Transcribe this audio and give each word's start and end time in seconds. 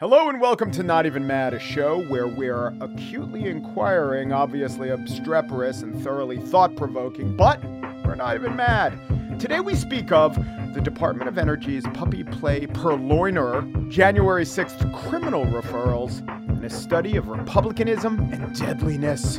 Hello 0.00 0.28
and 0.28 0.40
welcome 0.40 0.72
to 0.72 0.82
Not 0.82 1.06
Even 1.06 1.24
Mad, 1.24 1.54
a 1.54 1.60
show 1.60 2.02
where 2.06 2.26
we're 2.26 2.76
acutely 2.80 3.48
inquiring, 3.48 4.32
obviously 4.32 4.90
obstreperous 4.90 5.82
and 5.82 6.02
thoroughly 6.02 6.36
thought 6.36 6.74
provoking, 6.74 7.36
but 7.36 7.62
we're 8.04 8.16
not 8.16 8.34
even 8.34 8.56
mad. 8.56 8.98
Today 9.38 9.60
we 9.60 9.76
speak 9.76 10.10
of 10.10 10.34
the 10.74 10.80
Department 10.80 11.28
of 11.28 11.38
Energy's 11.38 11.84
puppy 11.94 12.24
play 12.24 12.66
purloiner, 12.66 13.88
January 13.88 14.44
6th 14.44 14.92
criminal 15.08 15.44
referrals, 15.46 16.28
and 16.48 16.64
a 16.64 16.70
study 16.70 17.16
of 17.16 17.28
republicanism 17.28 18.18
and 18.32 18.52
deadliness. 18.58 19.38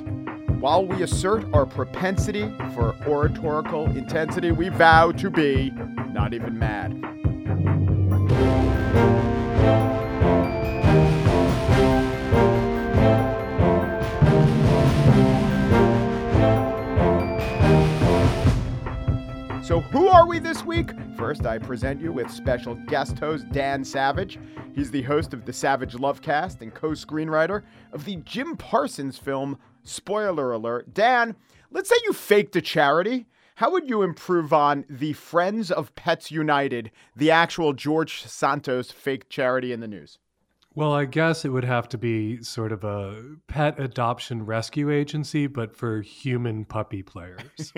While 0.62 0.86
we 0.86 1.04
assert 1.04 1.44
our 1.54 1.66
propensity 1.66 2.50
for 2.74 2.96
oratorical 3.06 3.88
intensity, 3.88 4.54
we 4.54 4.70
vow 4.70 5.12
to 5.12 5.30
be 5.30 5.72
not 6.14 6.34
even 6.34 6.58
mad. 6.58 7.15
So, 19.76 19.82
who 19.82 20.08
are 20.08 20.26
we 20.26 20.40
this 20.40 20.64
week? 20.64 20.92
First, 21.18 21.46
I 21.46 21.58
present 21.58 22.00
you 22.00 22.14
with 22.14 22.32
special 22.32 22.76
guest 22.88 23.20
host 23.20 23.50
Dan 23.52 23.84
Savage. 23.84 24.40
He's 24.74 24.90
the 24.90 25.02
host 25.02 25.34
of 25.34 25.44
the 25.44 25.52
Savage 25.52 25.96
Lovecast 25.96 26.62
and 26.62 26.74
co 26.74 26.92
screenwriter 26.92 27.64
of 27.92 28.06
the 28.06 28.16
Jim 28.16 28.56
Parsons 28.56 29.18
film, 29.18 29.58
Spoiler 29.84 30.54
Alert. 30.54 30.94
Dan, 30.94 31.36
let's 31.72 31.90
say 31.90 31.96
you 32.06 32.14
faked 32.14 32.56
a 32.56 32.62
charity. 32.62 33.26
How 33.56 33.70
would 33.70 33.90
you 33.90 34.02
improve 34.02 34.54
on 34.54 34.86
the 34.90 35.12
Friends 35.12 35.72
of 35.72 35.94
Pets 35.96 36.32
United, 36.32 36.90
the 37.14 37.32
actual 37.32 37.74
George 37.74 38.24
Santos 38.24 38.92
fake 38.92 39.28
charity 39.28 39.74
in 39.74 39.82
the 39.82 39.90
news? 39.90 40.20
Well, 40.78 40.92
I 40.92 41.06
guess 41.06 41.46
it 41.46 41.50
would 41.50 41.64
have 41.64 41.88
to 41.90 41.98
be 41.98 42.44
sort 42.44 42.74
of 42.74 42.84
a 42.84 43.38
pet 43.48 43.80
adoption 43.80 44.46
rescue 44.46 44.92
agency, 44.92 45.48
but 45.48 45.74
for 45.74 46.02
human 46.02 46.66
puppy 46.66 47.02
players. 47.02 47.72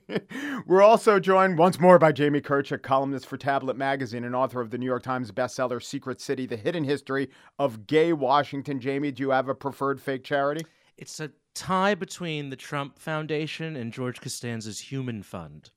We're 0.66 0.80
also 0.80 1.20
joined 1.20 1.58
once 1.58 1.78
more 1.78 1.98
by 1.98 2.12
Jamie 2.12 2.40
Kirchick, 2.40 2.80
columnist 2.80 3.26
for 3.26 3.36
Tablet 3.36 3.76
Magazine 3.76 4.24
and 4.24 4.34
author 4.34 4.62
of 4.62 4.70
the 4.70 4.78
New 4.78 4.86
York 4.86 5.02
Times 5.02 5.30
bestseller 5.32 5.82
Secret 5.82 6.18
City, 6.18 6.46
The 6.46 6.56
Hidden 6.56 6.84
History 6.84 7.28
of 7.58 7.86
Gay 7.86 8.14
Washington. 8.14 8.80
Jamie, 8.80 9.12
do 9.12 9.22
you 9.22 9.30
have 9.30 9.50
a 9.50 9.54
preferred 9.54 10.00
fake 10.00 10.24
charity? 10.24 10.64
It's 10.96 11.20
a 11.20 11.32
tie 11.54 11.94
between 11.94 12.48
the 12.48 12.56
Trump 12.56 12.98
Foundation 12.98 13.76
and 13.76 13.92
George 13.92 14.18
Costanza's 14.22 14.80
Human 14.80 15.22
Fund. 15.22 15.72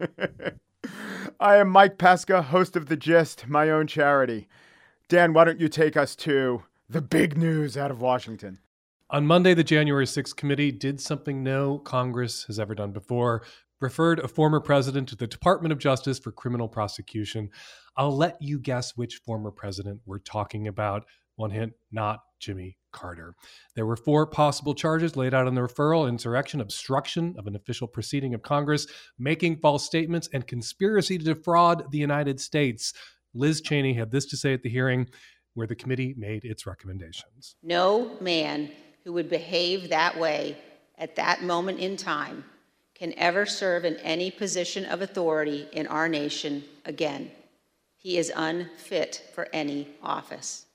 I 1.38 1.56
am 1.56 1.68
Mike 1.68 1.96
Pesca, 1.96 2.42
host 2.42 2.74
of 2.74 2.86
The 2.86 2.96
Gist, 2.96 3.46
my 3.46 3.70
own 3.70 3.86
charity. 3.86 4.48
Dan, 5.08 5.34
why 5.34 5.44
don't 5.44 5.60
you 5.60 5.68
take 5.68 5.96
us 5.96 6.16
to 6.16 6.62
the 6.88 7.02
big 7.02 7.36
news 7.36 7.76
out 7.76 7.90
of 7.90 8.00
Washington? 8.00 8.58
On 9.10 9.26
Monday, 9.26 9.52
the 9.52 9.62
January 9.62 10.06
6th 10.06 10.34
committee 10.34 10.72
did 10.72 10.98
something 10.98 11.42
no 11.42 11.78
Congress 11.78 12.44
has 12.44 12.58
ever 12.58 12.74
done 12.74 12.90
before 12.90 13.42
referred 13.80 14.18
a 14.20 14.28
former 14.28 14.60
president 14.60 15.06
to 15.10 15.16
the 15.16 15.26
Department 15.26 15.72
of 15.72 15.78
Justice 15.78 16.18
for 16.18 16.32
criminal 16.32 16.68
prosecution. 16.68 17.50
I'll 17.98 18.16
let 18.16 18.40
you 18.40 18.58
guess 18.58 18.96
which 18.96 19.16
former 19.16 19.50
president 19.50 20.00
we're 20.06 20.20
talking 20.20 20.68
about. 20.68 21.04
One 21.36 21.50
hint, 21.50 21.74
not 21.92 22.20
Jimmy 22.38 22.78
Carter. 22.92 23.34
There 23.74 23.84
were 23.84 23.96
four 23.96 24.26
possible 24.26 24.74
charges 24.74 25.16
laid 25.16 25.34
out 25.34 25.48
in 25.48 25.54
the 25.54 25.60
referral 25.60 26.08
insurrection, 26.08 26.60
obstruction 26.60 27.34
of 27.36 27.46
an 27.46 27.56
official 27.56 27.88
proceeding 27.88 28.32
of 28.32 28.42
Congress, 28.42 28.86
making 29.18 29.58
false 29.58 29.84
statements, 29.84 30.28
and 30.32 30.46
conspiracy 30.46 31.18
to 31.18 31.24
defraud 31.24 31.90
the 31.90 31.98
United 31.98 32.40
States. 32.40 32.94
Liz 33.34 33.60
Cheney 33.60 33.94
had 33.94 34.10
this 34.10 34.26
to 34.26 34.36
say 34.36 34.54
at 34.54 34.62
the 34.62 34.70
hearing 34.70 35.08
where 35.54 35.66
the 35.66 35.74
committee 35.74 36.14
made 36.16 36.44
its 36.44 36.66
recommendations. 36.66 37.56
No 37.62 38.16
man 38.20 38.70
who 39.04 39.12
would 39.12 39.28
behave 39.28 39.88
that 39.90 40.18
way 40.18 40.56
at 40.98 41.16
that 41.16 41.42
moment 41.42 41.78
in 41.78 41.96
time 41.96 42.44
can 42.94 43.12
ever 43.16 43.44
serve 43.44 43.84
in 43.84 43.96
any 43.96 44.30
position 44.30 44.84
of 44.84 45.02
authority 45.02 45.68
in 45.72 45.86
our 45.88 46.08
nation 46.08 46.64
again. 46.84 47.30
He 47.96 48.18
is 48.18 48.32
unfit 48.34 49.30
for 49.34 49.48
any 49.52 49.88
office. 50.02 50.66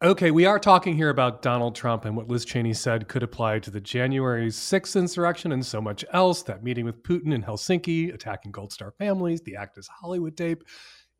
Okay, 0.00 0.30
we 0.30 0.46
are 0.46 0.60
talking 0.60 0.94
here 0.94 1.08
about 1.08 1.42
Donald 1.42 1.74
Trump 1.74 2.04
and 2.04 2.16
what 2.16 2.28
Liz 2.28 2.44
Cheney 2.44 2.72
said 2.72 3.08
could 3.08 3.24
apply 3.24 3.58
to 3.58 3.70
the 3.70 3.80
January 3.80 4.46
6th 4.46 4.96
insurrection 4.96 5.50
and 5.50 5.66
so 5.66 5.80
much 5.80 6.04
else 6.12 6.42
that 6.44 6.62
meeting 6.62 6.84
with 6.84 7.02
Putin 7.02 7.34
in 7.34 7.42
Helsinki, 7.42 8.14
attacking 8.14 8.52
Gold 8.52 8.72
Star 8.72 8.92
families, 8.92 9.40
the 9.40 9.56
Access 9.56 9.88
Hollywood 9.88 10.36
tape. 10.36 10.62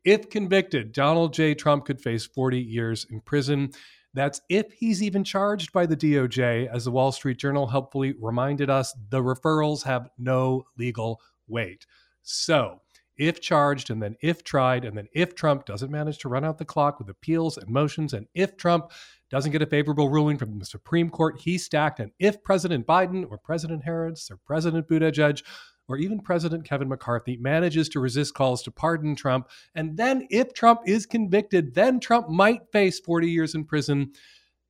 If 0.05 0.29
convicted, 0.29 0.93
Donald 0.93 1.33
J. 1.33 1.53
Trump 1.53 1.85
could 1.85 2.01
face 2.01 2.25
40 2.25 2.59
years 2.59 3.05
in 3.09 3.21
prison. 3.21 3.71
That's 4.13 4.41
if 4.49 4.71
he's 4.71 5.03
even 5.03 5.23
charged 5.23 5.71
by 5.71 5.85
the 5.85 5.97
DOJ. 5.97 6.67
As 6.67 6.85
the 6.85 6.91
Wall 6.91 7.11
Street 7.11 7.37
Journal 7.37 7.67
helpfully 7.67 8.15
reminded 8.19 8.69
us, 8.69 8.95
the 9.09 9.21
referrals 9.21 9.83
have 9.83 10.09
no 10.17 10.63
legal 10.77 11.21
weight. 11.47 11.85
So, 12.21 12.81
if 13.17 13.41
charged, 13.41 13.89
and 13.89 14.01
then 14.01 14.15
if 14.21 14.43
tried, 14.43 14.85
and 14.85 14.97
then 14.97 15.07
if 15.13 15.35
Trump 15.35 15.65
doesn't 15.65 15.91
manage 15.91 16.19
to 16.19 16.29
run 16.29 16.45
out 16.45 16.57
the 16.57 16.65
clock 16.65 16.97
with 16.97 17.09
appeals 17.09 17.57
and 17.57 17.69
motions, 17.69 18.13
and 18.13 18.27
if 18.33 18.55
Trump 18.55 18.91
doesn't 19.29 19.51
get 19.51 19.61
a 19.61 19.65
favorable 19.65 20.09
ruling 20.09 20.37
from 20.37 20.57
the 20.57 20.65
Supreme 20.65 21.09
Court, 21.09 21.39
he's 21.39 21.65
stacked. 21.65 21.99
And 21.99 22.11
if 22.17 22.41
President 22.41 22.87
Biden 22.87 23.29
or 23.29 23.37
President 23.37 23.83
Harris 23.83 24.31
or 24.31 24.37
President 24.37 24.87
Buttigieg 24.87 25.43
or 25.89 25.97
even 25.97 26.19
President 26.19 26.63
Kevin 26.63 26.87
McCarthy 26.87 27.35
manages 27.37 27.89
to 27.89 27.99
resist 27.99 28.33
calls 28.33 28.63
to 28.63 28.71
pardon 28.71 29.15
Trump. 29.15 29.49
And 29.75 29.97
then, 29.97 30.27
if 30.29 30.53
Trump 30.53 30.81
is 30.85 31.05
convicted, 31.05 31.73
then 31.73 31.99
Trump 31.99 32.29
might 32.29 32.71
face 32.71 32.99
40 32.99 33.29
years 33.29 33.55
in 33.55 33.65
prison. 33.65 34.13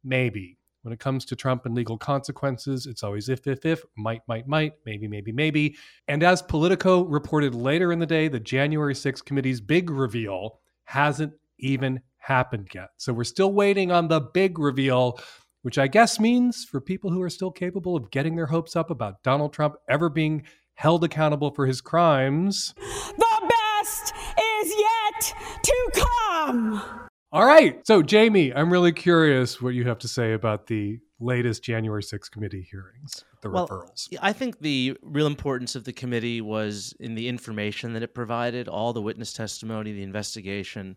Maybe. 0.04 0.58
When 0.82 0.94
it 0.94 1.00
comes 1.00 1.26
to 1.26 1.36
Trump 1.36 1.66
and 1.66 1.76
legal 1.76 1.98
consequences, 1.98 2.86
it's 2.86 3.04
always 3.04 3.28
if, 3.28 3.46
if, 3.46 3.66
if, 3.66 3.84
might, 3.98 4.22
might, 4.30 4.48
might, 4.48 4.74
maybe, 4.86 5.10
maybe, 5.10 5.34
maybe. 5.34 5.76
And 6.08 6.24
as 6.24 6.42
Politico 6.42 7.04
reported 7.04 7.54
later 7.54 7.92
in 7.92 8.00
the 8.00 8.06
day, 8.06 8.30
the 8.30 8.40
January 8.40 8.94
6th 8.94 9.26
committee's 9.26 9.60
big 9.60 9.90
reveal 9.90 10.62
hasn't 10.86 11.34
even 11.60 12.00
happened 12.20 12.70
yet. 12.74 12.90
So 12.98 13.12
we're 13.12 13.26
still 13.26 13.52
waiting 13.52 13.92
on 13.92 14.08
the 14.08 14.22
big 14.22 14.58
reveal, 14.58 15.20
which 15.64 15.78
I 15.78 15.88
guess 15.88 16.18
means 16.18 16.64
for 16.64 16.80
people 16.80 17.12
who 17.12 17.22
are 17.22 17.30
still 17.30 17.52
capable 17.52 17.98
of 17.98 18.10
getting 18.10 18.38
their 18.38 18.46
hopes 18.46 18.76
up 18.76 18.90
about 18.90 19.22
Donald 19.22 19.52
Trump 19.52 19.76
ever 19.90 20.10
being 20.10 20.44
held 20.80 21.04
accountable 21.04 21.52
for 21.52 21.66
his 21.66 21.82
crimes. 21.82 22.74
The 22.78 23.52
best 23.82 24.14
is 24.62 24.74
yet 24.80 25.36
to 25.62 25.92
come. 25.94 27.10
All 27.34 27.46
right. 27.46 27.86
So, 27.86 28.02
Jamie, 28.02 28.54
I'm 28.54 28.72
really 28.72 28.94
curious 28.94 29.62
what 29.62 29.74
you 29.74 29.84
have 29.84 30.00
to 30.00 30.08
say 30.08 30.32
about 30.32 30.68
the 30.68 31.00
latest 31.20 31.64
January 31.64 32.02
6th 32.02 32.32
committee 32.32 32.66
hearings, 32.72 33.26
the 33.42 33.50
well, 33.50 33.68
referrals. 33.68 34.08
I 34.22 34.32
think 34.32 34.62
the 34.62 34.98
real 35.02 35.28
importance 35.28 35.76
of 35.76 35.84
the 35.84 35.92
committee 35.92 36.40
was 36.40 36.94
in 37.02 37.14
the 37.14 37.28
information 37.28 37.92
that 37.92 38.02
it 38.02 38.14
provided, 38.14 38.70
all 38.70 38.94
the 38.94 39.02
witness 39.02 39.34
testimony, 39.34 39.92
the 39.92 40.02
investigation, 40.02 40.96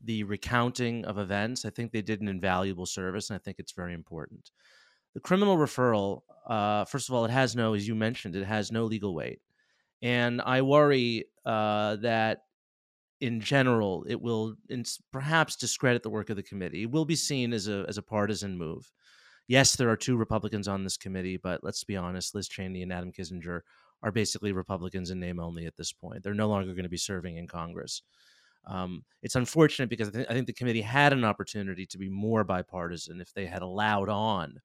the 0.00 0.22
recounting 0.22 1.04
of 1.06 1.18
events. 1.18 1.64
I 1.64 1.70
think 1.70 1.90
they 1.90 2.02
did 2.02 2.20
an 2.20 2.28
invaluable 2.28 2.86
service, 2.86 3.30
and 3.30 3.34
I 3.34 3.42
think 3.42 3.56
it's 3.58 3.72
very 3.72 3.94
important. 3.94 4.52
The 5.14 5.20
criminal 5.20 5.56
referral, 5.56 6.22
uh, 6.46 6.84
first 6.84 7.08
of 7.08 7.14
all, 7.14 7.24
it 7.24 7.30
has 7.30 7.54
no, 7.56 7.74
as 7.74 7.86
you 7.86 7.94
mentioned, 7.94 8.36
it 8.36 8.44
has 8.44 8.72
no 8.72 8.84
legal 8.84 9.14
weight. 9.14 9.40
And 10.02 10.42
I 10.42 10.62
worry 10.62 11.24
uh, 11.46 11.96
that 11.96 12.42
in 13.20 13.40
general, 13.40 14.04
it 14.08 14.20
will 14.20 14.56
perhaps 15.12 15.56
discredit 15.56 16.02
the 16.02 16.10
work 16.10 16.30
of 16.30 16.36
the 16.36 16.42
committee. 16.42 16.82
It 16.82 16.90
will 16.90 17.04
be 17.04 17.16
seen 17.16 17.52
as 17.52 17.68
a, 17.68 17.84
as 17.88 17.96
a 17.96 18.02
partisan 18.02 18.58
move. 18.58 18.92
Yes, 19.46 19.76
there 19.76 19.88
are 19.88 19.96
two 19.96 20.16
Republicans 20.16 20.68
on 20.68 20.84
this 20.84 20.96
committee, 20.96 21.36
but 21.36 21.62
let's 21.62 21.84
be 21.84 21.96
honest, 21.96 22.34
Liz 22.34 22.48
Cheney 22.48 22.82
and 22.82 22.92
Adam 22.92 23.12
Kinzinger 23.12 23.60
are 24.02 24.12
basically 24.12 24.52
Republicans 24.52 25.10
in 25.10 25.20
name 25.20 25.40
only 25.40 25.66
at 25.66 25.76
this 25.76 25.92
point. 25.92 26.22
They're 26.22 26.34
no 26.34 26.48
longer 26.48 26.72
going 26.72 26.84
to 26.84 26.90
be 26.90 26.96
serving 26.96 27.36
in 27.36 27.46
Congress. 27.46 28.02
Um, 28.66 29.04
it's 29.22 29.36
unfortunate 29.36 29.90
because 29.90 30.08
I, 30.08 30.12
th- 30.12 30.26
I, 30.30 30.32
think 30.32 30.46
the 30.46 30.54
committee 30.54 30.80
had 30.80 31.12
an 31.12 31.24
opportunity 31.24 31.84
to 31.86 31.98
be 31.98 32.08
more 32.08 32.44
bipartisan 32.44 33.20
if 33.20 33.32
they 33.34 33.44
had 33.44 33.60
allowed 33.60 34.08
on 34.08 34.60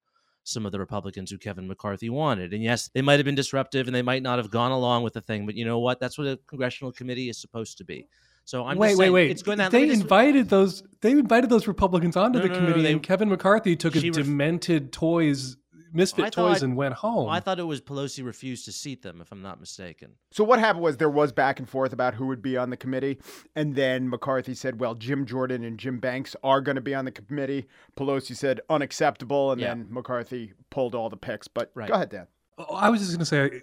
some 0.50 0.66
of 0.66 0.72
the 0.72 0.80
Republicans 0.80 1.32
who 1.32 1.38
Kevin 1.38 1.68
McCarthy 1.68 2.10
wanted. 2.10 2.54
And 2.54 2.64
yes, 2.64 2.90
they 2.94 3.02
might 3.02 3.20
have 3.20 3.26
been 3.26 3.36
disruptive 3.36 3.88
and 3.88 3.96
they 3.96 4.02
might 4.02 4.24
not 4.24 4.38
have 4.40 4.50
gone 4.50 4.72
along 4.72 5.04
with 5.04 5.14
the 5.14 5.22
thing, 5.22 5.46
but 5.46 5.56
you 5.56 5.66
know 5.66 5.80
what? 5.80 6.00
That's 6.00 6.18
what 6.18 6.28
a 6.28 6.38
congressional 6.48 6.92
committee 6.92 7.30
is 7.30 7.38
supposed 7.40 7.78
to 7.78 7.84
be. 7.86 8.08
So 8.46 8.66
I'm 8.66 8.78
wait, 8.78 8.98
wait, 8.98 9.12
wait. 9.12 9.30
It's 9.30 9.44
going 9.44 9.60
to, 9.60 9.70
they 9.70 9.90
invited 9.92 10.50
those. 10.50 10.82
They 11.02 11.12
invited 11.12 11.52
those 11.52 11.68
Republicans 11.68 12.18
onto 12.18 12.40
No, 12.40 12.44
the 12.44 12.50
no, 12.50 12.54
no, 12.56 12.60
committee, 12.62 12.82
they- 12.82 12.92
and 12.94 13.04
Kevin 13.04 13.30
McCarthy 13.30 13.76
took 13.76 13.94
his 13.94 14.04
ref- 14.06 14.14
demented 14.16 14.92
toys, 14.92 15.56
misfit 15.92 16.26
I 16.26 16.30
toys, 16.30 16.64
and 16.64 16.76
went 16.76 16.96
home. 16.96 17.30
I 17.30 17.40
thought 17.40 17.60
it 17.60 17.64
was 17.64 17.82
Pelosi 17.82 18.24
refused 18.26 18.66
to 18.66 18.72
seat 18.72 19.02
them, 19.02 19.22
if 19.22 19.32
I'm 19.32 19.42
not 19.42 19.60
mistaken. 19.60 20.14
So 20.32 20.44
what 20.44 20.60
happened 20.60 20.84
was 20.84 20.98
there 20.98 21.10
was 21.10 21.32
back 21.32 21.60
and 21.60 21.68
forth 21.68 21.94
about 21.94 22.14
who 22.16 22.28
would 22.28 22.42
be 22.42 22.58
on 22.58 22.70
the 22.70 22.78
committee, 22.78 23.20
and 23.56 23.76
then 23.76 24.10
McCarthy 24.10 24.54
said, 24.54 24.80
"Well, 24.80 24.96
Jim 24.96 25.26
Jordan 25.26 25.64
and 25.64 25.78
Jim 25.80 26.00
Banks 26.00 26.36
are 26.44 26.62
going 26.62 26.76
to 26.76 26.82
be 26.82 26.96
on 26.96 27.06
the 27.06 27.12
committee." 27.12 27.68
Pelosi 27.98 28.36
said, 28.36 28.62
"Unacceptable," 28.70 29.52
and 29.52 29.62
Yeah. 29.62 29.70
then 29.70 29.88
McCarthy 29.90 30.54
pulled 30.70 30.96
all 30.96 31.10
the 31.10 31.18
picks. 31.18 31.48
But 31.48 31.72
Right. 31.74 31.88
go 31.88 31.96
ahead, 31.96 32.10
Dan. 32.10 32.28
Oh, 32.62 32.76
I 32.76 32.90
was 32.90 33.00
just 33.00 33.12
going 33.12 33.20
to 33.20 33.26
say 33.26 33.62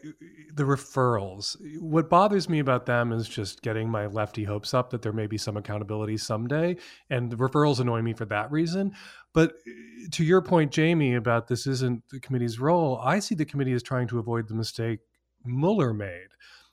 the 0.55 0.65
referrals. 0.65 1.55
What 1.81 2.09
bothers 2.09 2.49
me 2.49 2.61
about 2.61 2.87
them 2.87 3.13
is 3.13 3.29
just 3.29 3.61
getting 3.61 3.91
my 3.91 4.07
lefty 4.07 4.45
hopes 4.45 4.73
up 4.73 4.89
that 4.89 5.03
there 5.03 5.13
may 5.13 5.27
be 5.27 5.37
some 5.37 5.55
accountability 5.59 6.17
someday. 6.17 6.77
And 7.11 7.31
the 7.31 7.37
referrals 7.37 7.79
annoy 7.79 8.01
me 8.01 8.15
for 8.15 8.25
that 8.25 8.51
reason. 8.51 8.95
But 9.37 9.53
uh, 9.53 10.09
to 10.13 10.25
your 10.25 10.41
point, 10.41 10.73
Jamie, 10.73 11.15
about 11.15 11.47
this 11.47 11.67
isn't 11.67 12.03
the 12.11 12.19
committee's 12.19 12.59
role, 12.59 12.99
I 13.05 13.19
see 13.19 13.35
the 13.35 13.45
committee 13.45 13.75
as 13.75 13.83
trying 13.83 14.09
to 14.09 14.19
avoid 14.19 14.49
the 14.49 14.55
mistake 14.55 15.01
Mueller 15.45 15.93
made, 15.93 16.29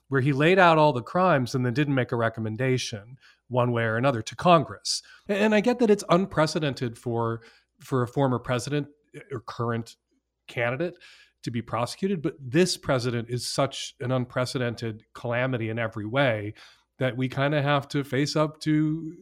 where 0.08 0.22
he 0.22 0.32
laid 0.32 0.58
out 0.58 0.78
all 0.78 0.94
the 0.94 1.02
crimes 1.02 1.54
and 1.54 1.66
then 1.66 1.74
didn't 1.74 1.94
make 1.94 2.14
a 2.14 2.16
recommendation 2.16 3.18
one 3.50 3.74
way 3.74 3.84
or 3.84 3.98
another 3.98 4.22
to 4.22 4.36
Congress. 4.38 5.04
And 5.28 5.54
I 5.54 5.60
get 5.60 5.80
that 5.80 5.90
it's 5.90 6.06
unprecedented 6.10 6.98
for 6.98 7.42
for 7.82 8.02
a 8.02 8.08
former 8.08 8.40
president 8.40 8.88
uh, 9.14 9.20
or 9.34 9.42
current 9.42 9.98
candidate 10.48 10.96
to 11.44 11.52
be 11.52 11.62
prosecuted. 11.62 12.22
But 12.22 12.36
this 12.40 12.78
president 12.78 13.30
is 13.30 13.46
such 13.46 13.94
an 14.00 14.14
unprecedented 14.14 15.04
calamity 15.14 15.70
in 15.70 15.78
every 15.78 16.06
way 16.06 16.54
that 17.00 17.18
we 17.18 17.28
kind 17.28 17.54
of 17.54 17.64
have 17.64 17.90
to 17.90 18.04
face 18.06 18.38
up 18.38 18.62
to, 18.62 19.14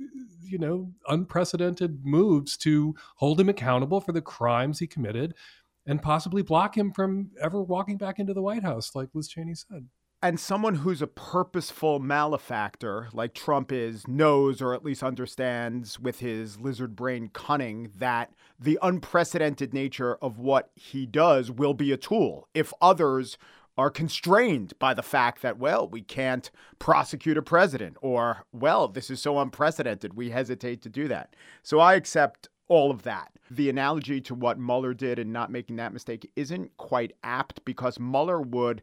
you 0.52 0.58
know, 0.58 0.92
unprecedented 1.08 2.06
moves 2.06 2.58
to 2.58 2.96
hold 3.16 3.40
him 3.40 3.50
accountable 3.50 4.02
for 4.02 4.12
the 4.12 4.22
crimes 4.22 4.80
he 4.80 4.88
committed 4.88 5.34
and 5.86 6.02
possibly 6.02 6.42
block 6.42 6.78
him 6.78 6.92
from 6.92 7.32
ever 7.42 7.62
walking 7.62 7.98
back 7.98 8.20
into 8.20 8.34
the 8.34 8.42
White 8.42 8.64
House, 8.64 8.94
like 8.94 9.10
Liz 9.14 9.28
Cheney 9.28 9.56
said. 9.56 9.88
And 10.24 10.40
someone 10.40 10.76
who's 10.76 11.02
a 11.02 11.08
purposeful 11.08 12.00
malefactor 12.00 13.10
like 13.12 13.34
Trump 13.34 13.72
is 13.72 14.08
knows 14.08 14.62
or 14.62 14.76
at 14.76 14.86
least 14.86 15.02
understands 15.02 16.00
with 16.00 16.20
his 16.20 16.60
lizard 16.60 16.96
brain 16.96 17.32
cunning 17.34 17.92
that 17.98 18.32
the 18.60 18.78
unprecedented 18.84 19.74
nature 19.74 20.18
of 20.22 20.38
what 20.38 20.70
he 20.76 21.08
does 21.08 21.50
will 21.50 21.74
be 21.74 21.92
a 21.92 21.98
tool. 21.98 22.48
If 22.54 22.72
others 22.80 23.40
are 23.82 23.90
constrained 23.90 24.74
by 24.80 24.94
the 24.94 25.02
fact 25.02 25.42
that 25.42 25.58
well 25.58 25.88
we 25.88 26.02
can't 26.02 26.52
prosecute 26.78 27.38
a 27.38 27.42
president 27.42 27.98
or 28.02 28.46
well 28.52 28.88
this 28.88 29.10
is 29.10 29.20
so 29.20 29.40
unprecedented 29.40 30.14
we 30.14 30.30
hesitate 30.30 30.82
to 30.82 30.90
do 30.90 31.08
that 31.08 31.36
so 31.64 31.80
i 31.80 31.96
accept 31.96 32.48
all 32.72 32.90
of 32.90 33.04
that. 33.04 33.34
The 33.52 33.70
analogy 33.70 34.22
to 34.22 34.34
what 34.34 34.58
Mueller 34.58 34.94
did 34.94 35.20
and 35.20 35.34
not 35.34 35.52
making 35.52 35.76
that 35.76 35.92
mistake 35.92 36.32
isn't 36.38 36.78
quite 36.78 37.12
apt 37.22 37.66
because 37.66 38.00
Mueller 38.00 38.40
would 38.40 38.82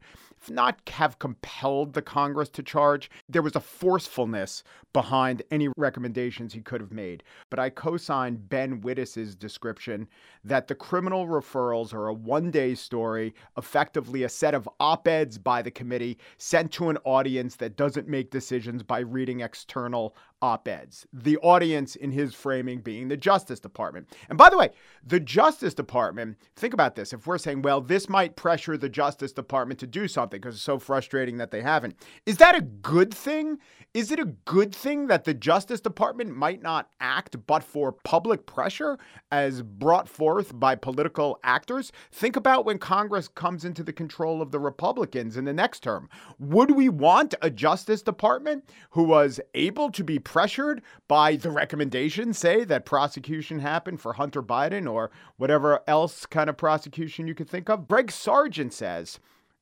not 0.50 0.78
have 0.90 1.18
compelled 1.18 1.94
the 1.94 2.02
Congress 2.02 2.50
to 2.50 2.62
charge. 2.62 3.10
There 3.30 3.40
was 3.40 3.56
a 3.56 3.60
forcefulness 3.60 4.62
behind 4.92 5.42
any 5.50 5.68
recommendations 5.78 6.52
he 6.52 6.60
could 6.60 6.82
have 6.82 6.92
made. 6.92 7.22
But 7.48 7.58
I 7.58 7.70
co 7.70 7.96
sign 7.96 8.36
Ben 8.36 8.82
Wittes's 8.82 9.34
description 9.34 10.06
that 10.44 10.68
the 10.68 10.74
criminal 10.74 11.26
referrals 11.26 11.94
are 11.94 12.08
a 12.08 12.12
one 12.12 12.50
day 12.50 12.74
story, 12.74 13.34
effectively 13.56 14.22
a 14.22 14.28
set 14.28 14.54
of 14.54 14.68
op 14.80 15.08
eds 15.08 15.38
by 15.38 15.62
the 15.62 15.70
committee 15.70 16.18
sent 16.36 16.72
to 16.72 16.90
an 16.90 16.98
audience 17.04 17.56
that 17.56 17.76
doesn't 17.76 18.06
make 18.06 18.30
decisions 18.30 18.82
by 18.82 18.98
reading 18.98 19.40
external 19.40 20.14
op 20.42 20.68
eds. 20.68 21.06
The 21.12 21.36
audience, 21.38 21.96
in 21.96 22.12
his 22.12 22.34
framing, 22.34 22.80
being 22.80 23.08
the 23.08 23.16
Justice 23.16 23.60
Department. 23.60 24.08
And 24.28 24.36
by 24.36 24.50
the 24.50 24.57
way, 24.58 24.70
the 25.06 25.20
Justice 25.20 25.74
Department, 25.74 26.36
think 26.56 26.74
about 26.74 26.96
this. 26.96 27.12
If 27.12 27.26
we're 27.26 27.38
saying, 27.38 27.62
well, 27.62 27.80
this 27.80 28.08
might 28.08 28.36
pressure 28.36 28.76
the 28.76 28.88
Justice 28.88 29.32
Department 29.32 29.80
to 29.80 29.86
do 29.86 30.08
something 30.08 30.40
because 30.40 30.56
it's 30.56 30.64
so 30.64 30.78
frustrating 30.78 31.38
that 31.38 31.50
they 31.50 31.62
haven't, 31.62 31.96
is 32.26 32.36
that 32.38 32.56
a 32.56 32.60
good 32.60 33.14
thing? 33.14 33.58
Is 33.94 34.12
it 34.12 34.18
a 34.18 34.26
good 34.26 34.74
thing 34.74 35.06
that 35.06 35.24
the 35.24 35.32
Justice 35.32 35.80
Department 35.80 36.36
might 36.36 36.62
not 36.62 36.90
act 37.00 37.46
but 37.46 37.64
for 37.64 37.90
public 37.90 38.44
pressure 38.44 38.98
as 39.32 39.62
brought 39.62 40.08
forth 40.08 40.58
by 40.58 40.74
political 40.74 41.40
actors? 41.42 41.90
Think 42.12 42.36
about 42.36 42.66
when 42.66 42.78
Congress 42.78 43.28
comes 43.28 43.64
into 43.64 43.82
the 43.82 43.92
control 43.92 44.42
of 44.42 44.50
the 44.50 44.60
Republicans 44.60 45.38
in 45.38 45.46
the 45.46 45.54
next 45.54 45.82
term. 45.82 46.10
Would 46.38 46.72
we 46.72 46.90
want 46.90 47.34
a 47.40 47.48
Justice 47.48 48.02
Department 48.02 48.68
who 48.90 49.04
was 49.04 49.40
able 49.54 49.90
to 49.92 50.04
be 50.04 50.18
pressured 50.18 50.82
by 51.08 51.36
the 51.36 51.50
recommendation, 51.50 52.34
say, 52.34 52.64
that 52.64 52.84
prosecution 52.84 53.58
happened 53.58 54.00
for 54.02 54.12
Hunter 54.12 54.42
Biden 54.48 54.90
or 54.90 55.10
whatever 55.36 55.80
else 55.86 56.26
kind 56.26 56.50
of 56.50 56.56
prosecution 56.56 57.28
you 57.28 57.34
could 57.34 57.48
think 57.48 57.68
of? 57.68 57.86
Greg 57.86 58.10
Sargent 58.10 58.72
says, 58.72 59.20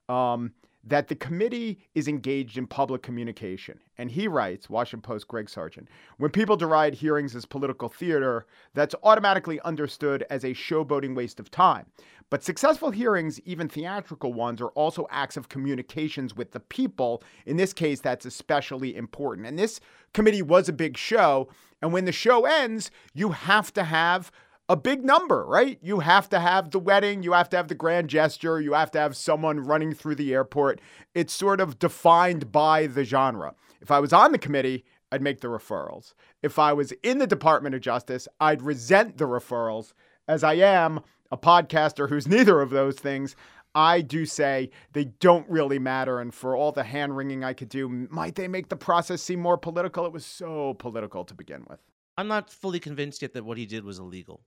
um, 0.08 0.52
that 0.86 1.08
the 1.08 1.16
committee 1.16 1.78
is 1.94 2.06
engaged 2.06 2.56
in 2.56 2.66
public 2.66 3.02
communication. 3.02 3.80
And 3.98 4.10
he 4.10 4.28
writes, 4.28 4.70
Washington 4.70 5.02
Post, 5.02 5.26
Greg 5.26 5.50
Sargent, 5.50 5.88
when 6.18 6.30
people 6.30 6.56
deride 6.56 6.94
hearings 6.94 7.34
as 7.34 7.44
political 7.44 7.88
theater, 7.88 8.46
that's 8.72 8.94
automatically 9.02 9.60
understood 9.62 10.24
as 10.30 10.44
a 10.44 10.50
showboating 10.50 11.16
waste 11.16 11.40
of 11.40 11.50
time. 11.50 11.86
But 12.30 12.44
successful 12.44 12.90
hearings, 12.90 13.40
even 13.40 13.68
theatrical 13.68 14.32
ones, 14.32 14.60
are 14.60 14.70
also 14.70 15.06
acts 15.10 15.36
of 15.36 15.48
communications 15.48 16.36
with 16.36 16.52
the 16.52 16.60
people. 16.60 17.22
In 17.46 17.56
this 17.56 17.72
case, 17.72 18.00
that's 18.00 18.26
especially 18.26 18.96
important. 18.96 19.46
And 19.46 19.58
this 19.58 19.80
committee 20.12 20.42
was 20.42 20.68
a 20.68 20.72
big 20.72 20.96
show. 20.96 21.48
And 21.82 21.92
when 21.92 22.04
the 22.04 22.12
show 22.12 22.44
ends, 22.44 22.90
you 23.12 23.30
have 23.30 23.72
to 23.74 23.84
have 23.84 24.30
a 24.68 24.76
big 24.76 25.04
number, 25.04 25.44
right? 25.46 25.78
You 25.80 26.00
have 26.00 26.28
to 26.30 26.40
have 26.40 26.70
the 26.70 26.78
wedding, 26.78 27.22
you 27.22 27.32
have 27.32 27.48
to 27.50 27.56
have 27.56 27.68
the 27.68 27.74
grand 27.74 28.08
gesture, 28.08 28.60
you 28.60 28.72
have 28.72 28.90
to 28.92 28.98
have 28.98 29.16
someone 29.16 29.60
running 29.60 29.92
through 29.92 30.16
the 30.16 30.34
airport. 30.34 30.80
It's 31.14 31.32
sort 31.32 31.60
of 31.60 31.78
defined 31.78 32.50
by 32.50 32.86
the 32.86 33.04
genre. 33.04 33.54
If 33.80 33.90
I 33.90 34.00
was 34.00 34.12
on 34.12 34.32
the 34.32 34.38
committee, 34.38 34.84
I'd 35.12 35.22
make 35.22 35.40
the 35.40 35.48
referrals. 35.48 36.14
If 36.42 36.58
I 36.58 36.72
was 36.72 36.92
in 37.02 37.18
the 37.18 37.26
Department 37.26 37.74
of 37.74 37.80
Justice, 37.80 38.26
I'd 38.40 38.62
resent 38.62 39.18
the 39.18 39.26
referrals. 39.26 39.92
As 40.26 40.42
I 40.42 40.54
am 40.54 41.00
a 41.30 41.36
podcaster 41.36 42.08
who's 42.08 42.26
neither 42.28 42.60
of 42.60 42.70
those 42.70 42.96
things, 42.96 43.36
I 43.74 44.00
do 44.00 44.26
say 44.26 44.70
they 44.94 45.04
don't 45.04 45.48
really 45.48 45.78
matter. 45.78 46.18
And 46.18 46.34
for 46.34 46.56
all 46.56 46.72
the 46.72 46.82
hand 46.82 47.16
wringing 47.16 47.44
I 47.44 47.52
could 47.52 47.68
do, 47.68 47.88
might 48.10 48.34
they 48.34 48.48
make 48.48 48.68
the 48.68 48.76
process 48.76 49.22
seem 49.22 49.38
more 49.38 49.58
political? 49.58 50.06
It 50.06 50.12
was 50.12 50.26
so 50.26 50.74
political 50.74 51.24
to 51.24 51.34
begin 51.34 51.64
with. 51.68 51.78
I'm 52.18 52.28
not 52.28 52.50
fully 52.50 52.80
convinced 52.80 53.22
yet 53.22 53.34
that 53.34 53.44
what 53.44 53.58
he 53.58 53.66
did 53.66 53.84
was 53.84 53.98
illegal. 53.98 54.40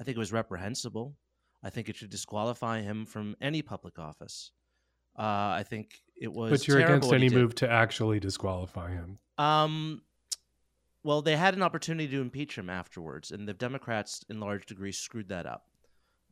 I 0.00 0.04
think 0.04 0.16
it 0.16 0.20
was 0.20 0.32
reprehensible. 0.32 1.14
I 1.62 1.70
think 1.70 1.88
it 1.88 1.96
should 1.96 2.10
disqualify 2.10 2.80
him 2.80 3.04
from 3.04 3.36
any 3.40 3.60
public 3.60 3.98
office. 3.98 4.50
Uh, 5.18 5.22
I 5.58 5.64
think 5.68 6.00
it 6.16 6.32
was. 6.32 6.50
But 6.50 6.66
you're 6.66 6.78
against 6.78 7.12
any 7.12 7.28
move 7.28 7.54
to 7.56 7.70
actually 7.70 8.18
disqualify 8.18 8.92
him. 8.92 9.18
Um, 9.36 10.02
well, 11.02 11.20
they 11.20 11.36
had 11.36 11.54
an 11.54 11.62
opportunity 11.62 12.08
to 12.08 12.20
impeach 12.20 12.56
him 12.56 12.70
afterwards, 12.70 13.30
and 13.30 13.46
the 13.46 13.52
Democrats, 13.52 14.24
in 14.30 14.40
large 14.40 14.66
degree, 14.66 14.92
screwed 14.92 15.28
that 15.28 15.46
up. 15.46 15.66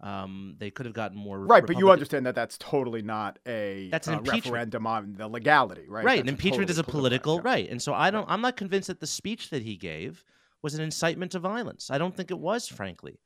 Um, 0.01 0.55
they 0.59 0.71
could 0.71 0.87
have 0.87 0.95
gotten 0.95 1.19
more 1.19 1.39
right, 1.39 1.57
Republican... 1.57 1.75
but 1.75 1.79
you 1.81 1.91
understand 1.91 2.27
that 2.27 2.37
that's 2.37 2.57
totally 2.57 3.03
not 3.03 3.41
a 3.47 3.89
that's 3.91 4.07
an 4.07 4.15
uh, 4.15 4.21
referendum 4.21 4.87
on 4.87 5.15
the 5.19 5.27
legality, 5.27 5.87
right? 5.89 6.05
Right, 6.05 6.21
an 6.21 6.29
impeachment 6.29 6.69
totally 6.69 6.73
is 6.73 6.79
a 6.79 6.85
political, 6.85 7.39
political 7.39 7.51
right, 7.51 7.69
and 7.69 7.83
so 7.83 7.93
I 7.93 8.11
don't. 8.11 8.25
I'm 8.31 8.41
not 8.41 8.57
convinced 8.57 8.87
that 8.87 9.01
the 9.01 9.09
speech 9.09 9.51
that 9.51 9.63
he 9.63 9.77
gave 9.77 10.25
was 10.63 10.75
an 10.75 10.83
incitement 10.83 11.33
to 11.33 11.41
violence. 11.41 11.91
I 11.91 11.99
don't 11.99 12.17
think 12.17 12.31
it 12.31 12.39
was, 12.39 12.69
frankly. 12.69 13.19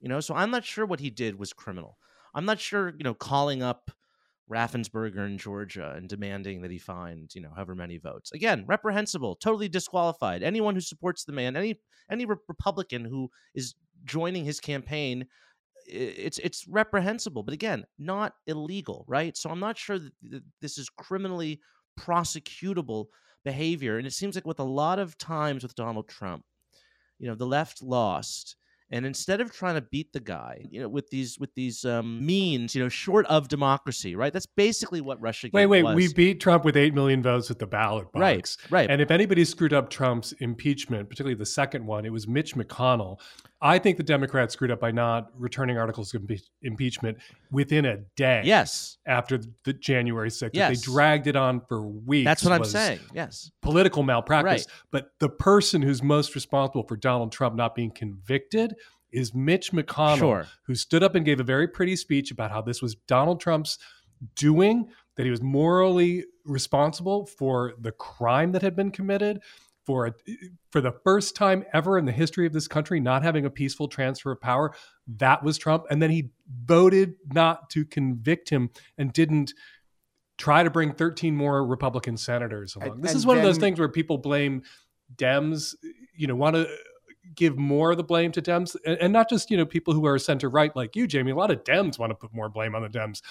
You 0.00 0.08
know, 0.08 0.20
so 0.20 0.34
I'm 0.34 0.50
not 0.50 0.64
sure 0.64 0.86
what 0.86 1.00
he 1.00 1.10
did 1.10 1.38
was 1.38 1.52
criminal. 1.52 1.98
I'm 2.34 2.44
not 2.44 2.60
sure, 2.60 2.94
you 2.96 3.04
know, 3.04 3.14
calling 3.14 3.62
up 3.62 3.90
Raffensperger 4.50 5.26
in 5.26 5.38
Georgia 5.38 5.92
and 5.96 6.08
demanding 6.08 6.62
that 6.62 6.70
he 6.70 6.78
find, 6.78 7.32
you 7.34 7.40
know, 7.40 7.50
however 7.54 7.74
many 7.74 7.98
votes. 7.98 8.32
Again, 8.32 8.64
reprehensible, 8.66 9.36
totally 9.36 9.68
disqualified. 9.68 10.42
Anyone 10.42 10.74
who 10.74 10.80
supports 10.80 11.24
the 11.24 11.32
man, 11.32 11.56
any 11.56 11.80
any 12.10 12.24
Republican 12.24 13.04
who 13.04 13.30
is 13.54 13.74
joining 14.04 14.44
his 14.44 14.58
campaign, 14.58 15.26
it's 15.86 16.38
it's 16.38 16.66
reprehensible. 16.66 17.42
But 17.42 17.54
again, 17.54 17.84
not 17.98 18.34
illegal, 18.46 19.04
right? 19.06 19.36
So 19.36 19.50
I'm 19.50 19.60
not 19.60 19.78
sure 19.78 19.98
that 19.98 20.42
this 20.60 20.78
is 20.78 20.88
criminally 20.88 21.60
prosecutable 21.98 23.06
behavior. 23.44 23.98
And 23.98 24.06
it 24.06 24.12
seems 24.12 24.34
like 24.34 24.46
with 24.46 24.60
a 24.60 24.64
lot 24.64 24.98
of 24.98 25.16
times 25.16 25.62
with 25.62 25.74
Donald 25.74 26.08
Trump, 26.08 26.44
you 27.18 27.28
know, 27.28 27.34
the 27.34 27.46
left 27.46 27.82
lost 27.82 28.56
and 28.90 29.06
instead 29.06 29.40
of 29.40 29.52
trying 29.52 29.76
to 29.76 29.80
beat 29.80 30.12
the 30.12 30.20
guy, 30.20 30.64
you 30.70 30.80
know, 30.80 30.88
with 30.88 31.08
these 31.10 31.38
with 31.38 31.54
these 31.54 31.84
um, 31.84 32.24
means, 32.24 32.74
you 32.74 32.82
know, 32.82 32.88
short 32.88 33.24
of 33.26 33.48
democracy, 33.48 34.16
right? 34.16 34.32
That's 34.32 34.46
basically 34.46 35.00
what 35.00 35.20
Russia. 35.20 35.48
Wait, 35.52 35.66
wait, 35.66 35.84
was. 35.84 35.94
we 35.94 36.12
beat 36.12 36.40
Trump 36.40 36.64
with 36.64 36.76
eight 36.76 36.92
million 36.92 37.22
votes 37.22 37.50
at 37.50 37.58
the 37.58 37.66
ballot 37.66 38.10
box, 38.12 38.20
right? 38.20 38.56
Right. 38.70 38.90
And 38.90 39.00
if 39.00 39.10
anybody 39.10 39.44
screwed 39.44 39.72
up 39.72 39.90
Trump's 39.90 40.32
impeachment, 40.40 41.08
particularly 41.08 41.36
the 41.36 41.46
second 41.46 41.86
one, 41.86 42.04
it 42.04 42.12
was 42.12 42.26
Mitch 42.26 42.56
McConnell. 42.56 43.20
I 43.62 43.78
think 43.78 43.98
the 43.98 44.02
Democrats 44.02 44.54
screwed 44.54 44.70
up 44.70 44.80
by 44.80 44.90
not 44.90 45.30
returning 45.36 45.76
articles 45.76 46.14
of 46.14 46.22
impe- 46.22 46.48
impeachment 46.62 47.18
within 47.50 47.84
a 47.84 47.98
day. 48.16 48.42
Yes. 48.44 48.96
After 49.06 49.38
the 49.64 49.74
January 49.74 50.30
6th. 50.30 50.50
Yes. 50.54 50.80
They 50.80 50.92
dragged 50.92 51.26
it 51.26 51.36
on 51.36 51.60
for 51.68 51.82
weeks. 51.82 52.24
That's 52.24 52.42
what 52.42 52.52
I'm 52.52 52.64
saying. 52.64 53.00
Yes. 53.14 53.50
Political 53.60 54.02
malpractice. 54.04 54.66
Right. 54.66 54.84
But 54.90 55.10
the 55.18 55.28
person 55.28 55.82
who's 55.82 56.02
most 56.02 56.34
responsible 56.34 56.84
for 56.84 56.96
Donald 56.96 57.32
Trump 57.32 57.54
not 57.54 57.74
being 57.74 57.90
convicted 57.90 58.74
is 59.12 59.34
Mitch 59.34 59.72
McConnell, 59.72 60.18
sure. 60.18 60.46
who 60.62 60.74
stood 60.74 61.02
up 61.02 61.14
and 61.14 61.24
gave 61.24 61.40
a 61.40 61.44
very 61.44 61.68
pretty 61.68 61.96
speech 61.96 62.30
about 62.30 62.50
how 62.50 62.62
this 62.62 62.80
was 62.80 62.94
Donald 62.94 63.40
Trump's 63.40 63.78
doing, 64.36 64.88
that 65.16 65.24
he 65.24 65.30
was 65.30 65.42
morally 65.42 66.24
responsible 66.44 67.26
for 67.26 67.74
the 67.78 67.92
crime 67.92 68.52
that 68.52 68.62
had 68.62 68.76
been 68.76 68.90
committed 68.90 69.40
for 69.86 70.06
a, 70.06 70.14
for 70.70 70.80
the 70.80 70.92
first 71.04 71.34
time 71.34 71.64
ever 71.72 71.98
in 71.98 72.04
the 72.04 72.12
history 72.12 72.46
of 72.46 72.52
this 72.52 72.68
country 72.68 73.00
not 73.00 73.22
having 73.22 73.44
a 73.44 73.50
peaceful 73.50 73.88
transfer 73.88 74.32
of 74.32 74.40
power. 74.40 74.72
That 75.16 75.42
was 75.42 75.58
Trump, 75.58 75.86
and 75.90 76.00
then 76.00 76.10
he 76.10 76.30
voted 76.64 77.14
not 77.32 77.70
to 77.70 77.84
convict 77.84 78.50
him 78.50 78.70
and 78.98 79.12
didn't 79.12 79.54
try 80.38 80.62
to 80.62 80.70
bring 80.70 80.92
13 80.92 81.36
more 81.36 81.64
Republican 81.66 82.16
senators 82.16 82.74
along. 82.74 82.92
And- 82.92 83.04
this 83.04 83.14
is 83.14 83.26
one 83.26 83.36
of 83.36 83.42
those 83.42 83.58
things 83.58 83.78
where 83.78 83.88
people 83.88 84.18
blame 84.18 84.62
Dems, 85.16 85.74
you 86.16 86.26
know, 86.26 86.34
want 86.34 86.56
to 86.56 86.68
give 87.34 87.58
more 87.58 87.90
of 87.90 87.96
the 87.96 88.04
blame 88.04 88.32
to 88.32 88.42
Dems 88.42 88.76
and, 88.86 88.98
and 88.98 89.12
not 89.12 89.28
just, 89.28 89.50
you 89.50 89.56
know, 89.56 89.66
people 89.66 89.92
who 89.94 90.06
are 90.06 90.18
center 90.18 90.48
right 90.48 90.74
like 90.74 90.96
you, 90.96 91.06
Jamie. 91.06 91.32
A 91.32 91.36
lot 91.36 91.50
of 91.50 91.62
Dems 91.64 91.98
want 91.98 92.10
to 92.10 92.14
put 92.14 92.32
more 92.34 92.48
blame 92.48 92.74
on 92.74 92.82
the 92.82 92.88
Dems. 92.88 93.22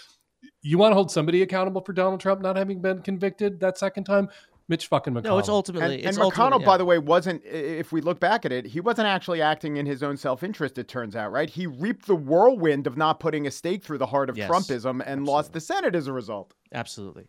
You 0.61 0.77
want 0.77 0.91
to 0.91 0.95
hold 0.95 1.11
somebody 1.11 1.41
accountable 1.41 1.81
for 1.81 1.93
Donald 1.93 2.19
Trump 2.19 2.41
not 2.41 2.55
having 2.55 2.81
been 2.81 3.01
convicted 3.01 3.59
that 3.59 3.77
second 3.77 4.03
time? 4.05 4.29
Mitch 4.69 4.87
fucking 4.87 5.13
McConnell. 5.13 5.23
No, 5.23 5.37
it's 5.39 5.47
And, 5.49 5.53
ultimately. 5.55 5.95
and 5.95 6.05
it's 6.05 6.17
McConnell, 6.17 6.23
ultimately- 6.23 6.65
by 6.65 6.73
yeah. 6.73 6.77
the 6.77 6.85
way, 6.85 6.97
wasn't, 6.99 7.43
if 7.43 7.91
we 7.91 7.99
look 8.01 8.19
back 8.19 8.45
at 8.45 8.51
it, 8.51 8.67
he 8.67 8.79
wasn't 8.79 9.07
actually 9.07 9.41
acting 9.41 9.75
in 9.77 9.85
his 9.85 10.01
own 10.03 10.15
self 10.15 10.43
interest, 10.43 10.77
it 10.77 10.87
turns 10.87 11.15
out, 11.15 11.31
right? 11.31 11.49
He 11.49 11.65
reaped 11.67 12.05
the 12.05 12.15
whirlwind 12.15 12.87
of 12.87 12.95
not 12.95 13.19
putting 13.19 13.47
a 13.47 13.51
stake 13.51 13.83
through 13.83 13.97
the 13.97 14.05
heart 14.05 14.29
of 14.29 14.37
Yes, 14.37 14.49
Trumpism 14.49 15.01
and 15.05 15.25
lost 15.25 15.51
the 15.53 15.59
Senate 15.59 15.95
as 15.95 16.07
a 16.07 16.13
result. 16.13 16.53
Absolutely. 16.73 17.27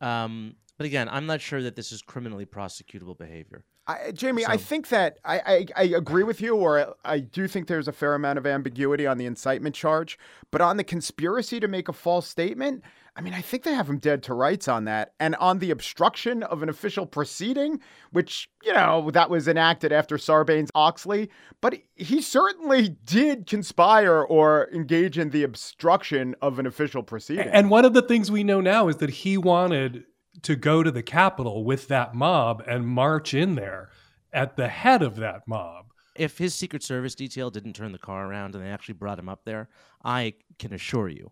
Um, 0.00 0.56
but 0.76 0.86
again, 0.86 1.08
I'm 1.08 1.26
not 1.26 1.40
sure 1.40 1.62
that 1.62 1.76
this 1.76 1.92
is 1.92 2.02
criminally 2.02 2.44
prosecutable 2.44 3.16
behavior. 3.16 3.64
I, 3.86 4.12
Jamie, 4.12 4.46
I 4.46 4.56
think 4.56 4.88
that 4.88 5.18
I, 5.24 5.40
I, 5.40 5.66
I 5.76 5.82
agree 5.82 6.22
with 6.22 6.40
you, 6.40 6.54
or 6.54 6.94
I 7.04 7.18
do 7.18 7.48
think 7.48 7.66
there's 7.66 7.88
a 7.88 7.92
fair 7.92 8.14
amount 8.14 8.38
of 8.38 8.46
ambiguity 8.46 9.06
on 9.06 9.18
the 9.18 9.26
incitement 9.26 9.74
charge. 9.74 10.18
But 10.52 10.60
on 10.60 10.76
the 10.76 10.84
conspiracy 10.84 11.58
to 11.58 11.66
make 11.66 11.88
a 11.88 11.92
false 11.92 12.28
statement, 12.28 12.84
I 13.16 13.20
mean, 13.20 13.34
I 13.34 13.40
think 13.40 13.64
they 13.64 13.74
have 13.74 13.90
him 13.90 13.98
dead 13.98 14.22
to 14.24 14.34
rights 14.34 14.68
on 14.68 14.84
that. 14.84 15.12
And 15.18 15.34
on 15.36 15.58
the 15.58 15.70
obstruction 15.70 16.44
of 16.44 16.62
an 16.62 16.68
official 16.68 17.06
proceeding, 17.06 17.80
which, 18.12 18.48
you 18.62 18.72
know, 18.72 19.10
that 19.10 19.28
was 19.28 19.48
enacted 19.48 19.92
after 19.92 20.16
Sarbanes 20.16 20.70
Oxley, 20.74 21.28
but 21.60 21.74
he 21.94 22.22
certainly 22.22 22.96
did 23.04 23.46
conspire 23.46 24.22
or 24.22 24.70
engage 24.72 25.18
in 25.18 25.30
the 25.30 25.42
obstruction 25.42 26.36
of 26.40 26.58
an 26.58 26.66
official 26.66 27.02
proceeding. 27.02 27.48
And 27.48 27.68
one 27.68 27.84
of 27.84 27.94
the 27.94 28.02
things 28.02 28.30
we 28.30 28.44
know 28.44 28.60
now 28.60 28.88
is 28.88 28.96
that 28.98 29.10
he 29.10 29.36
wanted 29.36 30.04
to 30.42 30.56
go 30.56 30.82
to 30.82 30.90
the 30.90 31.02
Capitol 31.02 31.64
with 31.64 31.88
that 31.88 32.14
mob 32.14 32.62
and 32.66 32.86
march 32.86 33.34
in 33.34 33.54
there 33.54 33.90
at 34.32 34.56
the 34.56 34.68
head 34.68 35.02
of 35.02 35.16
that 35.16 35.46
mob. 35.46 35.86
If 36.14 36.38
his 36.38 36.54
Secret 36.54 36.82
Service 36.82 37.14
detail 37.14 37.50
didn't 37.50 37.74
turn 37.74 37.92
the 37.92 37.98
car 37.98 38.28
around 38.28 38.54
and 38.54 38.64
they 38.64 38.68
actually 38.68 38.94
brought 38.94 39.18
him 39.18 39.28
up 39.28 39.40
there, 39.44 39.68
I 40.04 40.34
can 40.58 40.72
assure 40.74 41.08
you 41.08 41.30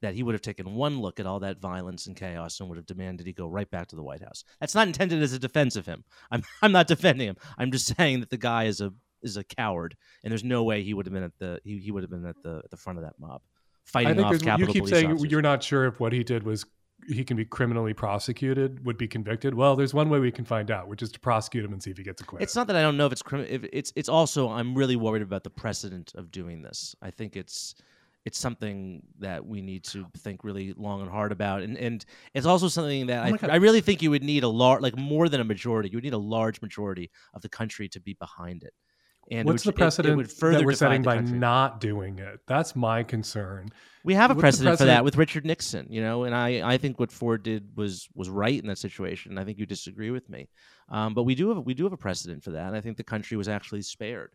that 0.00 0.14
he 0.14 0.22
would 0.22 0.34
have 0.34 0.42
taken 0.42 0.74
one 0.74 1.00
look 1.00 1.18
at 1.18 1.26
all 1.26 1.40
that 1.40 1.60
violence 1.60 2.06
and 2.06 2.16
chaos 2.16 2.60
and 2.60 2.68
would 2.68 2.76
have 2.76 2.86
demanded 2.86 3.26
he 3.26 3.32
go 3.32 3.48
right 3.48 3.70
back 3.70 3.88
to 3.88 3.96
the 3.96 4.02
White 4.02 4.22
House. 4.22 4.44
That's 4.60 4.74
not 4.74 4.86
intended 4.86 5.22
as 5.22 5.32
a 5.32 5.38
defense 5.38 5.76
of 5.76 5.86
him. 5.86 6.04
I'm 6.30 6.42
I'm 6.62 6.72
not 6.72 6.86
defending 6.86 7.28
him. 7.28 7.36
I'm 7.56 7.72
just 7.72 7.96
saying 7.96 8.20
that 8.20 8.30
the 8.30 8.36
guy 8.36 8.64
is 8.64 8.80
a 8.80 8.92
is 9.22 9.36
a 9.36 9.44
coward, 9.44 9.96
and 10.22 10.30
there's 10.30 10.44
no 10.44 10.62
way 10.62 10.82
he 10.82 10.94
would 10.94 11.06
have 11.06 11.12
been 11.12 11.24
at 11.24 11.38
the 11.38 11.60
he, 11.64 11.78
he 11.78 11.90
would 11.90 12.02
have 12.02 12.10
been 12.10 12.26
at 12.26 12.40
the 12.42 12.60
at 12.64 12.70
the 12.70 12.76
front 12.76 12.98
of 12.98 13.04
that 13.04 13.14
mob, 13.18 13.42
fighting 13.84 14.12
I 14.12 14.14
think 14.14 14.26
off 14.26 14.42
Capitol 14.42 14.74
you 14.74 14.80
keep 14.80 14.88
saying 14.88 15.12
officers. 15.12 15.30
you're 15.30 15.42
not 15.42 15.62
sure 15.62 15.86
if 15.86 15.98
what 15.98 16.12
he 16.12 16.22
did 16.22 16.44
was 16.44 16.64
he 17.06 17.24
can 17.24 17.36
be 17.36 17.44
criminally 17.44 17.94
prosecuted, 17.94 18.84
would 18.84 18.98
be 18.98 19.08
convicted. 19.08 19.54
Well, 19.54 19.76
there's 19.76 19.94
one 19.94 20.10
way 20.10 20.18
we 20.18 20.30
can 20.30 20.44
find 20.44 20.70
out, 20.70 20.88
which 20.88 21.02
is 21.02 21.10
to 21.12 21.20
prosecute 21.20 21.64
him 21.64 21.72
and 21.72 21.82
see 21.82 21.90
if 21.90 21.96
he 21.96 22.02
gets 22.02 22.20
acquitted. 22.20 22.42
It's 22.42 22.56
not 22.56 22.66
that 22.66 22.76
I 22.76 22.82
don't 22.82 22.96
know 22.96 23.06
if 23.06 23.12
it's 23.12 23.22
criminal. 23.22 23.52
If 23.52 23.64
it's 23.72 23.92
it's 23.96 24.08
also 24.08 24.48
I'm 24.50 24.74
really 24.74 24.96
worried 24.96 25.22
about 25.22 25.44
the 25.44 25.50
precedent 25.50 26.12
of 26.16 26.30
doing 26.30 26.62
this. 26.62 26.94
I 27.00 27.10
think 27.10 27.36
it's 27.36 27.74
it's 28.24 28.38
something 28.38 29.02
that 29.20 29.46
we 29.46 29.62
need 29.62 29.84
to 29.84 30.06
think 30.18 30.44
really 30.44 30.74
long 30.74 31.00
and 31.00 31.10
hard 31.10 31.32
about, 31.32 31.62
and 31.62 31.78
and 31.78 32.04
it's 32.34 32.46
also 32.46 32.68
something 32.68 33.06
that 33.06 33.32
Oh 33.32 33.48
I, 33.48 33.52
I 33.52 33.56
really 33.56 33.80
think 33.80 34.02
you 34.02 34.10
would 34.10 34.24
need 34.24 34.42
a 34.42 34.48
large, 34.48 34.82
like 34.82 34.96
more 34.98 35.28
than 35.28 35.40
a 35.40 35.44
majority. 35.44 35.88
You 35.90 35.96
would 35.96 36.04
need 36.04 36.12
a 36.12 36.18
large 36.18 36.60
majority 36.60 37.10
of 37.32 37.42
the 37.42 37.48
country 37.48 37.88
to 37.90 38.00
be 38.00 38.14
behind 38.14 38.64
it. 38.64 38.74
And 39.30 39.46
What's 39.46 39.66
would- 39.66 39.74
the 39.74 39.76
it- 39.76 39.80
it 39.80 39.84
precedent 39.84 40.16
would 40.16 40.32
further 40.32 40.58
that 40.58 40.64
we're 40.64 40.72
setting 40.72 41.02
by 41.02 41.16
country. 41.16 41.38
not 41.38 41.80
doing 41.80 42.18
it? 42.18 42.40
That's 42.46 42.74
my 42.74 43.02
concern. 43.02 43.68
We 44.04 44.14
have 44.14 44.30
a 44.30 44.34
the 44.34 44.40
precedent, 44.40 44.78
for 44.78 44.86
that 44.86 45.04
with 45.04 45.16
Richard 45.16 45.44
Nixon, 45.44 45.86
you 45.90 46.00
know, 46.00 46.24
and 46.24 46.34
I, 46.34 46.62
I 46.66 46.78
think 46.78 46.98
what 46.98 47.12
Ford 47.12 47.42
did 47.42 47.76
was 47.76 48.08
was 48.14 48.30
right 48.30 48.58
in 48.58 48.66
that 48.68 48.78
situation. 48.78 49.32
and 49.32 49.40
I 49.40 49.44
think 49.44 49.58
you 49.58 49.66
disagree 49.66 50.10
with 50.10 50.30
me, 50.30 50.48
um, 50.88 51.12
but 51.12 51.24
we 51.24 51.34
do 51.34 51.48
have 51.50 51.58
we 51.66 51.74
do 51.74 51.84
have 51.84 51.92
a 51.92 51.98
precedent 51.98 52.42
for 52.42 52.52
that. 52.52 52.68
And 52.68 52.76
I 52.76 52.80
think 52.80 52.96
the 52.96 53.04
country 53.04 53.36
was 53.36 53.48
actually 53.48 53.82
spared 53.82 54.32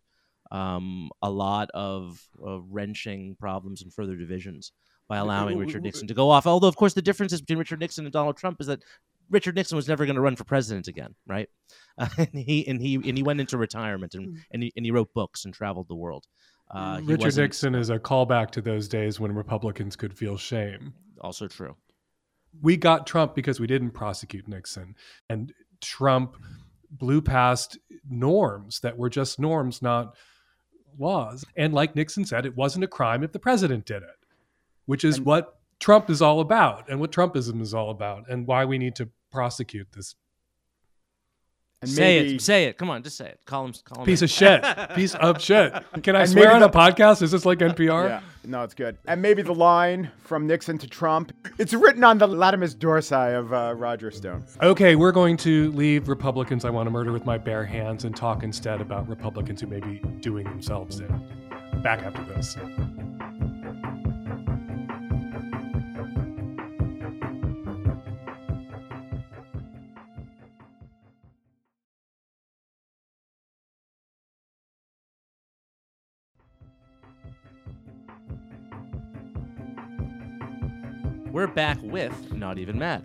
um, 0.52 1.10
a 1.24 1.30
lot 1.32 1.72
of, 1.74 2.22
of 2.44 2.66
wrenching 2.70 3.36
problems 3.40 3.82
and 3.82 3.92
further 3.92 4.16
divisions 4.16 4.74
by 5.08 5.18
allowing 5.18 5.58
Richard 5.58 5.82
Nixon 5.82 6.08
to 6.08 6.14
go 6.14 6.30
off. 6.30 6.46
Although, 6.46 6.68
of 6.68 6.76
course, 6.76 6.94
the 6.94 7.02
differences 7.02 7.42
between 7.42 7.58
Richard 7.58 7.80
Nixon 7.80 8.06
and 8.06 8.14
Donald 8.14 8.38
Trump 8.38 8.62
is 8.62 8.68
that 8.68 8.84
Richard 9.30 9.56
Nixon 9.56 9.76
was 9.76 9.88
never 9.88 10.06
going 10.06 10.16
to 10.16 10.22
run 10.22 10.36
for 10.36 10.44
president 10.44 10.88
again, 10.88 11.16
right? 11.28 11.50
Uh, 11.98 12.08
and 12.18 12.30
he 12.34 12.68
and 12.68 12.82
he 12.82 12.96
and 12.96 13.18
he 13.18 13.24
went 13.24 13.40
into 13.40 13.58
retirement 13.58 14.14
and 14.16 14.38
and 14.52 14.64
he, 14.64 14.74
and 14.76 14.86
he 14.86 14.92
wrote 14.92 15.14
books 15.14 15.46
and 15.46 15.54
traveled 15.54 15.88
the 15.88 15.96
world. 15.96 16.26
Uh, 16.72 17.02
Richard 17.04 17.36
Nixon 17.38 17.76
is 17.76 17.90
a 17.90 18.00
callback 18.00 18.50
to 18.52 18.62
those 18.62 18.88
days 18.88 19.20
when 19.20 19.32
Republicans 19.34 19.96
could 19.96 20.14
feel 20.18 20.38
shame. 20.38 20.94
also 21.22 21.48
true. 21.48 21.76
we 22.62 22.78
got 22.78 23.06
Trump 23.06 23.36
because 23.36 23.60
we 23.60 23.68
didn't 23.68 23.92
prosecute 23.92 24.48
Nixon. 24.48 24.96
And 25.30 25.54
Trump 25.82 26.36
blew 26.90 27.22
past 27.22 27.78
norms 28.10 28.80
that 28.80 28.98
were 28.98 29.10
just 29.10 29.40
norms, 29.40 29.82
not 29.82 30.16
laws. 30.98 31.44
And 31.56 31.74
like 31.74 31.96
Nixon 31.96 32.26
said, 32.26 32.46
it 32.46 32.56
wasn't 32.56 32.86
a 32.86 32.88
crime 32.88 33.24
if 33.24 33.32
the 33.34 33.40
president 33.40 33.86
did 33.86 34.02
it, 34.04 34.18
which 34.86 35.04
is 35.04 35.18
And- 35.18 35.26
what 35.26 35.60
Trump 35.84 36.10
is 36.10 36.22
all 36.22 36.40
about 36.40 36.88
and 36.90 36.98
what 37.02 37.12
Trumpism 37.12 37.60
is 37.62 37.74
all 37.74 37.90
about 37.90 38.30
and 38.30 38.48
why 38.48 38.64
we 38.64 38.78
need 38.78 38.96
to 38.96 39.10
prosecute 39.34 39.92
this 39.92 40.16
And 41.82 41.92
say 41.92 42.22
maybe- 42.22 42.36
it. 42.36 42.42
Say 42.42 42.64
it. 42.68 42.78
Come 42.78 42.90
on, 42.90 43.04
just 43.04 43.18
say 43.18 43.26
it. 43.28 43.42
Call 43.46 43.66
him. 43.66 43.74
Call 43.84 44.00
him 44.00 44.06
piece 44.06 44.22
in. 44.22 44.24
of 44.24 44.30
shit. 44.32 44.64
piece 44.96 45.14
of 45.16 45.42
shit. 45.42 45.74
Can 46.02 46.16
I 46.16 46.22
And 46.22 46.30
swear 46.30 46.46
maybe 46.54 46.56
on 46.56 46.64
a 46.64 46.70
podcast? 46.70 47.22
Is 47.22 47.32
this 47.32 47.46
like 47.46 47.60
NPR? 47.60 48.08
Yeah, 48.08 48.22
no, 48.46 48.64
it's 48.64 48.74
good. 48.74 48.98
And 49.08 49.22
maybe 49.22 49.42
the 49.42 49.54
line 49.54 50.10
from 50.20 50.48
Nixon 50.48 50.78
to 50.78 50.88
Trump, 50.88 51.34
it's 51.60 51.74
written 51.74 52.06
on 52.06 52.18
the 52.18 52.28
latissimus 52.30 52.76
dorsi 52.78 53.38
of 53.38 53.52
uh, 53.52 53.74
Roger 53.76 54.10
Stone. 54.10 54.46
Okay, 54.62 54.96
we're 54.96 55.12
going 55.12 55.36
to 55.38 55.70
leave 55.74 56.08
Republicans 56.08 56.64
I 56.64 56.70
want 56.70 56.88
to 56.88 56.92
murder 56.92 57.12
with 57.12 57.26
my 57.26 57.38
bare 57.38 57.66
hands 57.66 58.06
and 58.06 58.16
talk 58.16 58.44
instead 58.44 58.80
about 58.80 59.10
Republicans 59.10 59.60
who 59.60 59.68
may 59.68 59.82
be 59.82 60.00
doing 60.22 60.46
themselves 60.46 61.02
in. 61.02 61.28
Back 61.82 62.04
after 62.04 62.24
this. 62.34 62.56
Back 81.54 81.78
with 81.84 82.34
Not 82.34 82.58
Even 82.58 82.80
Mad. 82.80 83.04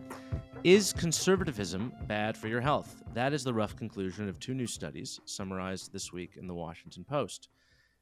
Is 0.65 0.95
conservatism 0.95 1.93
bad 2.07 2.35
for 2.35 2.49
your 2.49 2.63
health? 2.63 3.03
That 3.13 3.35
is 3.35 3.45
the 3.45 3.53
rough 3.53 3.77
conclusion 3.77 4.27
of 4.27 4.41
two 4.41 4.55
new 4.55 4.67
studies 4.67 5.21
summarized 5.27 5.93
this 5.93 6.15
week 6.15 6.39
in 6.39 6.47
the 6.47 6.55
Washington 6.55 7.05
Post. 7.05 7.49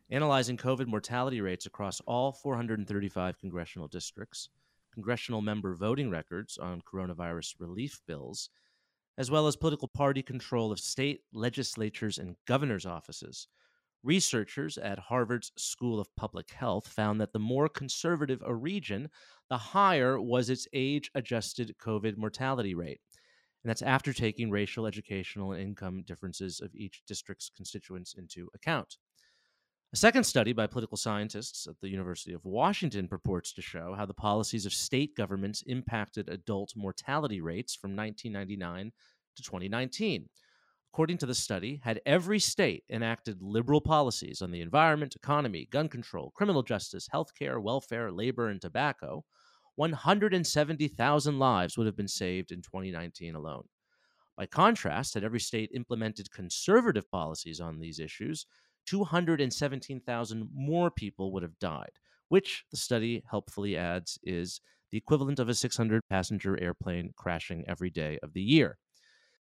Analyzing 0.08 0.56
COVID 0.56 0.86
mortality 0.86 1.40
rates 1.40 1.66
across 1.66 2.00
all 2.06 2.30
435 2.30 3.38
congressional 3.38 3.88
districts, 3.88 4.48
congressional 4.94 5.42
member 5.42 5.74
voting 5.74 6.10
records 6.10 6.58
on 6.58 6.80
coronavirus 6.80 7.56
relief 7.58 8.00
bills, 8.06 8.48
as 9.18 9.32
well 9.32 9.48
as 9.48 9.56
political 9.56 9.88
party 9.88 10.22
control 10.22 10.70
of 10.70 10.78
state 10.78 11.22
legislatures 11.32 12.18
and 12.18 12.36
governors' 12.46 12.86
offices. 12.86 13.48
Researchers 14.02 14.78
at 14.78 14.98
Harvard's 14.98 15.52
School 15.56 15.98
of 15.98 16.14
Public 16.16 16.50
Health 16.50 16.86
found 16.86 17.20
that 17.20 17.32
the 17.32 17.38
more 17.38 17.68
conservative 17.68 18.42
a 18.44 18.54
region, 18.54 19.08
the 19.48 19.58
higher 19.58 20.20
was 20.20 20.50
its 20.50 20.68
age 20.72 21.10
adjusted 21.14 21.74
COVID 21.82 22.16
mortality 22.16 22.74
rate. 22.74 23.00
And 23.64 23.70
that's 23.70 23.82
after 23.82 24.12
taking 24.12 24.50
racial, 24.50 24.86
educational, 24.86 25.52
and 25.52 25.60
income 25.60 26.04
differences 26.06 26.60
of 26.60 26.74
each 26.74 27.02
district's 27.06 27.50
constituents 27.50 28.14
into 28.16 28.48
account. 28.54 28.96
A 29.92 29.96
second 29.96 30.24
study 30.24 30.52
by 30.52 30.66
political 30.66 30.96
scientists 30.96 31.66
at 31.66 31.80
the 31.80 31.88
University 31.88 32.32
of 32.32 32.44
Washington 32.44 33.08
purports 33.08 33.52
to 33.54 33.62
show 33.62 33.94
how 33.96 34.04
the 34.04 34.14
policies 34.14 34.66
of 34.66 34.72
state 34.72 35.16
governments 35.16 35.62
impacted 35.66 36.28
adult 36.28 36.72
mortality 36.76 37.40
rates 37.40 37.74
from 37.74 37.96
1999 37.96 38.92
to 39.36 39.42
2019. 39.42 40.28
According 40.96 41.18
to 41.18 41.26
the 41.26 41.34
study, 41.34 41.78
had 41.84 42.00
every 42.06 42.38
state 42.38 42.84
enacted 42.88 43.42
liberal 43.42 43.82
policies 43.82 44.40
on 44.40 44.50
the 44.50 44.62
environment, 44.62 45.14
economy, 45.14 45.68
gun 45.70 45.90
control, 45.90 46.32
criminal 46.34 46.62
justice, 46.62 47.06
healthcare, 47.12 47.60
welfare, 47.60 48.10
labor, 48.10 48.48
and 48.48 48.62
tobacco, 48.62 49.22
170,000 49.74 51.38
lives 51.38 51.76
would 51.76 51.86
have 51.86 51.98
been 51.98 52.08
saved 52.08 52.50
in 52.50 52.62
2019 52.62 53.34
alone. 53.34 53.64
By 54.38 54.46
contrast, 54.46 55.12
had 55.12 55.22
every 55.22 55.38
state 55.38 55.70
implemented 55.74 56.30
conservative 56.30 57.10
policies 57.10 57.60
on 57.60 57.78
these 57.78 57.98
issues, 57.98 58.46
217,000 58.86 60.48
more 60.50 60.90
people 60.90 61.30
would 61.34 61.42
have 61.42 61.58
died, 61.58 61.92
which 62.28 62.64
the 62.70 62.78
study 62.78 63.22
helpfully 63.30 63.76
adds 63.76 64.18
is 64.22 64.62
the 64.90 64.96
equivalent 64.96 65.40
of 65.40 65.50
a 65.50 65.54
600 65.54 66.00
passenger 66.08 66.58
airplane 66.58 67.12
crashing 67.18 67.66
every 67.68 67.90
day 67.90 68.18
of 68.22 68.32
the 68.32 68.40
year. 68.40 68.78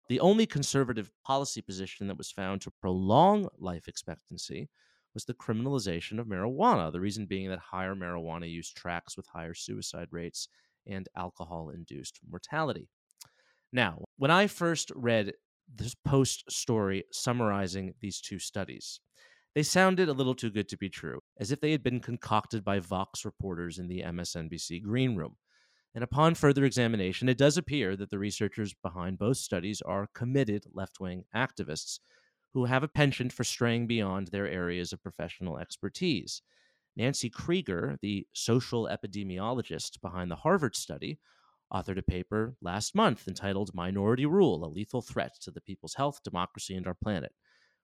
The 0.09 0.19
only 0.19 0.47
conservative 0.47 1.11
policy 1.23 1.61
position 1.61 2.07
that 2.07 2.17
was 2.17 2.31
found 2.31 2.61
to 2.61 2.71
prolong 2.81 3.47
life 3.59 3.87
expectancy 3.87 4.69
was 5.13 5.25
the 5.25 5.35
criminalization 5.35 6.19
of 6.19 6.25
marijuana. 6.25 6.91
The 6.91 6.99
reason 6.99 7.27
being 7.27 7.49
that 7.49 7.59
higher 7.59 7.95
marijuana 7.95 8.51
use 8.51 8.73
tracks 8.73 9.15
with 9.15 9.27
higher 9.27 9.53
suicide 9.53 10.07
rates 10.11 10.47
and 10.87 11.07
alcohol 11.15 11.69
induced 11.69 12.19
mortality. 12.27 12.89
Now, 13.71 14.03
when 14.17 14.31
I 14.31 14.47
first 14.47 14.91
read 14.95 15.33
this 15.73 15.93
post 15.93 16.51
story 16.51 17.03
summarizing 17.11 17.93
these 18.01 18.19
two 18.19 18.39
studies, 18.39 18.99
they 19.53 19.61
sounded 19.61 20.09
a 20.09 20.13
little 20.13 20.35
too 20.35 20.49
good 20.49 20.69
to 20.69 20.77
be 20.77 20.89
true, 20.89 21.19
as 21.39 21.51
if 21.51 21.61
they 21.61 21.71
had 21.71 21.83
been 21.83 21.99
concocted 21.99 22.63
by 22.63 22.79
Vox 22.79 23.25
reporters 23.25 23.77
in 23.77 23.87
the 23.87 24.01
MSNBC 24.01 24.81
green 24.81 25.15
room. 25.15 25.35
And 25.95 26.03
upon 26.03 26.35
further 26.35 26.65
examination, 26.65 27.29
it 27.29 27.37
does 27.37 27.57
appear 27.57 27.95
that 27.95 28.09
the 28.09 28.19
researchers 28.19 28.75
behind 28.83 29.17
both 29.17 29.37
studies 29.37 29.81
are 29.81 30.09
committed 30.13 30.65
left 30.71 30.99
wing 30.99 31.25
activists 31.35 31.99
who 32.53 32.65
have 32.65 32.83
a 32.83 32.87
penchant 32.87 33.33
for 33.33 33.43
straying 33.43 33.87
beyond 33.87 34.27
their 34.27 34.47
areas 34.47 34.93
of 34.93 35.01
professional 35.01 35.57
expertise. 35.57 36.41
Nancy 36.95 37.29
Krieger, 37.29 37.97
the 38.01 38.27
social 38.33 38.87
epidemiologist 38.87 40.01
behind 40.01 40.29
the 40.29 40.35
Harvard 40.35 40.75
study, 40.75 41.19
authored 41.71 41.97
a 41.97 42.03
paper 42.03 42.55
last 42.61 42.95
month 42.95 43.27
entitled 43.27 43.73
Minority 43.73 44.25
Rule 44.25 44.65
A 44.65 44.67
Lethal 44.67 45.01
Threat 45.01 45.35
to 45.41 45.51
the 45.51 45.61
People's 45.61 45.95
Health, 45.95 46.21
Democracy, 46.23 46.75
and 46.75 46.87
Our 46.87 46.95
Planet 46.95 47.33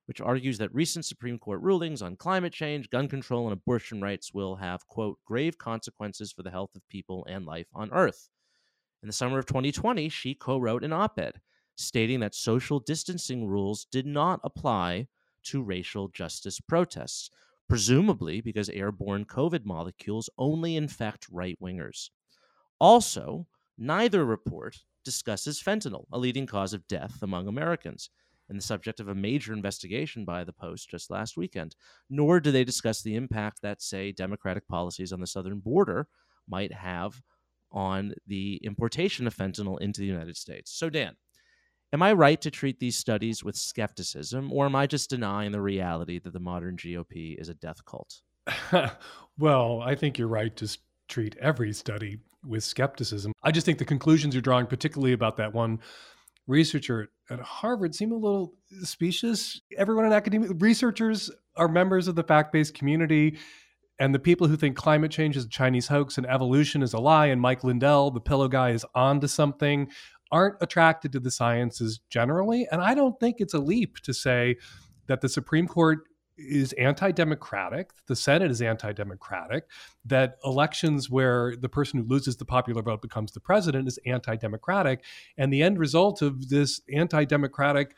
which 0.05 0.21
argues 0.21 0.57
that 0.57 0.73
recent 0.73 1.05
Supreme 1.05 1.39
Court 1.39 1.61
rulings 1.61 2.01
on 2.01 2.15
climate 2.15 2.53
change, 2.53 2.89
gun 2.89 3.07
control, 3.07 3.45
and 3.45 3.53
abortion 3.53 4.01
rights 4.01 4.33
will 4.33 4.55
have, 4.55 4.87
quote, 4.87 5.17
grave 5.25 5.57
consequences 5.57 6.31
for 6.31 6.43
the 6.43 6.51
health 6.51 6.75
of 6.75 6.87
people 6.89 7.25
and 7.27 7.45
life 7.45 7.67
on 7.73 7.91
Earth. 7.91 8.29
In 9.01 9.07
the 9.07 9.13
summer 9.13 9.39
of 9.39 9.45
2020, 9.45 10.09
she 10.09 10.35
co 10.35 10.57
wrote 10.57 10.83
an 10.83 10.93
op 10.93 11.19
ed 11.19 11.41
stating 11.75 12.21
that 12.21 12.33
social 12.33 12.79
distancing 12.79 13.47
rules 13.47 13.85
did 13.91 14.05
not 14.05 14.39
apply 14.43 15.07
to 15.43 15.61
racial 15.61 16.07
justice 16.07 16.59
protests, 16.59 17.29
presumably 17.67 18.41
because 18.41 18.69
airborne 18.69 19.25
COVID 19.25 19.65
molecules 19.65 20.29
only 20.37 20.75
infect 20.75 21.27
right 21.31 21.57
wingers. 21.61 22.09
Also, 22.79 23.47
neither 23.77 24.25
report 24.25 24.77
discusses 25.03 25.61
fentanyl, 25.61 26.05
a 26.11 26.17
leading 26.17 26.47
cause 26.47 26.73
of 26.73 26.87
death 26.87 27.21
among 27.21 27.47
Americans 27.47 28.09
and 28.49 28.57
the 28.57 28.63
subject 28.63 28.99
of 28.99 29.07
a 29.07 29.15
major 29.15 29.53
investigation 29.53 30.25
by 30.25 30.43
the 30.43 30.53
Post 30.53 30.89
just 30.89 31.09
last 31.09 31.37
weekend. 31.37 31.75
Nor 32.09 32.39
do 32.39 32.51
they 32.51 32.63
discuss 32.63 33.01
the 33.01 33.15
impact 33.15 33.61
that, 33.61 33.81
say, 33.81 34.11
Democratic 34.11 34.67
policies 34.67 35.11
on 35.11 35.19
the 35.19 35.27
southern 35.27 35.59
border 35.59 36.07
might 36.47 36.73
have 36.73 37.21
on 37.71 38.13
the 38.27 38.59
importation 38.63 39.27
of 39.27 39.35
fentanyl 39.35 39.79
into 39.81 40.01
the 40.01 40.07
United 40.07 40.37
States. 40.37 40.71
So, 40.71 40.89
Dan, 40.89 41.15
am 41.91 42.01
I 42.01 42.13
right 42.13 42.39
to 42.41 42.51
treat 42.51 42.79
these 42.79 42.97
studies 42.97 43.43
with 43.43 43.55
skepticism, 43.55 44.51
or 44.51 44.65
am 44.65 44.75
I 44.75 44.87
just 44.87 45.09
denying 45.09 45.51
the 45.51 45.61
reality 45.61 46.19
that 46.19 46.33
the 46.33 46.39
modern 46.39 46.77
GOP 46.77 47.39
is 47.39 47.49
a 47.49 47.53
death 47.55 47.83
cult? 47.85 48.21
well, 49.37 49.81
I 49.81 49.95
think 49.95 50.17
you're 50.17 50.27
right 50.27 50.55
to 50.57 50.77
treat 51.07 51.35
every 51.37 51.73
study 51.73 52.19
with 52.45 52.63
skepticism. 52.63 53.33
I 53.43 53.51
just 53.51 53.65
think 53.65 53.79
the 53.79 53.85
conclusions 53.85 54.35
you're 54.35 54.41
drawing, 54.41 54.67
particularly 54.67 55.13
about 55.13 55.37
that 55.37 55.53
one 55.53 55.79
researcher 56.47 57.09
at 57.29 57.39
Harvard 57.39 57.95
seem 57.95 58.11
a 58.11 58.17
little 58.17 58.53
specious. 58.83 59.61
Everyone 59.77 60.05
in 60.05 60.13
academia, 60.13 60.51
researchers 60.53 61.31
are 61.55 61.67
members 61.67 62.07
of 62.07 62.15
the 62.15 62.23
fact 62.23 62.53
based 62.53 62.73
community. 62.73 63.37
And 63.97 64.13
the 64.13 64.19
people 64.19 64.47
who 64.47 64.57
think 64.57 64.75
climate 64.75 65.11
change 65.11 65.37
is 65.37 65.45
a 65.45 65.49
Chinese 65.49 65.87
hoax 65.87 66.17
and 66.17 66.27
evolution 66.27 66.83
is 66.83 66.93
a 66.93 66.99
lie, 66.99 67.27
and 67.27 67.39
Mike 67.39 67.63
Lindell, 67.63 68.11
the 68.11 68.19
pillow 68.19 68.49
guy, 68.49 68.71
is 68.71 68.85
onto 68.93 69.27
something, 69.27 69.89
aren't 70.31 70.55
attracted 70.59 71.13
to 71.13 71.19
the 71.19 71.31
sciences 71.31 72.01
generally. 72.09 72.67
And 72.71 72.81
I 72.81 72.93
don't 72.93 73.17
think 73.19 73.37
it's 73.39 73.53
a 73.53 73.59
leap 73.59 73.99
to 73.99 74.13
say 74.13 74.57
that 75.07 75.21
the 75.21 75.29
Supreme 75.29 75.67
Court 75.67 75.99
is 76.37 76.73
anti-democratic 76.73 77.91
the 78.07 78.15
senate 78.15 78.51
is 78.51 78.61
anti-democratic 78.61 79.65
that 80.03 80.37
elections 80.43 81.09
where 81.09 81.55
the 81.55 81.69
person 81.69 81.99
who 81.99 82.05
loses 82.07 82.35
the 82.35 82.45
popular 82.45 82.81
vote 82.81 83.01
becomes 83.01 83.31
the 83.31 83.39
president 83.39 83.87
is 83.87 83.97
anti-democratic 84.05 85.03
and 85.37 85.51
the 85.51 85.63
end 85.63 85.79
result 85.79 86.21
of 86.21 86.49
this 86.49 86.81
anti-democratic 86.93 87.95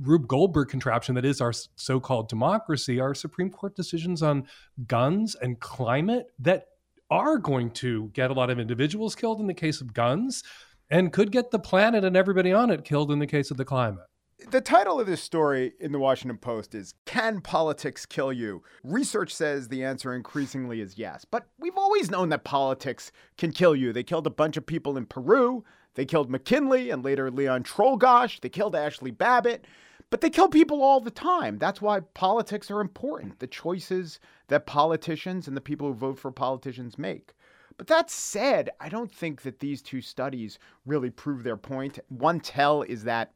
Rube 0.00 0.26
Goldberg 0.26 0.68
contraption 0.68 1.14
that 1.14 1.24
is 1.24 1.40
our 1.40 1.52
so-called 1.76 2.28
democracy 2.28 2.98
are 2.98 3.14
Supreme 3.14 3.50
Court 3.50 3.76
decisions 3.76 4.22
on 4.22 4.48
guns 4.86 5.36
and 5.36 5.60
climate 5.60 6.26
that 6.40 6.66
are 7.10 7.38
going 7.38 7.70
to 7.70 8.08
get 8.14 8.30
a 8.30 8.34
lot 8.34 8.50
of 8.50 8.58
individuals 8.58 9.14
killed 9.14 9.40
in 9.40 9.46
the 9.46 9.54
case 9.54 9.80
of 9.80 9.92
guns 9.92 10.42
and 10.90 11.12
could 11.12 11.30
get 11.30 11.50
the 11.50 11.58
planet 11.58 12.04
and 12.04 12.16
everybody 12.16 12.52
on 12.52 12.70
it 12.70 12.84
killed 12.84 13.10
in 13.12 13.18
the 13.18 13.26
case 13.26 13.50
of 13.50 13.56
the 13.56 13.64
climate. 13.64 14.04
The 14.50 14.60
title 14.60 15.00
of 15.00 15.06
this 15.06 15.22
story 15.22 15.72
in 15.78 15.92
the 15.92 15.98
Washington 15.98 16.38
Post 16.38 16.74
is 16.74 16.94
Can 17.04 17.40
Politics 17.40 18.04
Kill 18.06 18.32
You? 18.32 18.62
Research 18.82 19.34
says 19.34 19.68
the 19.68 19.84
answer 19.84 20.14
increasingly 20.14 20.80
is 20.80 20.98
yes. 20.98 21.24
But 21.24 21.46
we've 21.58 21.76
always 21.76 22.10
known 22.10 22.30
that 22.30 22.44
politics 22.44 23.12
can 23.38 23.52
kill 23.52 23.76
you. 23.76 23.92
They 23.92 24.02
killed 24.02 24.26
a 24.26 24.30
bunch 24.30 24.56
of 24.56 24.66
people 24.66 24.96
in 24.96 25.06
Peru. 25.06 25.64
They 25.94 26.04
killed 26.04 26.30
McKinley 26.30 26.90
and 26.90 27.04
later 27.04 27.30
Leon 27.30 27.64
Czolgosz. 27.64 28.40
They 28.40 28.48
killed 28.48 28.74
Ashli 28.74 29.16
Babbitt. 29.16 29.64
But 30.10 30.20
they 30.20 30.30
kill 30.30 30.48
people 30.48 30.82
all 30.82 31.00
the 31.00 31.10
time. 31.10 31.58
That's 31.58 31.80
why 31.80 32.00
politics 32.00 32.70
are 32.70 32.80
important. 32.80 33.38
The 33.38 33.46
choices 33.46 34.20
that 34.48 34.66
politicians 34.66 35.48
and 35.48 35.56
the 35.56 35.60
people 35.60 35.88
who 35.88 35.94
vote 35.94 36.18
for 36.18 36.30
politicians 36.30 36.98
make. 36.98 37.32
But 37.78 37.86
that 37.86 38.10
said, 38.10 38.70
I 38.80 38.88
don't 38.88 39.10
think 39.10 39.42
that 39.42 39.60
these 39.60 39.80
two 39.80 40.02
studies 40.02 40.58
really 40.84 41.10
prove 41.10 41.42
their 41.42 41.56
point. 41.56 41.98
One 42.08 42.40
tell 42.40 42.82
is 42.82 43.04
that 43.04 43.32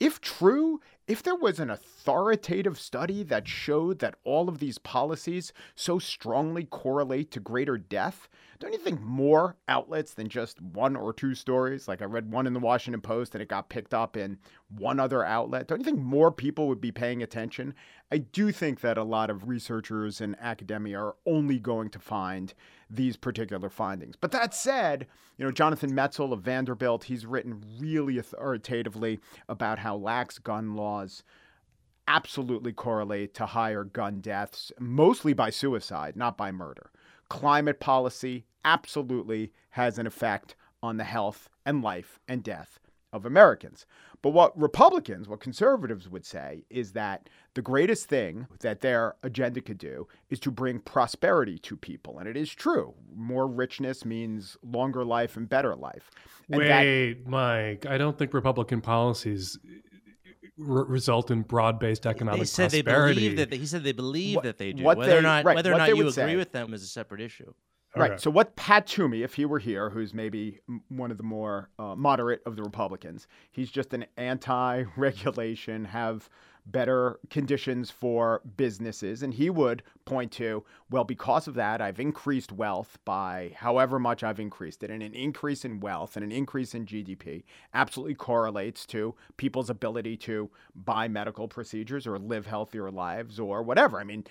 if 0.00 0.20
true, 0.20 0.80
if 1.06 1.22
there 1.22 1.36
was 1.36 1.60
an 1.60 1.70
authoritative 1.70 2.78
study 2.78 3.22
that 3.22 3.46
showed 3.46 4.00
that 4.00 4.16
all 4.24 4.48
of 4.48 4.58
these 4.58 4.78
policies 4.78 5.52
so 5.74 5.98
strongly 5.98 6.64
correlate 6.64 7.30
to 7.30 7.40
greater 7.40 7.78
death, 7.78 8.28
don't 8.58 8.72
you 8.72 8.78
think 8.78 9.00
more 9.00 9.56
outlets 9.68 10.14
than 10.14 10.28
just 10.28 10.60
one 10.60 10.96
or 10.96 11.12
two 11.12 11.34
stories, 11.34 11.86
like 11.86 12.02
I 12.02 12.06
read 12.06 12.32
one 12.32 12.46
in 12.46 12.54
the 12.54 12.60
Washington 12.60 13.00
Post 13.00 13.34
and 13.34 13.42
it 13.42 13.48
got 13.48 13.68
picked 13.68 13.94
up 13.94 14.16
in 14.16 14.38
one 14.68 14.98
other 14.98 15.24
outlet, 15.24 15.68
don't 15.68 15.78
you 15.78 15.84
think 15.84 16.00
more 16.00 16.32
people 16.32 16.66
would 16.68 16.80
be 16.80 16.90
paying 16.90 17.22
attention? 17.22 17.74
I 18.10 18.18
do 18.18 18.50
think 18.52 18.80
that 18.80 18.98
a 18.98 19.04
lot 19.04 19.30
of 19.30 19.48
researchers 19.48 20.20
and 20.20 20.36
academia 20.40 20.98
are 20.98 21.16
only 21.26 21.58
going 21.58 21.90
to 21.90 21.98
find 21.98 22.54
these 22.88 23.16
particular 23.16 23.68
findings. 23.68 24.16
But 24.16 24.32
that 24.32 24.54
said, 24.54 25.06
you 25.36 25.44
know, 25.44 25.50
Jonathan 25.50 25.92
Metzl 25.92 26.32
of 26.32 26.42
Vanderbilt, 26.42 27.04
he's 27.04 27.26
written 27.26 27.62
really 27.78 28.18
authoritatively 28.18 29.18
about 29.48 29.80
how 29.80 29.96
lax 29.96 30.38
gun 30.38 30.76
laws 30.96 31.22
absolutely 32.08 32.72
correlate 32.72 33.34
to 33.34 33.46
higher 33.46 33.84
gun 33.84 34.20
deaths, 34.20 34.70
mostly 34.78 35.32
by 35.32 35.50
suicide, 35.50 36.16
not 36.16 36.36
by 36.36 36.52
murder. 36.52 36.90
Climate 37.28 37.80
policy 37.80 38.46
absolutely 38.64 39.52
has 39.70 39.98
an 39.98 40.06
effect 40.06 40.54
on 40.82 40.96
the 40.96 41.04
health 41.04 41.48
and 41.64 41.82
life 41.82 42.20
and 42.28 42.42
death 42.44 42.78
of 43.12 43.26
Americans. 43.26 43.86
But 44.22 44.30
what 44.30 44.58
Republicans, 44.60 45.28
what 45.28 45.40
conservatives 45.40 46.08
would 46.08 46.24
say 46.24 46.64
is 46.70 46.92
that 46.92 47.28
the 47.54 47.62
greatest 47.62 48.08
thing 48.08 48.46
that 48.60 48.80
their 48.80 49.14
agenda 49.22 49.60
could 49.60 49.78
do 49.78 50.06
is 50.30 50.38
to 50.40 50.50
bring 50.50 50.78
prosperity 50.80 51.58
to 51.60 51.76
people. 51.76 52.18
And 52.18 52.28
it 52.28 52.36
is 52.36 52.52
true. 52.52 52.94
More 53.14 53.46
richness 53.46 54.04
means 54.04 54.56
longer 54.62 55.04
life 55.04 55.36
and 55.36 55.48
better 55.48 55.74
life. 55.74 56.10
And 56.50 56.58
Wait, 56.58 56.68
that- 57.24 57.28
Mike, 57.28 57.86
I 57.86 57.98
don't 57.98 58.16
think 58.18 58.32
Republican 58.34 58.80
policies 58.80 59.58
result 60.58 61.30
in 61.30 61.42
broad-based 61.42 62.06
economic 62.06 62.40
they 62.40 62.46
said 62.46 62.70
prosperity. 62.70 63.14
They 63.14 63.20
believe 63.20 63.36
that 63.36 63.50
they, 63.50 63.58
he 63.58 63.66
said 63.66 63.84
they 63.84 63.92
believe 63.92 64.36
what, 64.36 64.44
that 64.44 64.58
they 64.58 64.72
do. 64.72 64.84
Whether 64.84 65.06
they, 65.06 65.16
or 65.16 65.22
not, 65.22 65.44
right, 65.44 65.56
whether 65.56 65.72
or 65.72 65.78
not 65.78 65.88
you 65.88 66.00
agree 66.00 66.10
say. 66.12 66.36
with 66.36 66.52
them 66.52 66.72
is 66.72 66.82
a 66.82 66.86
separate 66.86 67.20
issue. 67.20 67.52
Right. 67.94 68.12
Okay. 68.12 68.20
So 68.20 68.30
what 68.30 68.56
Pat 68.56 68.86
Toomey, 68.86 69.22
if 69.22 69.34
he 69.34 69.46
were 69.46 69.58
here, 69.58 69.88
who's 69.88 70.12
maybe 70.12 70.60
one 70.88 71.10
of 71.10 71.16
the 71.16 71.22
more 71.22 71.70
uh, 71.78 71.94
moderate 71.94 72.42
of 72.44 72.56
the 72.56 72.62
Republicans, 72.62 73.26
he's 73.52 73.70
just 73.70 73.94
an 73.94 74.04
anti-regulation, 74.18 75.86
have 75.86 76.28
better 76.66 77.18
conditions 77.30 77.90
for 77.90 78.42
businesses, 78.56 79.22
and 79.22 79.34
he 79.34 79.48
would 79.50 79.82
point 80.04 80.32
to, 80.32 80.64
well, 80.90 81.04
because 81.04 81.46
of 81.46 81.54
that, 81.54 81.80
I've 81.80 82.00
increased 82.00 82.52
wealth 82.52 82.98
by 83.04 83.52
however 83.56 83.98
much 83.98 84.22
I've 84.22 84.40
increased 84.40 84.82
it, 84.82 84.90
and 84.90 85.02
an 85.02 85.14
increase 85.14 85.64
in 85.64 85.80
wealth 85.80 86.16
and 86.16 86.24
an 86.24 86.32
increase 86.32 86.74
in 86.74 86.86
GDP 86.86 87.44
absolutely 87.74 88.14
correlates 88.14 88.84
to 88.86 89.14
people's 89.36 89.70
ability 89.70 90.16
to 90.18 90.50
buy 90.74 91.08
medical 91.08 91.48
procedures 91.48 92.06
or 92.06 92.18
live 92.18 92.46
healthier 92.46 92.90
lives 92.90 93.38
or 93.38 93.62
whatever. 93.62 94.00
I 94.00 94.04
mean 94.04 94.24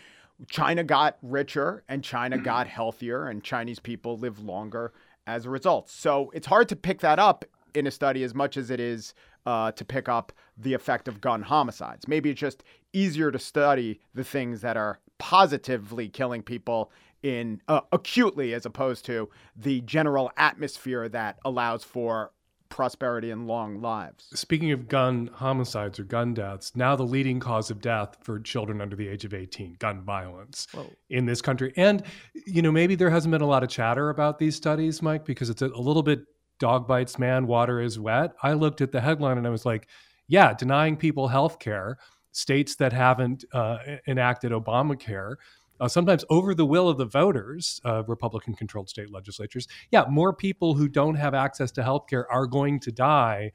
China 0.50 0.84
got 0.84 1.17
richer 1.21 1.84
and 1.88 2.04
China 2.04 2.38
got 2.54 2.67
healthier, 2.67 3.28
and 3.28 3.43
Chinese 3.43 3.80
people 3.80 4.17
live 4.17 4.39
longer 4.39 4.93
as 5.28 5.45
a 5.45 5.50
result. 5.50 5.89
So 5.89 6.32
it's 6.34 6.48
hard 6.48 6.69
to 6.69 6.76
pick 6.76 7.00
that 7.00 7.19
up 7.19 7.45
in 7.74 7.88
a 7.88 7.91
study 7.91 8.24
as 8.24 8.34
much 8.34 8.58
as 8.58 8.69
it 8.69 8.80
is 8.80 9.13
uh, 9.45 9.71
to 9.73 9.86
pick 9.86 10.10
up 10.10 10.31
the 10.58 10.73
effect 10.73 11.08
of 11.08 11.21
gun 11.21 11.41
homicides. 11.41 12.08
Maybe 12.08 12.29
it's 12.29 12.39
just 12.39 12.63
easier 12.93 13.31
to 13.31 13.39
study 13.39 13.99
the 14.13 14.23
things 14.23 14.62
that 14.62 14.77
are 14.77 14.99
positively 15.17 16.10
killing 16.10 16.41
people 16.41 16.91
in 17.23 17.62
uh, 17.67 17.81
acutely 17.91 18.53
as 18.53 18.65
opposed 18.65 19.05
to 19.05 19.29
the 19.55 19.81
general 19.81 20.31
atmosphere 20.38 21.10
that 21.10 21.39
allows 21.43 21.84
for 21.84 22.31
prosperity 22.69 23.31
and 23.31 23.47
long 23.47 23.81
lives. 23.81 24.27
Speaking 24.34 24.71
of 24.71 24.88
gun 24.88 25.29
homicides 25.34 25.99
or 25.99 26.03
gun 26.03 26.34
deaths, 26.34 26.75
now 26.75 26.95
the 26.95 27.03
leading 27.03 27.39
cause 27.39 27.71
of 27.71 27.79
death 27.79 28.17
for 28.21 28.39
children 28.39 28.81
under 28.81 28.95
the 28.95 29.08
age 29.08 29.23
of 29.23 29.34
18, 29.34 29.77
gun 29.79 30.01
violence 30.01 30.67
Whoa. 30.73 30.91
in 31.10 31.25
this 31.25 31.41
country. 31.41 31.73
And, 31.77 32.03
you 32.45 32.62
know, 32.62 32.71
maybe 32.71 32.95
there 32.95 33.10
hasn't 33.10 33.31
been 33.31 33.41
a 33.41 33.47
lot 33.47 33.63
of 33.63 33.69
chatter 33.69 34.10
about 34.10 34.39
these 34.39 34.55
studies, 34.55 35.01
Mike, 35.01 35.25
because 35.25 35.49
it's 35.49 35.62
a, 35.62 35.67
a 35.67 35.79
little 35.79 36.03
bit 36.03 36.25
dog 36.60 36.88
bites 36.88 37.20
man, 37.20 37.48
water 37.48 37.82
is 37.82 38.00
wet. 38.00 38.32
I 38.41 38.54
looked 38.54 38.82
at 38.82 38.91
the 38.91 39.02
headline 39.02 39.38
and 39.38 39.48
I 39.48 39.50
was 39.52 39.65
like, 39.65 39.88
yeah, 40.28 40.54
denying 40.54 40.98
people 40.98 41.28
health 41.28 41.60
care, 41.60 41.98
states 42.32 42.76
that 42.76 42.94
haven't 42.94 43.46
uh, 43.54 43.78
enacted 44.08 44.52
Obamacare 44.52 45.36
uh, 45.80 45.88
sometimes 45.88 46.24
over 46.30 46.56
the 46.56 46.65
will 46.65 46.88
of 46.88 46.98
the 46.98 47.06
voters, 47.06 47.82
uh, 47.86 48.04
Republican 48.08 48.54
controlled 48.54 48.89
state 48.89 49.12
legislatures, 49.12 49.68
yeah, 49.91 50.06
more 50.10 50.34
people 50.34 50.74
who 50.74 50.88
don't 50.88 51.15
have 51.15 51.34
access 51.34 51.72
to 51.72 51.84
health 51.84 52.08
care 52.10 52.32
are 52.32 52.48
going 52.48 52.80
to 52.80 52.91
die 52.91 53.52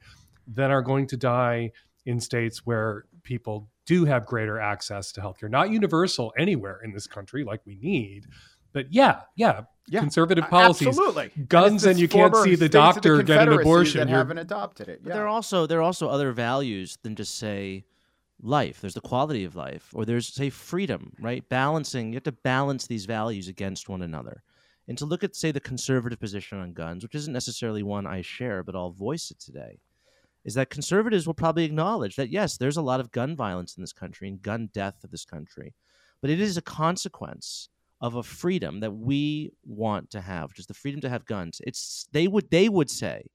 than 0.47 0.71
are 0.71 0.81
going 0.81 1.07
to 1.07 1.17
die 1.17 1.71
in 2.05 2.19
states 2.19 2.65
where 2.65 3.05
people 3.23 3.69
do 3.85 4.05
have 4.05 4.25
greater 4.25 4.59
access 4.59 5.11
to 5.11 5.21
healthcare. 5.21 5.49
Not 5.49 5.71
universal 5.71 6.33
anywhere 6.37 6.79
in 6.83 6.93
this 6.93 7.07
country 7.07 7.43
like 7.43 7.61
we 7.65 7.75
need, 7.75 8.27
but 8.73 8.91
yeah, 8.93 9.21
yeah, 9.35 9.63
Yeah, 9.87 9.99
conservative 9.99 10.47
policies, 10.49 10.87
Absolutely. 10.89 11.31
guns, 11.47 11.83
and, 11.83 11.91
it's 11.93 11.99
you 11.99 12.07
can't 12.07 12.35
see 12.35 12.51
the 12.51 12.67
states 12.67 12.75
of 12.75 12.93
doctor 12.95 13.23
get 13.23 13.47
an 13.47 13.53
abortion. 13.59 13.99
That 13.99 14.07
You're- 14.09 14.17
haven't 14.17 14.37
adopted 14.37 14.87
it. 14.89 15.03
But 15.03 15.09
Yeah. 15.09 15.15
there 15.15 15.23
are 15.25 15.27
also 15.29 15.65
there 15.65 15.79
are 15.79 15.83
also 15.83 16.07
other 16.07 16.31
values 16.31 16.97
than 17.03 17.15
just 17.15 17.35
say 17.37 17.83
life. 18.41 18.79
There's 18.81 18.93
the 18.93 19.01
quality 19.01 19.43
of 19.43 19.55
life, 19.55 19.89
or 19.93 20.05
there's 20.05 20.27
say 20.27 20.49
freedom, 20.49 21.13
right? 21.19 21.47
Balancing. 21.49 22.07
You 22.09 22.15
have 22.15 22.23
to 22.23 22.31
balance 22.31 22.87
these 22.87 23.05
values 23.05 23.47
against 23.47 23.89
one 23.89 24.01
another, 24.01 24.43
and 24.87 24.97
to 24.97 25.05
look 25.05 25.23
at 25.23 25.35
say 25.35 25.51
the 25.51 25.59
conservative 25.59 26.19
position 26.19 26.57
on 26.59 26.73
guns, 26.73 27.03
which 27.03 27.15
isn't 27.15 27.33
necessarily 27.33 27.83
one 27.83 28.07
I 28.07 28.21
share, 28.21 28.63
but 28.63 28.75
I'll 28.75 28.91
voice 28.91 29.29
it 29.31 29.39
today, 29.39 29.79
is 30.45 30.53
that 30.55 30.69
conservatives 30.69 31.27
will 31.27 31.33
probably 31.33 31.65
acknowledge 31.65 32.15
that 32.15 32.29
yes, 32.29 32.57
there's 32.57 32.77
a 32.77 32.81
lot 32.81 32.99
of 33.01 33.11
gun 33.11 33.35
violence 33.35 33.75
in 33.77 33.83
this 33.83 33.93
country 33.93 34.27
and 34.29 34.41
gun 34.41 34.69
death 34.73 35.03
of 35.03 35.11
this 35.11 35.25
country, 35.25 35.75
but 36.21 36.29
it 36.29 36.39
is 36.39 36.55
a 36.57 36.61
consequence 36.61 37.67
of 38.01 38.15
a 38.15 38.23
freedom 38.23 38.79
that 38.79 38.91
we 38.91 39.51
want 39.63 40.09
to 40.11 40.21
have, 40.21 40.49
which 40.49 40.59
is 40.59 40.65
the 40.65 40.73
freedom 40.73 41.01
to 41.01 41.09
have 41.09 41.25
guns. 41.25 41.61
It's 41.65 42.07
they 42.11 42.27
would 42.27 42.49
they 42.49 42.67
would 42.67 42.89
say 42.89 43.25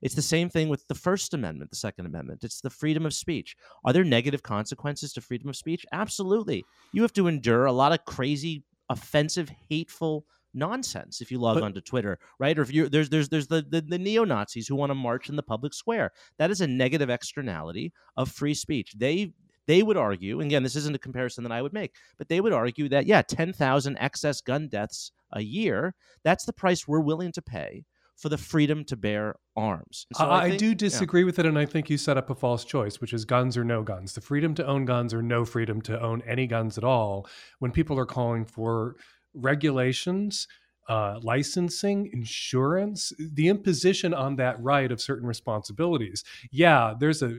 it's 0.00 0.14
the 0.14 0.22
same 0.22 0.48
thing 0.48 0.68
with 0.68 0.86
the 0.88 0.94
First 0.94 1.34
Amendment, 1.34 1.70
the 1.70 1.76
Second 1.76 2.06
Amendment. 2.06 2.42
It's 2.42 2.60
the 2.60 2.70
freedom 2.70 3.06
of 3.06 3.14
speech. 3.14 3.56
Are 3.84 3.92
there 3.92 4.04
negative 4.04 4.42
consequences 4.42 5.12
to 5.12 5.20
freedom 5.20 5.48
of 5.48 5.56
speech? 5.56 5.86
Absolutely. 5.92 6.64
You 6.92 7.02
have 7.02 7.12
to 7.14 7.28
endure 7.28 7.66
a 7.66 7.72
lot 7.72 7.92
of 7.92 8.04
crazy, 8.04 8.64
offensive, 8.88 9.50
hateful 9.68 10.24
nonsense 10.54 11.20
if 11.20 11.30
you 11.30 11.38
log 11.38 11.56
But- 11.56 11.62
onto 11.62 11.80
Twitter, 11.80 12.18
right? 12.38 12.58
Or 12.58 12.62
if 12.62 12.72
you 12.72 12.88
there's 12.88 13.08
there's 13.08 13.28
there's 13.28 13.46
the, 13.46 13.64
the, 13.68 13.80
the 13.80 13.98
neo 13.98 14.24
Nazis 14.24 14.68
who 14.68 14.76
want 14.76 14.90
to 14.90 14.94
march 14.94 15.28
in 15.28 15.36
the 15.36 15.42
public 15.42 15.72
square. 15.74 16.12
That 16.38 16.50
is 16.50 16.60
a 16.60 16.66
negative 16.66 17.08
externality 17.08 17.92
of 18.16 18.30
free 18.30 18.54
speech. 18.54 18.94
They 18.96 19.32
they 19.66 19.82
would 19.82 19.96
argue, 19.96 20.40
and 20.40 20.50
again, 20.50 20.62
this 20.62 20.76
isn't 20.76 20.96
a 20.96 20.98
comparison 20.98 21.44
that 21.44 21.52
I 21.52 21.62
would 21.62 21.72
make, 21.72 21.94
but 22.18 22.28
they 22.28 22.40
would 22.40 22.52
argue 22.52 22.88
that 22.88 23.06
yeah, 23.06 23.22
ten 23.22 23.52
thousand 23.52 23.96
excess 23.98 24.40
gun 24.40 24.68
deaths 24.68 25.12
a 25.32 25.42
year, 25.42 25.94
that's 26.24 26.44
the 26.44 26.52
price 26.52 26.86
we're 26.86 27.00
willing 27.00 27.32
to 27.32 27.42
pay 27.42 27.84
for 28.16 28.28
the 28.28 28.38
freedom 28.38 28.84
to 28.84 28.96
bear 28.96 29.34
arms. 29.56 30.06
So 30.14 30.24
I, 30.24 30.44
I 30.44 30.48
think- 30.50 30.60
do 30.60 30.68
yeah. 30.68 30.74
disagree 30.74 31.24
with 31.24 31.38
it, 31.38 31.46
and 31.46 31.58
I 31.58 31.66
think 31.66 31.90
you 31.90 31.96
set 31.96 32.16
up 32.16 32.30
a 32.30 32.34
false 32.34 32.64
choice, 32.64 33.00
which 33.00 33.12
is 33.12 33.24
guns 33.24 33.56
or 33.56 33.64
no 33.64 33.82
guns. 33.82 34.12
The 34.14 34.20
freedom 34.20 34.54
to 34.56 34.66
own 34.66 34.84
guns 34.84 35.14
or 35.14 35.22
no 35.22 35.44
freedom 35.44 35.80
to 35.82 36.00
own 36.00 36.22
any 36.26 36.46
guns 36.46 36.78
at 36.78 36.84
all. 36.84 37.26
When 37.58 37.72
people 37.72 37.98
are 37.98 38.06
calling 38.06 38.44
for 38.44 38.96
regulations, 39.34 40.46
uh, 40.88 41.18
licensing, 41.22 42.10
insurance, 42.12 43.12
the 43.18 43.48
imposition 43.48 44.12
on 44.12 44.36
that 44.36 44.60
right 44.60 44.90
of 44.90 45.00
certain 45.00 45.26
responsibilities. 45.26 46.24
Yeah, 46.50 46.94
there's 46.98 47.22
a 47.22 47.38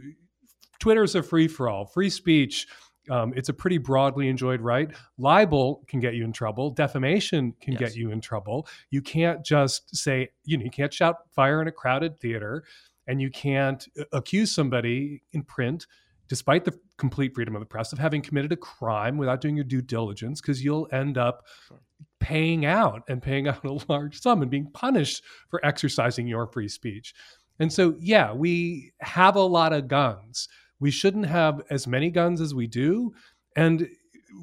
Twitter's 0.79 1.15
a 1.15 1.23
free 1.23 1.47
for 1.47 1.69
all, 1.69 1.85
free 1.85 2.09
speech. 2.09 2.67
Um, 3.09 3.33
it's 3.35 3.49
a 3.49 3.53
pretty 3.53 3.77
broadly 3.77 4.29
enjoyed 4.29 4.61
right. 4.61 4.89
Libel 5.17 5.83
can 5.87 5.99
get 5.99 6.13
you 6.15 6.23
in 6.23 6.31
trouble. 6.31 6.69
Defamation 6.69 7.53
can 7.59 7.73
Yes. 7.73 7.79
get 7.79 7.95
you 7.95 8.11
in 8.11 8.21
trouble. 8.21 8.65
You 8.91 9.01
can't 9.01 9.43
just 9.45 9.93
say, 9.95 10.29
you 10.45 10.57
know, 10.57 10.63
you 10.63 10.71
can't 10.71 10.93
shout 10.93 11.17
fire 11.31 11.61
in 11.61 11.67
a 11.67 11.71
crowded 11.71 12.17
theater, 12.19 12.63
and 13.07 13.21
you 13.21 13.29
can't 13.29 13.85
uh, 13.99 14.03
accuse 14.13 14.51
somebody 14.55 15.21
in 15.33 15.43
print, 15.43 15.85
despite 16.29 16.63
the 16.63 16.79
complete 16.97 17.35
freedom 17.35 17.55
of 17.55 17.59
the 17.59 17.65
press, 17.65 17.91
of 17.91 17.99
having 17.99 18.21
committed 18.21 18.53
a 18.53 18.57
crime 18.57 19.17
without 19.17 19.41
doing 19.41 19.55
your 19.57 19.65
due 19.65 19.81
diligence, 19.81 20.39
because 20.39 20.63
you'll 20.63 20.87
end 20.93 21.17
up 21.17 21.45
Sure. 21.67 21.81
paying 22.21 22.65
out 22.65 23.03
and 23.09 23.21
paying 23.21 23.47
out 23.49 23.65
a 23.65 23.79
large 23.89 24.21
sum 24.21 24.41
and 24.41 24.49
being 24.49 24.71
punished 24.71 25.23
for 25.49 25.63
exercising 25.65 26.25
your 26.25 26.47
free 26.47 26.69
speech. 26.69 27.13
And 27.59 27.71
so, 27.71 27.95
yeah, 27.99 28.31
we 28.31 28.93
have 29.01 29.35
a 29.35 29.41
lot 29.41 29.73
of 29.73 29.89
guns. 29.89 30.47
We 30.83 30.91
shouldn't 30.91 31.27
have 31.27 31.61
as 31.69 31.87
many 31.87 32.09
guns 32.09 32.41
as 32.41 32.53
we 32.53 32.67
do. 32.67 33.13
And 33.55 33.87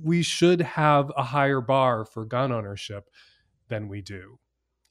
we 0.03 0.23
should 0.23 0.63
have 0.63 1.13
a 1.15 1.23
higher 1.23 1.61
bar 1.61 2.07
for 2.07 2.25
gun 2.25 2.51
ownership 2.51 3.11
than 3.69 3.89
we 3.89 4.01
do. 4.01 4.39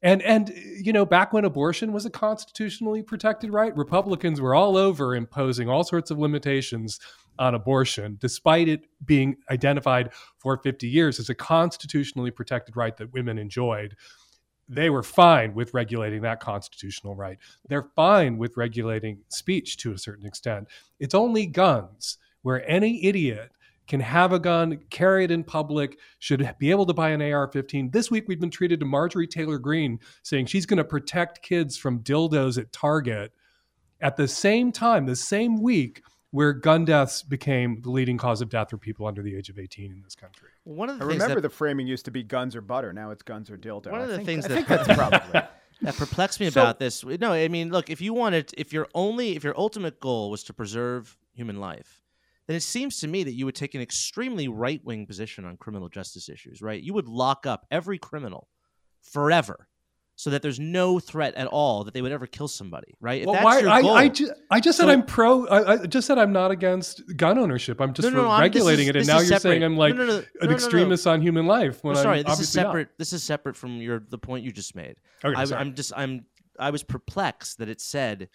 And 0.03 0.21
and 0.21 0.53
you 0.79 0.93
know, 0.93 1.07
back 1.07 1.33
when 1.33 1.45
abortion 1.45 1.91
was 1.91 2.05
a 2.05 2.11
constitutionally 2.11 3.01
protected 3.01 3.51
right, 3.51 3.75
Republicans 3.75 4.39
were 4.39 4.53
all 4.53 4.77
over 4.77 5.15
imposing 5.15 5.67
all 5.67 5.83
sorts 5.83 6.11
of 6.11 6.19
limitations 6.19 6.99
on 7.39 7.55
abortion, 7.55 8.19
despite 8.21 8.67
it 8.67 8.81
being 9.03 9.37
identified 9.49 10.11
for 10.37 10.55
50 10.55 10.87
years 10.87 11.19
as 11.19 11.29
a 11.29 11.35
constitutionally 11.35 12.29
protected 12.29 12.77
right 12.77 12.95
that 12.97 13.11
women 13.11 13.39
enjoyed. 13.39 13.95
They 14.69 14.91
were 14.91 15.03
fine 15.03 15.55
with 15.55 15.73
regulating 15.73 16.21
that 16.21 16.39
constitutional 16.39 17.15
right. 17.15 17.39
They're 17.67 17.89
fine 17.95 18.37
with 18.37 18.55
regulating 18.55 19.19
speech 19.29 19.77
to 19.77 19.93
a 19.93 19.97
certain 19.97 20.27
extent. 20.27 20.67
It's 20.99 21.15
only 21.15 21.47
guns 21.47 22.19
where 22.43 22.69
any 22.69 23.03
idiot 23.03 23.51
can 23.87 23.99
have 23.99 24.31
a 24.31 24.39
gun, 24.39 24.79
carry 24.91 25.23
it 25.23 25.31
in 25.31 25.43
public, 25.43 25.97
should 26.19 26.55
be 26.59 26.69
able 26.69 26.85
to 26.85 26.93
buy 26.93 27.09
an 27.09 27.21
AR 27.23 27.51
15. 27.51 27.89
This 27.89 28.11
week, 28.11 28.25
we've 28.27 28.39
been 28.39 28.51
treated 28.51 28.79
to 28.79 28.85
Marjorie 28.85 29.25
Taylor 29.25 29.57
Greene 29.57 29.99
saying 30.21 30.45
she's 30.45 30.67
going 30.67 30.77
to 30.77 30.83
protect 30.83 31.41
kids 31.41 31.75
from 31.75 32.03
dildos 32.03 32.59
at 32.59 32.71
Target 32.71 33.33
at 34.01 34.15
the 34.15 34.27
same 34.27 34.71
time, 34.71 35.07
the 35.07 35.15
same 35.15 35.59
week 35.59 36.03
where 36.31 36.53
gun 36.53 36.85
deaths 36.85 37.23
became 37.23 37.81
the 37.81 37.89
leading 37.89 38.17
cause 38.17 38.41
of 38.41 38.49
death 38.49 38.69
for 38.69 38.77
people 38.77 39.07
under 39.07 39.21
the 39.21 39.35
age 39.35 39.49
of 39.49 39.57
18 39.57 39.91
in 39.91 40.01
this 40.03 40.15
country. 40.15 40.49
One 40.63 40.89
of 40.89 40.99
the 40.99 41.05
I 41.05 41.07
remember 41.07 41.35
that, 41.35 41.41
the 41.41 41.49
framing 41.49 41.87
used 41.87 42.05
to 42.05 42.11
be 42.11 42.21
guns 42.23 42.55
or 42.55 42.61
butter. 42.61 42.93
Now 42.93 43.11
it's 43.11 43.23
guns 43.23 43.49
or 43.49 43.57
dildo. 43.57 43.91
One 43.91 44.01
of 44.01 44.07
I 44.09 44.11
the 44.11 44.15
think, 44.17 44.25
things 44.27 44.45
I 44.45 44.47
that- 44.49 44.55
think 44.55 44.67
that's 44.67 44.93
probably. 44.93 45.19
that 45.81 45.95
perplexed 45.97 46.39
me 46.39 46.49
So- 46.49 46.61
about 46.61 46.77
this. 46.79 47.03
No, 47.03 47.31
I 47.33 47.47
mean, 47.47 47.71
look, 47.71 47.89
if 47.89 48.01
you 48.01 48.13
wanted, 48.13 48.51
if 48.57 48.71
your 48.73 48.87
only, 48.93 49.35
if 49.35 49.43
your 49.43 49.57
ultimate 49.57 49.99
goal 49.99 50.29
was 50.29 50.43
to 50.45 50.53
preserve 50.53 51.17
human 51.33 51.59
life, 51.59 52.01
then 52.47 52.55
it 52.55 52.63
seems 52.63 52.99
to 52.99 53.07
me 53.07 53.23
that 53.23 53.33
you 53.33 53.45
would 53.45 53.55
take 53.55 53.73
an 53.75 53.81
extremely 53.81 54.47
right 54.47 54.83
wing 54.83 55.05
position 55.05 55.45
on 55.45 55.55
criminal 55.57 55.87
justice 55.87 56.29
issues, 56.29 56.61
right? 56.61 56.81
You 56.81 56.93
would 56.95 57.07
lock 57.07 57.45
up 57.45 57.65
every 57.71 57.97
criminal 57.97 58.49
forever. 59.01 59.67
So 60.19 60.31
that 60.31 60.41
there's 60.41 60.59
no 60.59 60.99
threat 60.99 61.33
at 61.35 61.47
all 61.47 61.85
that 61.85 61.93
they 61.93 62.01
would 62.01 62.11
ever 62.11 62.27
kill 62.27 62.49
somebody, 62.49 62.93
right? 62.99 63.21
If 63.21 63.25
Well, 63.27 63.35
that's 63.35 63.45
why? 63.45 63.59
your 63.59 63.69
I, 63.69 63.81
goal, 63.81 63.91
I, 63.91 64.09
ju- 64.09 64.33
I 64.51 64.59
just 64.59 64.77
said 64.77 64.87
So- 64.87 64.89
I'm 64.89 65.05
pro. 65.05 65.47
I, 65.47 65.71
I 65.83 65.85
just 65.85 66.07
said 66.07 66.17
I'm 66.17 66.33
not 66.33 66.51
against 66.51 67.15
gun 67.15 67.37
ownership. 67.37 67.79
I'm 67.79 67.93
just 67.93 68.05
No, 68.05 68.09
no, 68.13 68.23
no, 68.23 68.29
I'm- 68.29 68.41
regulating 68.41 68.83
is- 68.87 68.89
it, 68.89 68.95
and 68.97 69.07
now 69.07 69.21
you're 69.21 69.39
saying. 69.39 69.63
I'm 69.63 69.77
like 69.77 69.97
an 69.97 70.25
extremist 70.51 71.07
on 71.07 71.21
human 71.21 71.47
life. 71.47 71.85
When 71.85 71.95
sorry, 71.95 72.17
I'm 72.19 72.23
this 72.25 72.33
is 72.33 72.49
obviously 72.57 72.61
not. 72.63 72.67
separate. 72.67 72.89
This 72.97 73.13
is 73.13 73.23
separate 73.23 73.55
from 73.55 73.77
your 73.77 74.01
the 74.09 74.17
point 74.17 74.43
you 74.43 74.51
just 74.51 74.75
made. 74.75 74.97
Okay, 75.23 75.39
I, 75.39 75.45
sorry. 75.45 75.61
I'm 75.61 75.73
just 75.73 75.93
I'm 75.95 76.25
I 76.59 76.71
was 76.71 76.83
perplexed 76.83 77.59
that 77.59 77.69
it 77.69 77.79
said 77.79 78.27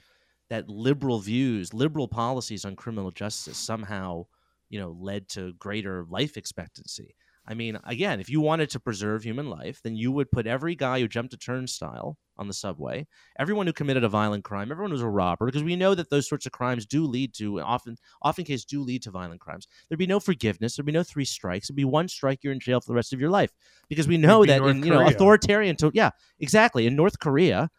that 0.49 0.71
liberal 0.71 1.19
views, 1.21 1.75
liberal 1.75 2.09
policies 2.09 2.65
on 2.65 2.77
criminal 2.77 3.11
justice 3.11 3.59
somehow, 3.59 4.25
you 4.71 4.79
know, 4.81 4.97
led 4.99 5.29
to 5.31 5.53
greater 5.59 6.07
life 6.09 6.39
expectancy. 6.39 7.15
I 7.47 7.55
mean, 7.55 7.79
again, 7.85 8.21
if 8.21 8.31
you 8.31 8.41
wanted 8.41 8.71
to 8.71 8.81
preserve 8.81 9.23
human 9.23 9.51
life, 9.51 9.81
then 9.83 9.97
you 9.97 10.11
would 10.13 10.31
put 10.31 10.47
every 10.47 10.75
guy 10.75 11.01
who 11.01 11.09
jumped 11.09 11.35
a 11.35 11.37
turnstile 11.37 12.17
on 12.37 12.49
the 12.49 12.55
subway, 12.55 13.07
everyone 13.39 13.67
who 13.67 13.73
committed 13.73 14.03
a 14.03 14.09
violent 14.09 14.45
crime, 14.45 14.73
everyone 14.73 14.91
who's 14.91 15.03
a 15.03 15.09
robber, 15.09 15.47
because 15.47 15.63
we 15.63 15.77
know 15.77 15.95
that 15.95 16.11
those 16.11 16.29
sorts 16.29 16.47
of 16.47 16.53
crimes 16.53 16.87
do 16.87 17.05
lead 17.05 17.35
to 17.35 17.61
often, 17.61 17.97
often 18.23 18.45
case 18.45 18.65
do 18.65 18.83
lead 18.83 19.03
to 19.03 19.11
violent 19.11 19.41
crimes. 19.41 19.69
There'd 19.89 19.99
be 19.99 20.07
no 20.07 20.21
forgiveness. 20.21 20.75
There'd 20.75 20.87
be 20.87 20.93
no 20.93 21.03
three 21.03 21.27
strikes. 21.27 21.67
It'd 21.67 21.77
be 21.77 21.85
one 21.85 22.09
strike, 22.09 22.43
you're 22.43 22.53
in 22.53 22.61
jail 22.61 22.81
for 22.81 22.89
the 22.89 22.97
rest 22.97 23.13
of 23.13 23.21
your 23.21 23.31
life, 23.31 23.53
because 23.89 24.09
we 24.09 24.17
know 24.17 24.45
that 24.47 24.61
North 24.61 24.71
in 24.71 24.83
you 24.83 24.91
know 24.91 24.99
Korea. 24.99 25.15
authoritarian. 25.15 25.77
To, 25.77 25.91
yeah, 25.95 26.11
exactly. 26.41 26.87
In 26.87 26.97
North 26.97 27.19
Korea, 27.19 27.71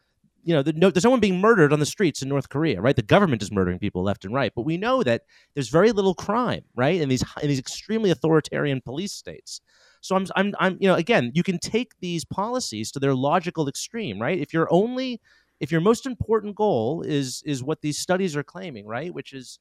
you 0.46 0.54
know, 0.54 0.62
the, 0.62 0.74
no, 0.74 0.92
there's 0.92 1.04
no 1.04 1.10
one 1.10 1.20
being 1.20 1.42
murdered 1.42 1.74
on 1.74 1.80
the 1.80 1.88
streets 1.88 2.22
in 2.22 2.30
North 2.30 2.50
Korea, 2.50 2.80
right? 2.80 2.96
The 2.96 3.02
government 3.02 3.42
is 3.42 3.52
murdering 3.52 3.80
people 3.80 4.04
left 4.04 4.26
and 4.26 4.34
right, 4.34 4.52
but 4.56 4.62
we 4.62 4.78
know 4.78 5.02
that 5.02 5.24
there's 5.56 5.70
very 5.70 5.92
little 5.92 6.14
crime, 6.14 6.64
right, 6.76 7.02
in 7.02 7.10
these 7.10 7.24
in 7.42 7.50
these 7.50 7.58
extremely 7.60 8.12
authoritarian 8.12 8.80
police 8.80 9.12
states. 9.12 9.60
So 10.02 10.16
I'm, 10.16 10.28
I'm, 10.36 10.54
I'm, 10.60 10.78
you 10.80 10.88
know, 10.88 10.94
again, 10.94 11.32
you 11.34 11.42
can 11.42 11.58
take 11.58 11.94
these 12.00 12.24
policies 12.26 12.92
to 12.92 13.00
their 13.00 13.16
logical 13.16 13.68
extreme, 13.68 14.22
right? 14.22 14.38
If 14.38 14.54
your 14.54 14.68
only, 14.70 15.20
if 15.60 15.72
your 15.72 15.82
most 15.82 16.06
important 16.06 16.56
goal 16.56 17.02
is 17.02 17.42
is 17.44 17.64
what 17.64 17.82
these 17.82 17.98
studies 17.98 18.36
are 18.36 18.44
claiming, 18.44 18.86
right, 18.86 19.12
which 19.12 19.34
is, 19.34 19.58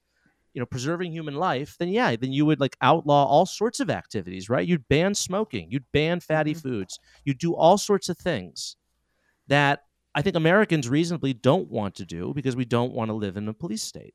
you 0.53 0.59
know, 0.59 0.67
preserving 0.67 1.11
human 1.11 1.33
life, 1.33 1.77
then 1.79 1.89
yeah, 1.89 2.15
then 2.15 2.31
you 2.31 2.45
would 2.45 2.59
like 2.59 2.77
outlaw 2.79 3.25
all 3.25 3.47
sorts 3.47 3.79
of 3.79 3.89
activities, 3.89 4.51
right? 4.51 4.67
You'd 4.67 4.87
ban 4.87 5.15
smoking, 5.15 5.71
you'd 5.71 5.91
ban 5.91 6.19
fatty 6.19 6.51
mm-hmm. 6.51 6.59
foods, 6.59 6.99
you'd 7.23 7.39
do 7.39 7.55
all 7.55 7.79
sorts 7.79 8.07
of 8.07 8.19
things 8.19 8.75
that 9.47 9.84
I 10.15 10.21
think 10.21 10.35
Americans 10.37 10.87
reasonably 10.87 11.33
don't 11.33 11.69
want 11.69 11.95
to 11.95 12.05
do 12.05 12.33
because 12.33 12.55
we 12.55 12.63
don't 12.65 12.93
want 12.93 13.09
to 13.09 13.13
live 13.13 13.35
in 13.35 13.47
a 13.49 13.53
police 13.53 13.83
state. 13.83 14.13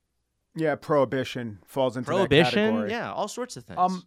Yeah, 0.57 0.75
prohibition 0.75 1.59
falls 1.67 1.97
into 1.97 2.11
that 2.11 2.29
category. 2.31 2.49
Prohibition, 2.49 2.91
yeah, 2.91 3.13
all 3.13 3.29
sorts 3.29 3.57
of 3.57 3.65
things. 3.65 3.79
Um, 3.79 4.03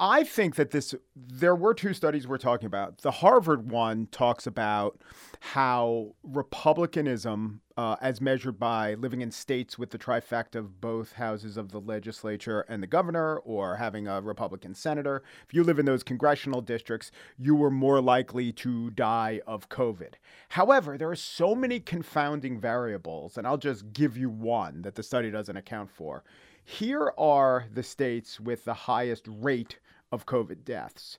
I 0.00 0.22
think 0.22 0.54
that 0.54 0.70
this, 0.70 0.94
there 1.16 1.56
were 1.56 1.74
two 1.74 1.92
studies 1.92 2.28
we're 2.28 2.38
talking 2.38 2.66
about. 2.66 2.98
The 2.98 3.10
Harvard 3.10 3.68
one 3.68 4.06
talks 4.12 4.46
about 4.46 5.00
how 5.40 6.14
Republicanism, 6.22 7.62
uh, 7.76 7.96
as 8.00 8.20
measured 8.20 8.60
by 8.60 8.94
living 8.94 9.22
in 9.22 9.32
states 9.32 9.76
with 9.76 9.90
the 9.90 9.98
trifecta 9.98 10.54
of 10.54 10.80
both 10.80 11.14
houses 11.14 11.56
of 11.56 11.72
the 11.72 11.80
legislature 11.80 12.60
and 12.68 12.80
the 12.80 12.86
governor, 12.86 13.38
or 13.38 13.74
having 13.76 14.06
a 14.06 14.20
Republican 14.20 14.72
senator, 14.72 15.24
if 15.48 15.52
you 15.52 15.64
live 15.64 15.80
in 15.80 15.86
those 15.86 16.04
congressional 16.04 16.60
districts, 16.60 17.10
you 17.36 17.56
were 17.56 17.70
more 17.70 18.00
likely 18.00 18.52
to 18.52 18.90
die 18.90 19.40
of 19.48 19.68
COVID. 19.68 20.14
However, 20.50 20.96
there 20.96 21.10
are 21.10 21.16
so 21.16 21.56
many 21.56 21.80
confounding 21.80 22.60
variables, 22.60 23.36
and 23.36 23.48
I'll 23.48 23.58
just 23.58 23.92
give 23.92 24.16
you 24.16 24.30
one 24.30 24.82
that 24.82 24.94
the 24.94 25.02
study 25.02 25.32
doesn't 25.32 25.56
account 25.56 25.90
for. 25.90 26.22
Here 26.64 27.12
are 27.18 27.66
the 27.72 27.82
states 27.82 28.38
with 28.38 28.64
the 28.64 28.74
highest 28.74 29.26
rate 29.26 29.78
of 30.12 30.26
COVID 30.26 30.64
deaths 30.64 31.18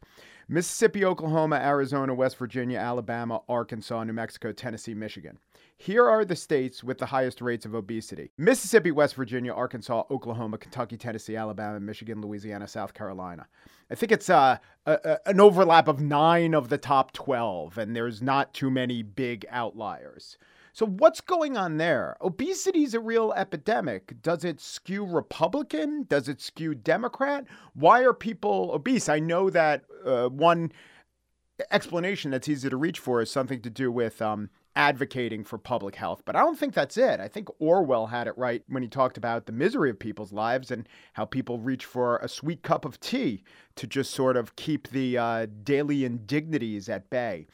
Mississippi, 0.51 1.05
Oklahoma, 1.05 1.57
Arizona, 1.57 2.11
West 2.13 2.37
Virginia, 2.37 2.79
Alabama, 2.79 3.41
Arkansas, 3.47 4.03
New 4.03 4.13
Mexico, 4.13 4.51
Tennessee, 4.51 4.95
Michigan. 4.95 5.37
Here 5.77 6.09
are 6.09 6.25
the 6.25 6.35
states 6.35 6.83
with 6.83 6.97
the 6.97 7.05
highest 7.05 7.39
rates 7.39 7.65
of 7.65 7.75
obesity 7.75 8.31
Mississippi, 8.37 8.91
West 8.91 9.15
Virginia, 9.15 9.53
Arkansas, 9.53 10.03
Oklahoma, 10.09 10.57
Kentucky, 10.57 10.97
Tennessee, 10.97 11.35
Alabama, 11.35 11.79
Michigan, 11.79 12.19
Louisiana, 12.21 12.67
South 12.67 12.93
Carolina. 12.93 13.47
I 13.91 13.95
think 13.95 14.11
it's 14.11 14.29
uh, 14.29 14.57
a, 14.85 14.91
a, 14.91 15.29
an 15.29 15.39
overlap 15.39 15.87
of 15.87 16.01
nine 16.01 16.53
of 16.53 16.69
the 16.69 16.77
top 16.77 17.11
12, 17.13 17.77
and 17.77 17.95
there's 17.95 18.21
not 18.21 18.53
too 18.53 18.69
many 18.69 19.03
big 19.03 19.45
outliers. 19.49 20.37
So, 20.79 20.85
what's 20.85 21.19
going 21.19 21.57
on 21.57 21.75
there? 21.75 22.15
Obesity 22.21 22.83
is 22.83 22.93
a 22.93 23.01
real 23.01 23.33
epidemic. 23.33 24.21
Does 24.21 24.45
it 24.45 24.61
skew 24.61 25.03
Republican? 25.03 26.05
Does 26.07 26.29
it 26.29 26.39
skew 26.39 26.73
Democrat? 26.73 27.43
Why 27.73 28.05
are 28.05 28.13
people 28.13 28.71
obese? 28.71 29.09
I 29.09 29.19
know 29.19 29.49
that 29.49 29.83
uh, 30.05 30.29
one 30.29 30.71
explanation 31.69 32.31
that's 32.31 32.47
easy 32.47 32.69
to 32.69 32.77
reach 32.77 32.97
for 32.97 33.21
is 33.21 33.29
something 33.29 33.61
to 33.63 33.69
do 33.69 33.91
with 33.91 34.21
um, 34.21 34.51
advocating 34.73 35.43
for 35.43 35.57
public 35.57 35.95
health, 35.95 36.21
but 36.23 36.37
I 36.37 36.39
don't 36.39 36.57
think 36.57 36.73
that's 36.73 36.95
it. 36.95 37.19
I 37.19 37.27
think 37.27 37.49
Orwell 37.59 38.07
had 38.07 38.27
it 38.27 38.37
right 38.37 38.63
when 38.69 38.81
he 38.81 38.87
talked 38.87 39.17
about 39.17 39.47
the 39.47 39.51
misery 39.51 39.89
of 39.89 39.99
people's 39.99 40.31
lives 40.31 40.71
and 40.71 40.87
how 41.11 41.25
people 41.25 41.59
reach 41.59 41.83
for 41.83 42.19
a 42.19 42.29
sweet 42.29 42.63
cup 42.63 42.85
of 42.85 43.01
tea 43.01 43.43
to 43.75 43.85
just 43.85 44.11
sort 44.11 44.37
of 44.37 44.55
keep 44.55 44.87
the 44.91 45.17
uh, 45.17 45.47
daily 45.61 46.05
indignities 46.05 46.87
at 46.87 47.09
bay. 47.09 47.47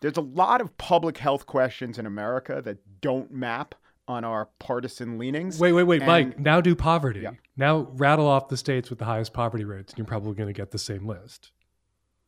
There's 0.00 0.16
a 0.16 0.22
lot 0.22 0.60
of 0.60 0.76
public 0.78 1.18
health 1.18 1.46
questions 1.46 1.98
in 1.98 2.06
America 2.06 2.60
that 2.64 2.78
don't 3.00 3.30
map 3.30 3.74
on 4.08 4.24
our 4.24 4.46
partisan 4.58 5.18
leanings. 5.18 5.60
Wait, 5.60 5.72
wait, 5.72 5.84
wait, 5.84 6.02
And- 6.02 6.08
Mike. 6.08 6.38
Now 6.38 6.60
do 6.60 6.74
poverty. 6.74 7.20
Yeah. 7.20 7.32
Now 7.56 7.88
rattle 7.92 8.26
off 8.26 8.48
the 8.48 8.56
states 8.56 8.90
with 8.90 8.98
the 8.98 9.04
highest 9.04 9.32
poverty 9.32 9.64
rates, 9.64 9.92
and 9.92 9.98
you're 9.98 10.06
probably 10.06 10.34
going 10.34 10.48
to 10.48 10.52
get 10.52 10.70
the 10.72 10.78
same 10.78 11.06
list. 11.06 11.52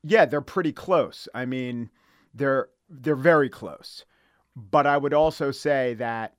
Yeah, 0.05 0.25
they're 0.27 0.41
pretty 0.41 0.73
close. 0.73 1.29
I 1.35 1.45
mean, 1.45 1.91
they're 2.35 2.69
they're 2.89 3.17
very 3.17 3.49
close. 3.49 4.05
But 4.55 4.87
I 4.87 4.99
would 4.99 5.15
also 5.15 5.51
say 5.51 5.95
that 5.95 6.35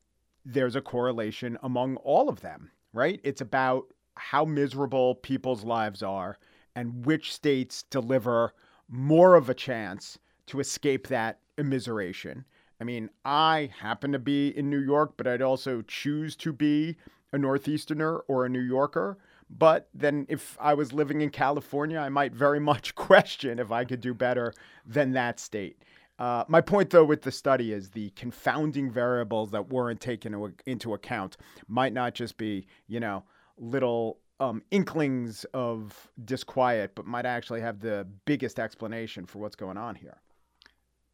there's 0.46 0.76
a 0.76 0.82
correlation 0.82 1.58
among 1.64 1.96
all 1.98 2.30
of 2.30 2.42
them, 2.42 2.70
right? 2.94 3.20
It's 3.24 3.42
about 3.42 3.86
how 4.16 4.46
miserable 4.46 5.16
people's 5.16 5.64
lives 5.64 6.04
are 6.04 6.38
and 6.76 7.06
which 7.06 7.34
states 7.34 7.84
deliver 7.84 8.54
more 8.88 9.36
of 9.36 9.50
a 9.50 9.54
chance 9.56 10.20
to 10.48 10.60
escape 10.60 11.08
that 11.08 11.40
immiseration. 11.58 12.44
I 12.82 12.84
mean, 12.84 13.10
I 13.24 13.72
happen 13.80 14.12
to 14.12 14.20
be 14.20 14.50
in 14.50 14.70
New 14.70 14.80
York, 14.80 15.14
but 15.16 15.28
I'd 15.28 15.42
also 15.42 15.82
choose 15.84 16.36
to 16.38 16.52
be 16.52 16.98
a 17.32 17.38
Northeasterner 17.38 18.20
or 18.28 18.46
a 18.46 18.50
New 18.50 18.62
Yorker. 18.62 19.18
But 19.50 19.88
then 19.94 20.26
if 20.30 20.58
I 20.60 20.74
was 20.74 20.94
living 20.94 21.22
in 21.22 21.30
California, 21.30 22.00
I 22.00 22.10
might 22.10 22.34
very 22.34 22.60
much 22.72 22.96
question 22.96 23.60
if 23.60 23.72
I 23.72 23.86
could 23.86 24.02
do 24.02 24.14
better 24.14 24.54
than 24.86 25.12
that 25.14 25.40
state. 25.40 25.78
Uh, 26.20 26.44
my 26.48 26.62
point, 26.62 26.90
though, 26.90 27.04
with 27.04 27.24
the 27.24 27.32
study 27.32 27.74
is 27.74 27.90
the 27.90 28.12
confounding 28.12 28.92
variables 28.92 29.52
that 29.52 29.70
weren't 29.70 30.00
taken 30.00 30.54
into- 30.66 30.94
account 30.94 31.38
might 31.68 31.92
not 31.92 32.14
just 32.14 32.38
be, 32.38 32.68
you 32.88 33.00
know, 33.00 33.24
little 33.58 34.20
um, 34.40 34.62
inklings 34.72 35.44
of 35.54 36.12
disquiet, 36.24 36.92
but 36.96 37.06
might 37.06 37.26
actually 37.26 37.62
have 37.62 37.80
the 37.80 38.08
biggest 38.26 38.60
explanation 38.60 39.26
for 39.26 39.40
what's 39.40 39.56
going 39.56 39.78
on 39.78 39.96
here. 39.96 40.18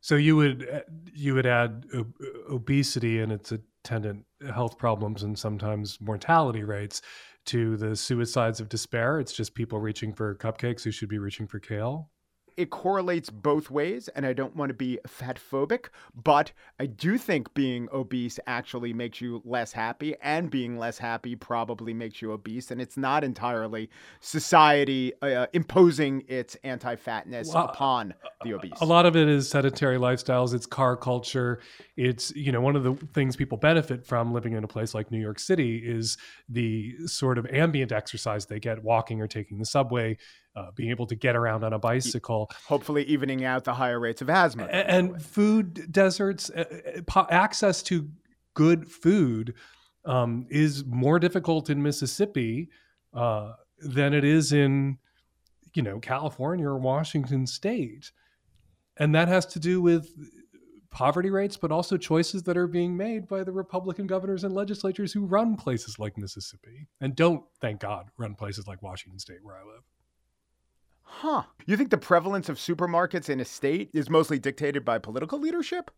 So 0.01 0.15
you 0.15 0.35
would 0.35 0.67
uh, 0.69 0.81
you 1.13 1.33
would 1.33 1.45
add 1.45 1.85
ob- 1.93 2.13
obesity 2.49 3.19
and 3.19 3.31
its 3.31 3.51
attendant 3.51 4.25
health 4.53 4.77
problems 4.77 5.23
and 5.23 5.37
sometimes 5.37 5.99
mortality 5.99 6.63
rates 6.63 7.01
to 7.45 7.77
the 7.77 7.95
suicides 7.95 8.59
of 8.59 8.69
despair. 8.69 9.19
It's 9.19 9.33
just 9.33 9.55
people 9.55 9.79
reaching 9.79 10.13
for 10.13 10.35
cupcakes 10.35 10.83
who 10.83 10.91
should 10.91 11.09
be 11.09 11.19
reaching 11.19 11.47
for 11.47 11.59
kale. 11.59 12.11
It 12.59 12.71
correlates 12.71 13.29
both 13.29 13.71
ways, 13.71 14.09
and 14.09 14.25
I 14.25 14.33
don't 14.33 14.53
want 14.53 14.67
to 14.67 14.73
be 14.73 14.99
fat 15.07 15.39
phobic, 15.39 15.85
but 16.13 16.51
I 16.77 16.87
do 16.87 17.17
think 17.17 17.53
being 17.53 17.87
obese 17.93 18.37
actually 18.47 18.91
makes 18.91 19.21
you 19.21 19.41
less 19.45 19.71
happy, 19.71 20.13
and 20.21 20.51
being 20.51 20.77
less 20.77 20.97
happy 20.97 21.37
probably 21.37 21.93
makes 21.93 22.21
you 22.21 22.33
obese. 22.33 22.69
And 22.69 22.81
it's 22.81 22.97
not 22.97 23.23
entirely 23.23 23.89
society 24.19 25.13
uh, 25.21 25.47
imposing 25.53 26.25
its 26.27 26.57
anti 26.65 26.97
fatness 26.97 27.53
Well, 27.53 27.63
upon 27.63 28.13
the 28.43 28.55
obese. 28.55 28.73
A 28.81 28.85
lot 28.85 29.05
of 29.05 29.15
it 29.15 29.29
is 29.29 29.49
sedentary 29.49 29.97
lifestyles. 29.97 30.53
It's 30.53 30.65
car 30.65 30.97
culture. 30.97 31.61
It's 31.95 32.35
you 32.35 32.51
know 32.51 32.59
one 32.59 32.75
of 32.75 32.83
the 32.83 32.93
things 33.13 33.37
people 33.37 33.57
benefit 33.57 34.05
from 34.05 34.33
living 34.33 34.51
in 34.51 34.65
a 34.65 34.67
place 34.67 34.93
like 34.93 35.11
New 35.11 35.21
York 35.21 35.39
City 35.39 35.77
is 35.77 36.17
the 36.49 37.07
sort 37.07 37.37
of 37.37 37.45
ambient 37.45 37.93
exercise 37.93 38.47
they 38.47 38.59
get 38.59 38.83
walking 38.83 39.21
or 39.21 39.27
taking 39.27 39.59
the 39.59 39.65
subway, 39.65 40.17
uh, 40.55 40.71
being 40.75 40.89
able 40.89 41.07
to 41.07 41.15
get 41.15 41.35
around 41.35 41.63
on 41.63 41.73
a 41.73 41.79
bicycle. 41.79 42.49
Hopefully, 42.67 43.03
evening 43.03 43.45
out 43.45 43.63
the 43.63 43.73
higher 43.73 43.99
rates 43.99 44.21
of 44.21 44.29
asthma. 44.29 44.63
A- 44.63 44.67
by 44.67 44.71
the 44.71 44.89
and 44.89 45.21
food 45.21 45.91
deserts 45.91 46.49
uh, 46.49 46.65
uh, 47.15 47.25
access 47.29 47.83
to 47.83 48.09
good 48.53 48.91
food 48.91 49.53
um, 50.05 50.45
is 50.49 50.83
more 50.85 51.19
difficult 51.19 51.69
in 51.69 51.81
mississippi 51.81 52.69
uh, 53.13 53.53
than 53.79 54.13
it 54.13 54.23
is 54.23 54.51
in 54.51 54.97
you 55.73 55.81
know 55.81 55.99
california 55.99 56.67
or 56.67 56.77
washington 56.77 57.45
state 57.45 58.11
and 58.97 59.13
that 59.15 59.27
has 59.27 59.45
to 59.45 59.59
do 59.59 59.81
with 59.81 60.09
poverty 60.89 61.29
rates 61.29 61.55
but 61.55 61.71
also 61.71 61.95
choices 61.95 62.43
that 62.43 62.57
are 62.57 62.67
being 62.67 62.97
made 62.97 63.27
by 63.27 63.43
the 63.43 63.51
republican 63.51 64.07
governors 64.07 64.43
and 64.43 64.53
legislatures 64.53 65.13
who 65.13 65.25
run 65.25 65.55
places 65.55 65.99
like 65.99 66.17
mississippi 66.17 66.87
and 66.99 67.15
don't 67.15 67.43
thank 67.61 67.79
god 67.79 68.09
run 68.17 68.33
places 68.33 68.67
like 68.67 68.81
washington 68.81 69.19
state 69.19 69.39
where 69.43 69.55
i 69.55 69.63
live 69.63 69.83
Huh. 71.11 71.43
You 71.65 71.75
think 71.75 71.89
the 71.89 71.97
prevalence 71.97 72.49
of 72.49 72.57
supermarkets 72.57 73.29
in 73.29 73.39
a 73.39 73.45
state 73.45 73.89
is 73.93 74.09
mostly 74.09 74.39
dictated 74.39 74.85
by 74.85 74.99
political 74.99 75.39
leadership? 75.39 75.91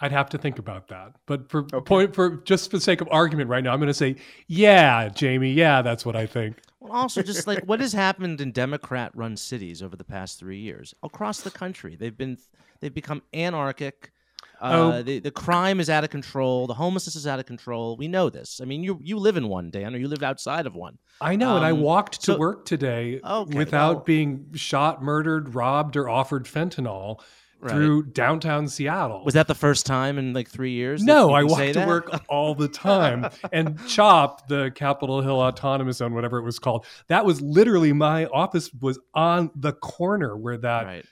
I'd 0.00 0.10
have 0.10 0.28
to 0.30 0.38
think 0.38 0.58
about 0.58 0.88
that. 0.88 1.12
But 1.26 1.48
for 1.48 1.60
Okay. 1.72 1.80
point 1.80 2.14
for 2.14 2.30
just 2.38 2.70
for 2.70 2.78
the 2.78 2.80
sake 2.80 3.00
of 3.00 3.08
argument 3.12 3.48
right 3.50 3.62
now, 3.62 3.72
I'm 3.72 3.78
going 3.78 3.86
to 3.86 3.94
say, 3.94 4.16
yeah, 4.48 5.08
Jamie, 5.10 5.52
yeah, 5.52 5.82
that's 5.82 6.04
what 6.04 6.16
I 6.16 6.26
think. 6.26 6.56
Well, 6.80 6.92
also, 6.92 7.22
just 7.22 7.46
like 7.46 7.62
what 7.64 7.80
has 7.80 7.92
happened 7.92 8.40
in 8.40 8.50
Democrat-run 8.52 9.36
cities 9.36 9.82
over 9.82 9.96
the 9.96 10.04
past 10.04 10.38
three 10.38 10.58
years 10.58 10.94
across 11.02 11.42
the 11.42 11.50
country, 11.50 11.94
they've 11.94 12.16
been 12.16 12.38
they've 12.80 12.92
become 12.92 13.22
anarchic. 13.32 14.12
Uh, 14.60 14.70
Oh. 14.98 15.02
the, 15.02 15.18
the 15.18 15.30
crime 15.30 15.80
is 15.80 15.90
out 15.90 16.04
of 16.04 16.10
control. 16.10 16.66
The 16.66 16.74
homelessness 16.74 17.16
is 17.16 17.26
out 17.26 17.38
of 17.38 17.46
control. 17.46 17.96
We 17.96 18.08
know 18.08 18.30
this. 18.30 18.60
I 18.62 18.64
mean, 18.64 18.82
you 18.82 18.98
you 19.02 19.18
live 19.18 19.36
in 19.36 19.48
one, 19.48 19.70
Dan, 19.70 19.94
or 19.94 19.98
you 19.98 20.08
lived 20.08 20.24
outside 20.24 20.66
of 20.66 20.74
one. 20.74 20.98
I 21.20 21.36
know, 21.36 21.56
and 21.56 21.64
I 21.64 21.70
Um, 21.70 21.80
walked 21.80 22.20
to 22.22 22.32
so- 22.32 22.38
work 22.38 22.64
today 22.64 23.20
Okay, 23.24 23.56
without 23.58 23.94
well- 23.96 24.04
being 24.04 24.46
shot, 24.54 25.02
murdered, 25.02 25.54
robbed, 25.54 25.96
or 25.96 26.08
offered 26.08 26.44
fentanyl 26.46 27.20
Right. 27.60 27.72
through 27.72 28.02
downtown 28.10 28.68
Seattle. 28.68 29.24
Was 29.24 29.32
that 29.34 29.46
the 29.48 29.54
first 29.54 29.86
time 29.86 30.18
in 30.18 30.34
like 30.34 30.48
three 30.50 30.72
years? 30.72 31.02
no, 31.02 31.32
I 31.32 31.40
can 31.40 31.48
walk 31.50 31.60
to 31.60 31.72
that? 31.72 31.88
work 31.88 32.20
all 32.28 32.54
the 32.54 32.68
time. 32.68 33.30
and 33.52 33.78
CHOP, 33.88 34.48
the 34.48 34.70
Capitol 34.74 35.22
Hill 35.22 35.40
Autonomous 35.40 35.96
Zone, 35.98 36.12
whatever 36.12 36.36
it 36.38 36.42
was 36.42 36.58
called, 36.58 36.84
that 37.08 37.24
was 37.24 37.40
literally 37.40 37.94
my 37.94 38.26
office 38.26 38.70
was 38.78 38.98
on 39.14 39.50
the 39.56 39.72
corner 39.72 40.36
where 40.36 40.58
that 40.58 40.84
Right. 40.84 41.06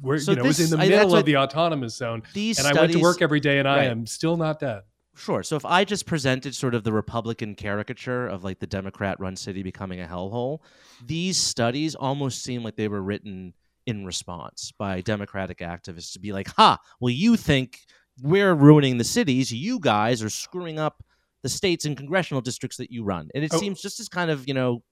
Where 0.00 0.18
So 0.18 0.32
you 0.32 0.36
know 0.36 0.44
it 0.44 0.46
was 0.46 0.58
this- 0.58 0.72
in 0.72 0.78
the 0.78 0.84
I- 0.84 0.88
middle 0.88 1.16
of 1.16 1.24
the 1.24 1.36
autonomous 1.36 1.94
zone. 1.96 2.22
These 2.34 2.58
and 2.58 2.66
I 2.68 2.72
went 2.78 2.92
to 2.92 3.00
work 3.00 3.22
every 3.22 3.40
day, 3.40 3.58
and 3.58 3.66
I 3.68 3.84
am 3.84 4.06
still 4.06 4.36
not 4.36 4.60
dead. 4.60 4.82
Sure. 5.14 5.42
So 5.42 5.56
if 5.56 5.64
I 5.64 5.84
just 5.84 6.04
presented 6.04 6.54
sort 6.54 6.74
of 6.74 6.84
the 6.84 6.92
Republican 6.92 7.54
caricature 7.54 8.26
of 8.26 8.44
like 8.44 8.58
the 8.58 8.66
Democrat 8.66 9.18
run 9.18 9.34
city 9.34 9.62
becoming 9.62 10.00
a 10.02 10.06
hellhole, 10.06 10.58
these 11.06 11.38
studies 11.38 11.94
almost 11.94 12.42
seem 12.42 12.62
like 12.62 12.76
they 12.76 12.88
were 12.88 13.00
written 13.02 13.54
in 13.86 14.04
response 14.04 14.72
by 14.76 15.00
Democratic 15.00 15.58
activists 15.60 16.12
to 16.12 16.18
be 16.18 16.32
like, 16.34 16.48
ha, 16.56 16.76
well, 17.00 17.08
you 17.10 17.36
think 17.36 17.80
we're 18.20 18.54
ruining 18.54 18.98
the 18.98 19.04
cities. 19.04 19.50
You 19.50 19.78
guys 19.80 20.22
are 20.22 20.28
screwing 20.28 20.78
up 20.78 21.02
the 21.42 21.48
states 21.48 21.86
and 21.86 21.96
congressional 21.96 22.42
districts 22.42 22.76
that 22.76 22.90
you 22.90 23.02
run. 23.04 23.30
And 23.34 23.42
it 23.42 23.54
Oh. 23.54 23.58
seems 23.58 23.80
just 23.80 24.00
as 24.00 24.08
kind 24.10 24.30
of, 24.30 24.46
you 24.46 24.52
know, 24.54 24.82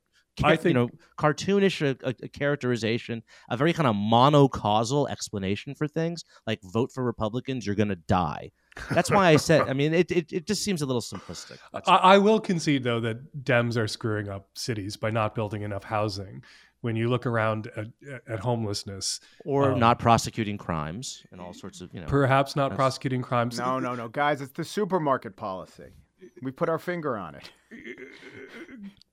I 0.42 0.56
think 0.56 0.74
you 0.74 0.74
know 0.74 0.88
cartoonish 1.18 1.80
a, 1.82 2.08
a, 2.08 2.14
a 2.22 2.28
characterization, 2.28 3.22
a 3.48 3.56
very 3.56 3.72
kind 3.72 3.86
of 3.86 3.94
monocausal 3.94 5.08
explanation 5.08 5.74
for 5.74 5.86
things, 5.86 6.24
like 6.46 6.60
vote 6.62 6.90
for 6.92 7.04
Republicans, 7.04 7.66
you're 7.66 7.76
going 7.76 7.88
to 7.88 7.96
die. 7.96 8.50
That's 8.90 9.10
why 9.10 9.28
I 9.28 9.36
said. 9.36 9.68
I 9.68 9.72
mean, 9.72 9.94
it, 9.94 10.10
it, 10.10 10.32
it 10.32 10.46
just 10.46 10.64
seems 10.64 10.82
a 10.82 10.86
little 10.86 11.02
simplistic. 11.02 11.58
I, 11.72 11.96
I 11.96 12.18
will 12.18 12.40
concede 12.40 12.82
though 12.82 13.00
that 13.00 13.44
Dems 13.44 13.76
are 13.76 13.86
screwing 13.86 14.28
up 14.28 14.48
cities 14.54 14.96
by 14.96 15.10
not 15.10 15.34
building 15.34 15.62
enough 15.62 15.84
housing. 15.84 16.42
When 16.80 16.96
you 16.96 17.08
look 17.08 17.24
around 17.24 17.70
at, 17.78 17.86
at 18.28 18.40
homelessness, 18.40 19.18
or 19.46 19.72
um, 19.72 19.78
not 19.78 19.98
prosecuting 19.98 20.58
crimes 20.58 21.24
and 21.32 21.40
all 21.40 21.54
sorts 21.54 21.80
of 21.80 21.88
you 21.94 22.00
know. 22.00 22.06
perhaps 22.06 22.56
not 22.56 22.74
prosecuting 22.74 23.22
crimes. 23.22 23.58
No, 23.58 23.78
no, 23.78 23.94
no, 23.94 24.08
guys, 24.08 24.42
it's 24.42 24.52
the 24.52 24.64
supermarket 24.64 25.34
policy. 25.34 25.94
We 26.42 26.50
put 26.50 26.68
our 26.68 26.78
finger 26.78 27.16
on 27.16 27.34
it. 27.34 27.50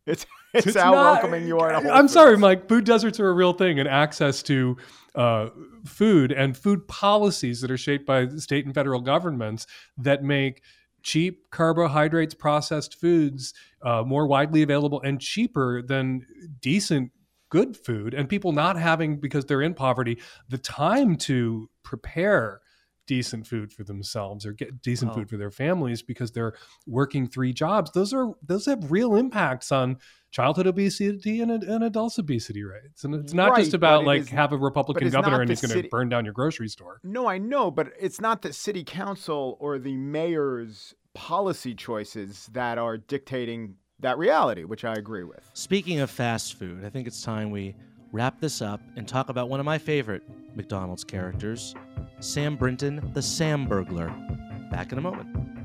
It's 0.08 0.26
it's, 0.54 0.66
It's 0.68 0.76
how 0.78 0.94
not- 0.94 1.14
welcoming 1.14 1.48
you 1.48 1.60
are 1.60 1.72
I'm 1.74 2.08
sorry, 2.08 2.36
Mike. 2.36 2.68
Food 2.68 2.86
deserts 2.86 3.20
are 3.20 3.30
a 3.30 3.34
real 3.34 3.54
thing, 3.54 3.80
and 3.80 3.88
access 3.88 4.42
to 4.44 4.76
uh, 5.14 5.50
food 5.86 6.32
and 6.32 6.58
food 6.58 6.88
policies 6.88 7.62
that 7.62 7.70
are 7.70 7.78
shaped 7.78 8.06
by 8.08 8.28
state 8.30 8.66
and 8.66 8.74
federal 8.74 9.00
governments 9.00 9.68
that 9.98 10.24
make 10.24 10.64
cheap 11.04 11.50
carbohydrates, 11.52 12.34
processed 12.34 13.00
foods 13.00 13.54
uh, 13.84 14.04
more 14.04 14.26
widely 14.28 14.64
available 14.64 15.02
and 15.02 15.22
cheaper 15.22 15.82
than 15.84 16.26
decent 16.62 17.12
good 17.50 17.78
food, 17.78 18.14
and 18.16 18.28
people 18.28 18.54
not 18.54 18.78
having 18.78 19.20
because 19.20 19.46
they're 19.46 19.62
in 19.62 19.74
poverty 19.76 20.18
the 20.50 20.58
time 20.58 21.16
to 21.16 21.70
prepare 21.84 22.62
decent 23.12 23.46
food 23.46 23.74
for 23.74 23.84
themselves 23.84 24.46
or 24.46 24.54
get 24.54 24.82
decent 24.82 25.12
Oh. 25.12 25.16
food 25.16 25.30
for 25.30 25.36
their 25.36 25.52
families 25.52 26.02
because 26.02 26.32
they're 26.32 26.54
working 26.88 27.28
three 27.28 27.52
jobs 27.52 27.92
those 27.92 28.14
are 28.14 28.32
those 28.42 28.66
have 28.68 28.90
real 28.90 29.18
impacts 29.18 29.70
on 29.70 29.98
childhood 30.32 30.66
obesity 30.66 31.42
and, 31.42 31.52
and 31.52 31.84
adult 31.84 32.18
obesity 32.18 32.64
rates 32.64 33.04
and 33.04 33.14
it's 33.14 33.34
not 33.34 33.58
just 33.58 33.74
about 33.74 34.06
like 34.06 34.22
is- 34.22 34.30
have 34.30 34.54
a 34.54 34.58
republican 34.58 35.10
governor 35.10 35.42
and 35.42 35.50
the 35.50 35.52
he's 35.56 35.62
going 35.62 35.84
to 35.84 35.90
burn 35.90 36.08
down 36.08 36.24
your 36.24 36.34
grocery 36.34 36.70
store 36.70 37.02
No, 37.04 37.28
I 37.28 37.38
know, 37.38 37.70
but 37.70 37.90
it's 38.00 38.22
not 38.22 38.44
the 38.44 38.54
city 38.54 38.86
council 38.86 39.58
or 39.60 39.78
the 39.78 39.98
mayor's 39.98 40.96
policy 41.14 41.76
choices 41.76 42.48
that 42.54 42.78
are 42.78 42.98
dictating 42.98 43.76
that 44.00 44.18
reality, 44.18 44.64
which 44.64 44.84
I 44.86 44.94
agree 44.94 45.26
with. 45.26 45.48
Speaking 45.54 46.00
of 46.00 46.10
fast 46.10 46.56
food, 46.58 46.84
I 46.86 46.90
think 46.90 47.06
it's 47.08 47.22
time 47.22 47.52
we 47.52 47.76
wrap 48.12 48.40
this 48.40 48.62
up 48.62 48.82
and 48.96 49.08
talk 49.08 49.30
about 49.30 49.50
one 49.50 49.60
of 49.60 49.66
my 49.66 49.78
favorite 49.78 50.24
McDonald's 50.56 51.04
characters, 51.04 51.76
Sam 52.20 52.56
Brinton, 52.56 53.12
the 53.14 53.22
Sam 53.22 53.66
Burglar. 53.66 54.14
Back 54.70 54.92
in 54.92 54.98
a 54.98 55.02
moment. 55.02 55.61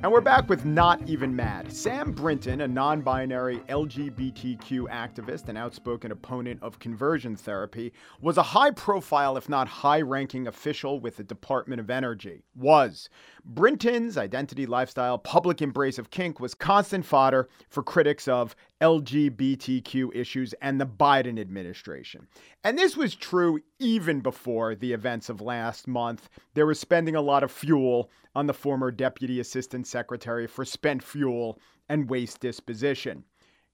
And 0.00 0.12
we're 0.12 0.20
back 0.20 0.48
with 0.48 0.64
Not 0.64 1.02
Even 1.08 1.34
Mad. 1.34 1.72
Sam 1.72 2.12
Brinton, 2.12 2.60
a 2.60 2.68
non 2.68 3.00
binary 3.00 3.58
LGBTQ 3.68 4.84
activist 4.84 5.48
and 5.48 5.58
outspoken 5.58 6.12
opponent 6.12 6.62
of 6.62 6.78
conversion 6.78 7.34
therapy, 7.34 7.92
was 8.20 8.38
a 8.38 8.42
high 8.44 8.70
profile, 8.70 9.36
if 9.36 9.48
not 9.48 9.66
high 9.66 10.00
ranking 10.00 10.46
official 10.46 11.00
with 11.00 11.16
the 11.16 11.24
Department 11.24 11.80
of 11.80 11.90
Energy. 11.90 12.44
Was. 12.54 13.08
Brinton's 13.44 14.16
identity, 14.16 14.66
lifestyle, 14.66 15.18
public 15.18 15.60
embrace 15.62 15.98
of 15.98 16.10
kink 16.10 16.38
was 16.38 16.54
constant 16.54 17.04
fodder 17.04 17.48
for 17.68 17.82
critics 17.82 18.28
of 18.28 18.54
LGBTQ 18.80 20.14
issues 20.14 20.52
and 20.62 20.80
the 20.80 20.86
Biden 20.86 21.40
administration. 21.40 22.28
And 22.62 22.78
this 22.78 22.96
was 22.96 23.16
true 23.16 23.58
even 23.80 24.20
before 24.20 24.76
the 24.76 24.92
events 24.92 25.28
of 25.28 25.40
last 25.40 25.88
month. 25.88 26.28
They 26.54 26.62
were 26.62 26.74
spending 26.74 27.16
a 27.16 27.20
lot 27.20 27.42
of 27.42 27.50
fuel 27.50 28.10
on 28.34 28.46
the 28.46 28.54
former 28.54 28.92
Deputy 28.92 29.40
Assistant 29.40 29.87
Secretary 29.88 30.46
for 30.46 30.64
Spent 30.64 31.02
Fuel 31.02 31.58
and 31.88 32.08
Waste 32.08 32.40
Disposition. 32.40 33.24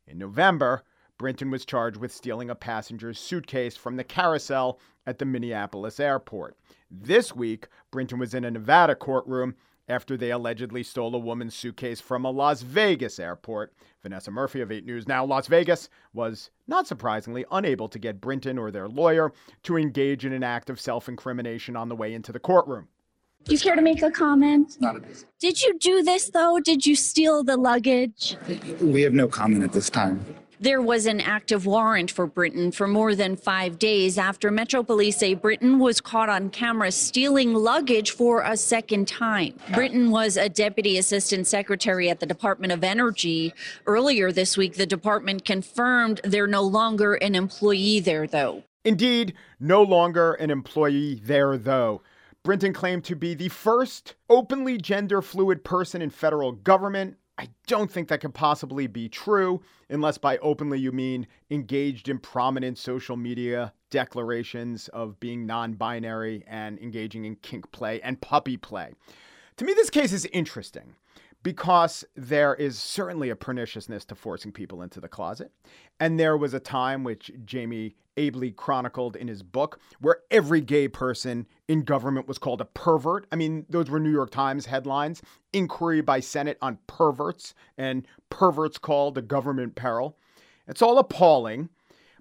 In 0.06 0.18
November, 0.18 0.84
Brinton 1.18 1.50
was 1.50 1.64
charged 1.64 1.96
with 1.96 2.12
stealing 2.12 2.50
a 2.50 2.54
passenger's 2.54 3.18
suitcase 3.18 3.76
from 3.76 3.96
the 3.96 4.04
carousel 4.04 4.80
at 5.06 5.18
the 5.18 5.24
Minneapolis 5.24 6.00
airport. 6.00 6.56
This 6.90 7.34
week, 7.34 7.68
Brinton 7.90 8.18
was 8.18 8.34
in 8.34 8.44
a 8.44 8.50
Nevada 8.50 8.94
courtroom 8.94 9.54
after 9.88 10.16
they 10.16 10.30
allegedly 10.30 10.82
stole 10.82 11.14
a 11.14 11.18
woman's 11.18 11.54
suitcase 11.54 12.00
from 12.00 12.24
a 12.24 12.30
Las 12.30 12.62
Vegas 12.62 13.18
airport. 13.18 13.74
Vanessa 14.02 14.30
Murphy 14.30 14.60
of 14.60 14.72
8 14.72 14.84
News 14.84 15.06
Now 15.06 15.24
Las 15.24 15.46
Vegas 15.46 15.88
was, 16.12 16.50
not 16.66 16.86
surprisingly, 16.86 17.44
unable 17.50 17.88
to 17.88 17.98
get 17.98 18.20
Brinton 18.20 18.58
or 18.58 18.70
their 18.70 18.88
lawyer 18.88 19.32
to 19.64 19.76
engage 19.76 20.24
in 20.24 20.32
an 20.32 20.42
act 20.42 20.70
of 20.70 20.80
self 20.80 21.08
incrimination 21.08 21.76
on 21.76 21.88
the 21.88 21.96
way 21.96 22.14
into 22.14 22.32
the 22.32 22.40
courtroom. 22.40 22.88
Do 23.44 23.52
you 23.52 23.58
care 23.58 23.76
to 23.76 23.82
make 23.82 24.02
a 24.02 24.10
comment? 24.10 24.76
Not 24.80 24.96
at 24.96 25.02
this. 25.06 25.26
Did 25.38 25.62
you 25.62 25.78
do 25.78 26.02
this 26.02 26.30
though? 26.30 26.60
Did 26.60 26.86
you 26.86 26.96
steal 26.96 27.44
the 27.44 27.56
luggage? 27.58 28.36
We 28.80 29.02
have 29.02 29.12
no 29.12 29.28
comment 29.28 29.62
at 29.62 29.72
this 29.72 29.90
time. 29.90 30.24
There 30.60 30.80
was 30.80 31.04
an 31.04 31.20
active 31.20 31.66
warrant 31.66 32.10
for 32.10 32.26
Brinton 32.26 32.72
for 32.72 32.86
more 32.86 33.14
than 33.14 33.36
five 33.36 33.78
days 33.78 34.16
after 34.16 34.50
Metro 34.50 34.82
Police 34.82 35.18
say 35.18 35.34
Brinton 35.34 35.78
was 35.78 36.00
caught 36.00 36.30
on 36.30 36.48
camera 36.48 36.90
stealing 36.90 37.52
luggage 37.52 38.12
for 38.12 38.40
a 38.40 38.56
second 38.56 39.06
time. 39.06 39.58
Brinton 39.74 40.10
was 40.10 40.38
a 40.38 40.48
deputy 40.48 40.96
assistant 40.96 41.46
secretary 41.46 42.08
at 42.08 42.20
the 42.20 42.24
Department 42.26 42.72
of 42.72 42.82
Energy. 42.82 43.52
Earlier 43.86 44.32
this 44.32 44.56
week, 44.56 44.74
the 44.74 44.86
department 44.86 45.44
confirmed 45.44 46.22
they're 46.24 46.46
no 46.46 46.62
longer 46.62 47.14
an 47.14 47.34
employee 47.34 48.00
there, 48.00 48.26
though. 48.26 48.62
Indeed, 48.84 49.34
no 49.60 49.82
longer 49.82 50.32
an 50.32 50.50
employee 50.50 51.20
there, 51.22 51.58
though. 51.58 52.00
Brinton 52.44 52.74
claimed 52.74 53.04
to 53.04 53.16
be 53.16 53.32
the 53.32 53.48
first 53.48 54.16
openly 54.28 54.76
gender 54.76 55.22
fluid 55.22 55.64
person 55.64 56.02
in 56.02 56.10
federal 56.10 56.52
government. 56.52 57.16
I 57.38 57.48
don't 57.66 57.90
think 57.90 58.08
that 58.08 58.20
could 58.20 58.34
possibly 58.34 58.86
be 58.86 59.08
true, 59.08 59.62
unless 59.88 60.18
by 60.18 60.36
openly 60.38 60.78
you 60.78 60.92
mean 60.92 61.26
engaged 61.50 62.10
in 62.10 62.18
prominent 62.18 62.76
social 62.76 63.16
media 63.16 63.72
declarations 63.88 64.88
of 64.88 65.18
being 65.20 65.46
non 65.46 65.72
binary 65.72 66.44
and 66.46 66.78
engaging 66.80 67.24
in 67.24 67.36
kink 67.36 67.72
play 67.72 67.98
and 68.02 68.20
puppy 68.20 68.58
play. 68.58 68.92
To 69.56 69.64
me, 69.64 69.72
this 69.72 69.88
case 69.88 70.12
is 70.12 70.26
interesting 70.26 70.96
because 71.42 72.04
there 72.14 72.54
is 72.54 72.78
certainly 72.78 73.30
a 73.30 73.36
perniciousness 73.36 74.04
to 74.06 74.14
forcing 74.14 74.52
people 74.52 74.82
into 74.82 75.00
the 75.00 75.08
closet. 75.08 75.50
And 75.98 76.20
there 76.20 76.36
was 76.36 76.52
a 76.52 76.60
time 76.60 77.04
which 77.04 77.30
Jamie 77.46 77.96
ably 78.16 78.50
chronicled 78.50 79.16
in 79.16 79.28
his 79.28 79.42
book 79.42 79.78
where 80.00 80.18
every 80.30 80.60
gay 80.60 80.88
person 80.88 81.46
in 81.68 81.82
government 81.82 82.28
was 82.28 82.38
called 82.38 82.60
a 82.60 82.64
pervert. 82.66 83.26
I 83.32 83.36
mean, 83.36 83.66
those 83.68 83.90
were 83.90 84.00
New 84.00 84.10
York 84.10 84.30
Times 84.30 84.66
headlines 84.66 85.22
inquiry 85.52 86.00
by 86.00 86.20
Senate 86.20 86.58
on 86.60 86.78
perverts, 86.86 87.54
and 87.78 88.06
perverts 88.30 88.78
called 88.78 89.16
a 89.16 89.22
government 89.22 89.74
peril. 89.74 90.18
It's 90.66 90.82
all 90.82 90.98
appalling, 90.98 91.68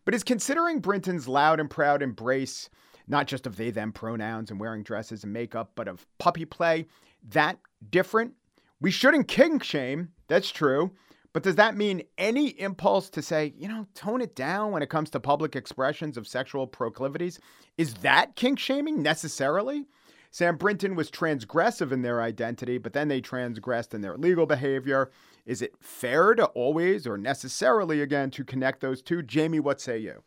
but 0.06 0.14
is 0.14 0.24
considering 0.24 0.80
Brinton's 0.80 1.28
loud 1.28 1.60
and 1.60 1.70
proud 1.70 2.02
embrace, 2.02 2.70
not 3.08 3.28
just 3.28 3.48
of 3.48 3.56
they 3.56 3.72
them 3.72 3.92
pronouns 3.92 4.52
and 4.52 4.60
wearing 4.60 4.84
dresses 4.84 5.24
and 5.24 5.34
makeup, 5.34 5.72
but 5.76 5.88
of 5.88 6.06
puppy 6.20 6.46
play, 6.46 6.86
that 7.30 7.58
different? 7.90 8.34
We 8.82 8.92
shouldn't 8.92 9.28
kink 9.28 9.64
shame, 9.64 10.10
that's 10.28 10.52
true. 10.52 10.92
But 11.34 11.44
does 11.44 11.56
that 11.56 11.76
mean 11.76 12.04
any 12.18 12.50
impulse 12.60 13.10
to 13.10 13.22
say, 13.24 13.54
you 13.58 13.68
know, 13.68 13.88
tone 13.96 14.22
it 14.22 14.36
down 14.36 14.72
when 14.72 14.84
it 14.84 14.90
comes 14.90 15.10
to 15.10 15.20
public 15.20 15.56
expressions 15.56 16.16
of 16.16 16.28
sexual 16.28 16.68
proclivities? 16.68 17.40
Is 17.78 17.96
that 17.96 18.36
kink 18.36 18.60
shaming 18.60 19.02
necessarily? 19.02 19.86
Sam 20.30 20.58
Brinton 20.58 20.96
was 20.96 21.12
transgressive 21.12 21.92
in 21.92 22.02
their 22.02 22.22
identity, 22.22 22.78
but 22.78 22.94
then 22.94 23.08
they 23.08 23.22
transgressed 23.22 23.94
in 23.94 24.02
their 24.02 24.18
legal 24.18 24.46
behavior. 24.46 25.12
Is 25.46 25.62
it 25.62 25.74
fair 25.80 26.36
to 26.36 26.46
always 26.46 27.06
or 27.06 27.18
necessarily, 27.18 28.02
again, 28.02 28.32
to 28.32 28.44
connect 28.44 28.82
those 28.82 29.02
two? 29.02 29.22
Jamie, 29.22 29.60
what 29.60 29.82
say 29.82 29.98
you? 29.98 30.24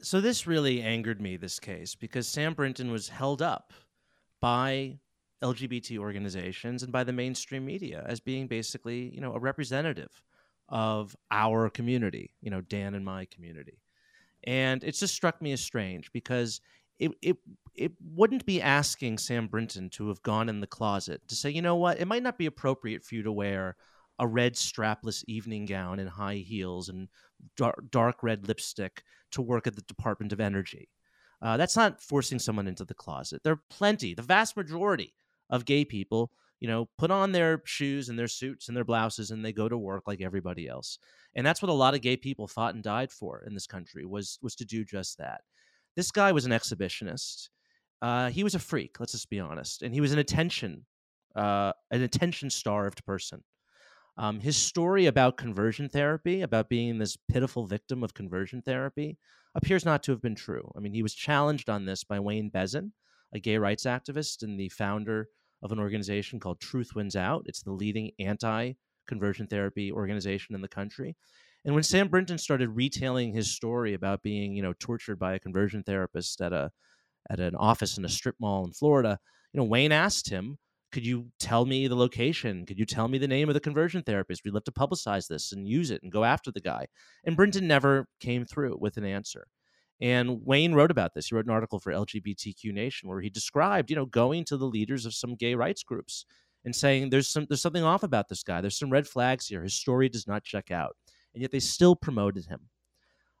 So 0.00 0.20
this 0.20 0.46
really 0.46 0.80
angered 0.80 1.20
me, 1.20 1.36
this 1.36 1.60
case, 1.60 1.94
because 1.94 2.26
Sam 2.26 2.54
Brinton 2.54 2.90
was 2.90 3.08
held 3.08 3.42
up 3.42 3.72
by 4.40 4.98
LGBT 5.42 5.98
organizations 5.98 6.82
and 6.82 6.92
by 6.92 7.04
the 7.04 7.12
mainstream 7.12 7.64
media 7.64 8.04
as 8.06 8.20
being 8.20 8.46
basically, 8.46 9.10
you 9.14 9.20
know, 9.20 9.34
a 9.34 9.40
representative 9.40 10.22
of 10.68 11.16
our 11.30 11.68
community, 11.68 12.34
you 12.40 12.50
know, 12.50 12.60
Dan 12.60 12.94
and 12.94 13.04
my 13.04 13.24
community. 13.26 13.80
And 14.44 14.82
it 14.84 14.92
just 14.92 15.14
struck 15.14 15.42
me 15.42 15.52
as 15.52 15.60
strange 15.60 16.12
because 16.12 16.60
it, 16.98 17.12
it 17.22 17.36
it 17.74 17.92
wouldn't 18.14 18.44
be 18.44 18.60
asking 18.60 19.18
Sam 19.18 19.46
Brinton 19.46 19.88
to 19.90 20.08
have 20.08 20.22
gone 20.22 20.48
in 20.48 20.60
the 20.60 20.66
closet 20.66 21.22
to 21.28 21.34
say, 21.34 21.50
you 21.50 21.62
know 21.62 21.76
what, 21.76 21.98
it 21.98 22.06
might 22.06 22.22
not 22.22 22.38
be 22.38 22.46
appropriate 22.46 23.04
for 23.04 23.14
you 23.14 23.22
to 23.22 23.32
wear 23.32 23.76
a 24.18 24.26
red 24.26 24.54
strapless 24.54 25.24
evening 25.26 25.64
gown 25.64 25.98
and 25.98 26.08
high 26.08 26.36
heels 26.36 26.90
and 26.90 27.08
dark, 27.56 27.90
dark 27.90 28.22
red 28.22 28.46
lipstick 28.46 29.02
to 29.32 29.40
work 29.40 29.66
at 29.66 29.76
the 29.76 29.82
Department 29.82 30.32
of 30.32 30.40
Energy. 30.40 30.90
Uh, 31.40 31.56
that's 31.56 31.76
not 31.76 32.02
forcing 32.02 32.38
someone 32.38 32.68
into 32.68 32.84
the 32.84 32.92
closet. 32.92 33.42
There 33.42 33.54
are 33.54 33.62
plenty, 33.70 34.12
the 34.12 34.22
vast 34.22 34.56
majority 34.58 35.14
of 35.50 35.64
gay 35.64 35.84
people 35.84 36.30
you 36.60 36.68
know, 36.68 36.88
put 36.98 37.10
on 37.10 37.32
their 37.32 37.62
shoes 37.64 38.10
and 38.10 38.18
their 38.18 38.28
suits 38.28 38.68
and 38.68 38.76
their 38.76 38.84
blouses 38.84 39.30
and 39.30 39.44
they 39.44 39.52
go 39.52 39.68
to 39.68 39.78
work 39.78 40.04
like 40.06 40.20
everybody 40.20 40.68
else. 40.68 40.98
And 41.34 41.44
that's 41.44 41.62
what 41.62 41.70
a 41.70 41.74
lot 41.74 41.94
of 41.94 42.02
gay 42.02 42.16
people 42.16 42.46
fought 42.46 42.74
and 42.74 42.84
died 42.84 43.10
for 43.10 43.42
in 43.46 43.54
this 43.54 43.66
country 43.66 44.04
was 44.04 44.38
was 44.42 44.54
to 44.56 44.64
do 44.64 44.84
just 44.84 45.18
that. 45.18 45.40
This 45.96 46.10
guy 46.10 46.32
was 46.32 46.44
an 46.44 46.52
exhibitionist. 46.52 47.48
Uh, 48.02 48.28
he 48.28 48.44
was 48.44 48.54
a 48.54 48.58
freak. 48.58 49.00
Let's 49.00 49.12
just 49.12 49.30
be 49.30 49.40
honest, 49.40 49.82
and 49.82 49.92
he 49.92 50.00
was 50.00 50.12
an 50.12 50.18
attention, 50.18 50.86
uh, 51.34 51.72
an 51.90 52.02
attention 52.02 52.50
starved 52.50 53.04
person. 53.04 53.42
Um, 54.16 54.40
his 54.40 54.56
story 54.56 55.06
about 55.06 55.36
conversion 55.36 55.88
therapy, 55.88 56.42
about 56.42 56.68
being 56.68 56.98
this 56.98 57.16
pitiful 57.16 57.66
victim 57.66 58.02
of 58.02 58.12
conversion 58.12 58.60
therapy, 58.62 59.18
appears 59.54 59.84
not 59.84 60.02
to 60.04 60.12
have 60.12 60.20
been 60.20 60.34
true. 60.34 60.70
I 60.76 60.80
mean, 60.80 60.92
he 60.92 61.02
was 61.02 61.14
challenged 61.14 61.70
on 61.70 61.86
this 61.86 62.04
by 62.04 62.20
Wayne 62.20 62.50
Besen, 62.50 62.92
a 63.32 63.38
gay 63.38 63.56
rights 63.56 63.84
activist 63.84 64.42
and 64.42 64.58
the 64.58 64.68
founder 64.68 65.28
of 65.62 65.72
an 65.72 65.78
organization 65.78 66.40
called 66.40 66.60
Truth 66.60 66.94
Wins 66.94 67.16
Out. 67.16 67.42
It's 67.46 67.62
the 67.62 67.72
leading 67.72 68.12
anti 68.18 68.72
conversion 69.06 69.46
therapy 69.46 69.90
organization 69.90 70.54
in 70.54 70.60
the 70.60 70.68
country. 70.68 71.16
And 71.64 71.74
when 71.74 71.82
Sam 71.82 72.08
Brinton 72.08 72.38
started 72.38 72.70
retailing 72.70 73.32
his 73.32 73.50
story 73.52 73.94
about 73.94 74.22
being, 74.22 74.54
you 74.54 74.62
know, 74.62 74.72
tortured 74.78 75.18
by 75.18 75.34
a 75.34 75.40
conversion 75.40 75.82
therapist 75.82 76.40
at 76.40 76.52
a 76.52 76.70
at 77.28 77.40
an 77.40 77.54
office 77.56 77.98
in 77.98 78.04
a 78.04 78.08
strip 78.08 78.36
mall 78.40 78.64
in 78.64 78.72
Florida, 78.72 79.18
you 79.52 79.58
know, 79.58 79.64
Wayne 79.64 79.92
asked 79.92 80.30
him, 80.30 80.58
"Could 80.92 81.06
you 81.06 81.30
tell 81.38 81.66
me 81.66 81.86
the 81.86 81.96
location? 81.96 82.64
Could 82.66 82.78
you 82.78 82.86
tell 82.86 83.08
me 83.08 83.18
the 83.18 83.28
name 83.28 83.48
of 83.48 83.54
the 83.54 83.60
conversion 83.60 84.02
therapist? 84.02 84.42
We'd 84.44 84.54
love 84.54 84.64
to 84.64 84.72
publicize 84.72 85.28
this 85.28 85.52
and 85.52 85.68
use 85.68 85.90
it 85.90 86.02
and 86.02 86.10
go 86.10 86.24
after 86.24 86.50
the 86.50 86.60
guy." 86.60 86.86
And 87.24 87.36
Brinton 87.36 87.66
never 87.68 88.08
came 88.20 88.46
through 88.46 88.78
with 88.80 88.96
an 88.96 89.04
answer. 89.04 89.46
And 90.00 90.40
Wayne 90.46 90.72
wrote 90.72 90.90
about 90.90 91.14
this. 91.14 91.28
He 91.28 91.34
wrote 91.34 91.44
an 91.44 91.50
article 91.50 91.78
for 91.78 91.92
LGBTQ 91.92 92.72
Nation 92.72 93.08
where 93.08 93.20
he 93.20 93.28
described, 93.28 93.90
you 93.90 93.96
know, 93.96 94.06
going 94.06 94.44
to 94.46 94.56
the 94.56 94.66
leaders 94.66 95.04
of 95.04 95.14
some 95.14 95.34
gay 95.34 95.54
rights 95.54 95.82
groups 95.82 96.24
and 96.64 96.74
saying 96.74 97.10
there's 97.10 97.28
some 97.28 97.46
there's 97.48 97.60
something 97.60 97.84
off 97.84 98.02
about 98.02 98.28
this 98.28 98.42
guy. 98.42 98.60
There's 98.60 98.78
some 98.78 98.90
red 98.90 99.06
flags 99.06 99.46
here. 99.46 99.62
His 99.62 99.74
story 99.74 100.08
does 100.08 100.26
not 100.26 100.44
check 100.44 100.70
out. 100.70 100.96
And 101.34 101.42
yet 101.42 101.52
they 101.52 101.60
still 101.60 101.94
promoted 101.94 102.46
him. 102.46 102.60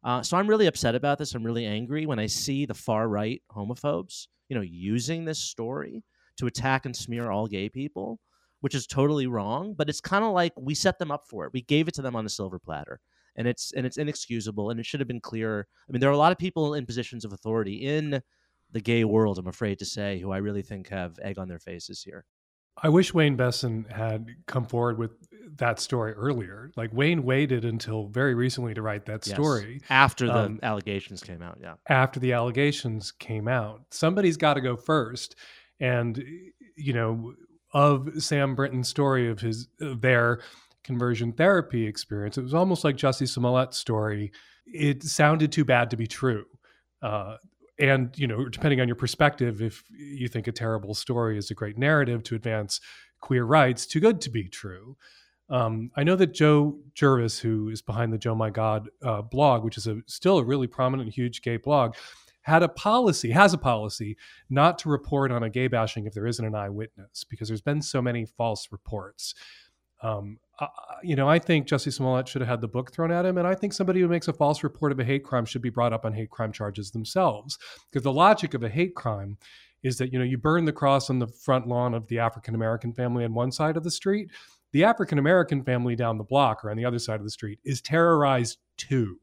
Uh, 0.02 0.22
so 0.22 0.36
I'm 0.36 0.46
really 0.46 0.66
upset 0.66 0.94
about 0.94 1.18
this. 1.18 1.34
I'm 1.34 1.44
really 1.44 1.66
angry 1.66 2.06
when 2.06 2.18
I 2.18 2.26
see 2.26 2.66
the 2.66 2.74
far 2.74 3.08
right 3.08 3.42
homophobes, 3.50 4.28
you 4.48 4.56
know, 4.56 4.62
using 4.62 5.24
this 5.24 5.38
story 5.38 6.02
to 6.36 6.46
attack 6.46 6.86
and 6.86 6.96
smear 6.96 7.30
all 7.30 7.46
gay 7.46 7.68
people, 7.68 8.18
which 8.60 8.74
is 8.74 8.86
totally 8.86 9.26
wrong. 9.26 9.74
But 9.76 9.90
it's 9.90 10.00
kind 10.00 10.24
of 10.24 10.32
like 10.32 10.52
we 10.56 10.74
set 10.74 10.98
them 10.98 11.10
up 11.10 11.26
for 11.26 11.46
it. 11.46 11.52
We 11.52 11.62
gave 11.62 11.88
it 11.88 11.94
to 11.94 12.02
them 12.02 12.16
on 12.16 12.26
a 12.26 12.30
silver 12.30 12.58
platter 12.58 13.00
and 13.36 13.46
it's 13.46 13.72
and 13.72 13.86
it's 13.86 13.96
inexcusable 13.96 14.70
and 14.70 14.80
it 14.80 14.86
should 14.86 15.00
have 15.00 15.08
been 15.08 15.20
clearer. 15.20 15.66
I 15.88 15.92
mean, 15.92 16.00
there 16.00 16.10
are 16.10 16.14
a 16.14 16.18
lot 16.18 16.32
of 16.32 16.38
people 16.38 16.74
in 16.74 16.86
positions 16.86 17.24
of 17.24 17.32
authority 17.32 17.86
in 17.86 18.22
the 18.72 18.80
gay 18.80 19.04
world, 19.04 19.38
I'm 19.38 19.48
afraid 19.48 19.78
to 19.80 19.84
say, 19.84 20.18
who 20.18 20.30
I 20.30 20.38
really 20.38 20.62
think 20.62 20.88
have 20.90 21.18
egg 21.22 21.38
on 21.38 21.48
their 21.48 21.58
faces 21.58 22.02
here. 22.02 22.24
I 22.82 22.88
wish 22.88 23.12
Wayne 23.12 23.36
Besen 23.36 23.90
had 23.90 24.28
come 24.46 24.64
forward 24.64 24.96
with 24.96 25.10
that 25.56 25.80
story 25.80 26.12
earlier. 26.12 26.70
Like 26.76 26.92
Wayne 26.92 27.24
waited 27.24 27.64
until 27.64 28.06
very 28.08 28.34
recently 28.34 28.74
to 28.74 28.82
write 28.82 29.06
that 29.06 29.24
story. 29.24 29.80
Yes. 29.80 29.82
After 29.90 30.26
the 30.26 30.38
um, 30.38 30.60
allegations 30.62 31.22
came 31.22 31.42
out, 31.42 31.58
yeah. 31.60 31.74
After 31.88 32.20
the 32.20 32.32
allegations 32.32 33.12
came 33.12 33.48
out. 33.48 33.82
Somebody's 33.90 34.36
got 34.36 34.54
to 34.54 34.60
go 34.60 34.76
first. 34.76 35.34
And 35.78 36.22
you 36.76 36.92
know, 36.92 37.34
of 37.72 38.22
Sam 38.22 38.54
Brinton's 38.54 38.88
story 38.88 39.28
of 39.28 39.40
his 39.40 39.68
of 39.80 40.00
their 40.00 40.40
conversion 40.84 41.32
therapy 41.32 41.86
experience. 41.86 42.38
It 42.38 42.42
was 42.42 42.54
almost 42.54 42.84
like 42.84 42.96
Jussie 42.96 43.28
Smollett's 43.28 43.76
story. 43.76 44.32
It 44.66 45.02
sounded 45.02 45.52
too 45.52 45.64
bad 45.64 45.90
to 45.90 45.96
be 45.96 46.06
true. 46.06 46.44
Uh, 47.02 47.36
and, 47.78 48.16
you 48.16 48.26
know, 48.26 48.48
depending 48.48 48.80
on 48.80 48.88
your 48.88 48.96
perspective, 48.96 49.62
if 49.62 49.82
you 49.90 50.28
think 50.28 50.46
a 50.46 50.52
terrible 50.52 50.94
story 50.94 51.38
is 51.38 51.50
a 51.50 51.54
great 51.54 51.78
narrative 51.78 52.22
to 52.24 52.34
advance 52.34 52.80
queer 53.20 53.44
rights, 53.44 53.86
too 53.86 54.00
good 54.00 54.20
to 54.20 54.30
be 54.30 54.48
true. 54.48 54.96
Um, 55.48 55.90
I 55.96 56.04
know 56.04 56.14
that 56.16 56.32
Joe 56.32 56.78
Jervis, 56.94 57.38
who 57.38 57.70
is 57.70 57.82
behind 57.82 58.12
the 58.12 58.18
Joe 58.18 58.34
My 58.34 58.50
God 58.50 58.88
uh, 59.02 59.22
blog, 59.22 59.64
which 59.64 59.76
is 59.76 59.86
a, 59.86 60.00
still 60.06 60.38
a 60.38 60.44
really 60.44 60.66
prominent, 60.66 61.12
huge 61.12 61.42
gay 61.42 61.56
blog, 61.56 61.94
had 62.42 62.62
a 62.62 62.68
policy, 62.68 63.30
has 63.30 63.52
a 63.52 63.58
policy 63.58 64.16
not 64.48 64.78
to 64.78 64.88
report 64.88 65.32
on 65.32 65.42
a 65.42 65.50
gay 65.50 65.68
bashing 65.68 66.06
if 66.06 66.14
there 66.14 66.26
isn't 66.26 66.44
an 66.44 66.54
eyewitness, 66.54 67.24
because 67.24 67.48
there's 67.48 67.60
been 67.60 67.82
so 67.82 68.00
many 68.00 68.24
false 68.24 68.68
reports. 68.70 69.34
Um, 70.02 70.38
you 71.02 71.16
know, 71.16 71.28
I 71.28 71.38
think 71.38 71.66
Jussie 71.66 71.92
Smollett 71.92 72.28
should 72.28 72.42
have 72.42 72.48
had 72.48 72.60
the 72.60 72.68
book 72.68 72.92
thrown 72.92 73.10
at 73.10 73.24
him, 73.24 73.38
and 73.38 73.46
I 73.46 73.54
think 73.54 73.72
somebody 73.72 74.00
who 74.00 74.08
makes 74.08 74.28
a 74.28 74.32
false 74.32 74.62
report 74.62 74.92
of 74.92 75.00
a 75.00 75.04
hate 75.04 75.24
crime 75.24 75.44
should 75.44 75.62
be 75.62 75.70
brought 75.70 75.92
up 75.92 76.04
on 76.04 76.12
hate 76.12 76.30
crime 76.30 76.52
charges 76.52 76.90
themselves. 76.90 77.58
Because 77.90 78.04
the 78.04 78.12
logic 78.12 78.54
of 78.54 78.62
a 78.62 78.68
hate 78.68 78.94
crime 78.94 79.38
is 79.82 79.96
that 79.98 80.12
you 80.12 80.18
know 80.18 80.24
you 80.24 80.36
burn 80.36 80.66
the 80.66 80.72
cross 80.72 81.08
on 81.08 81.18
the 81.18 81.26
front 81.26 81.66
lawn 81.66 81.94
of 81.94 82.06
the 82.08 82.18
African 82.18 82.54
American 82.54 82.92
family 82.92 83.24
on 83.24 83.34
one 83.34 83.52
side 83.52 83.76
of 83.76 83.84
the 83.84 83.90
street, 83.90 84.30
the 84.72 84.84
African 84.84 85.18
American 85.18 85.62
family 85.62 85.96
down 85.96 86.18
the 86.18 86.24
block 86.24 86.64
or 86.64 86.70
on 86.70 86.76
the 86.76 86.84
other 86.84 86.98
side 86.98 87.20
of 87.20 87.24
the 87.24 87.30
street 87.30 87.58
is 87.64 87.80
terrorized 87.80 88.58
too. 88.76 89.18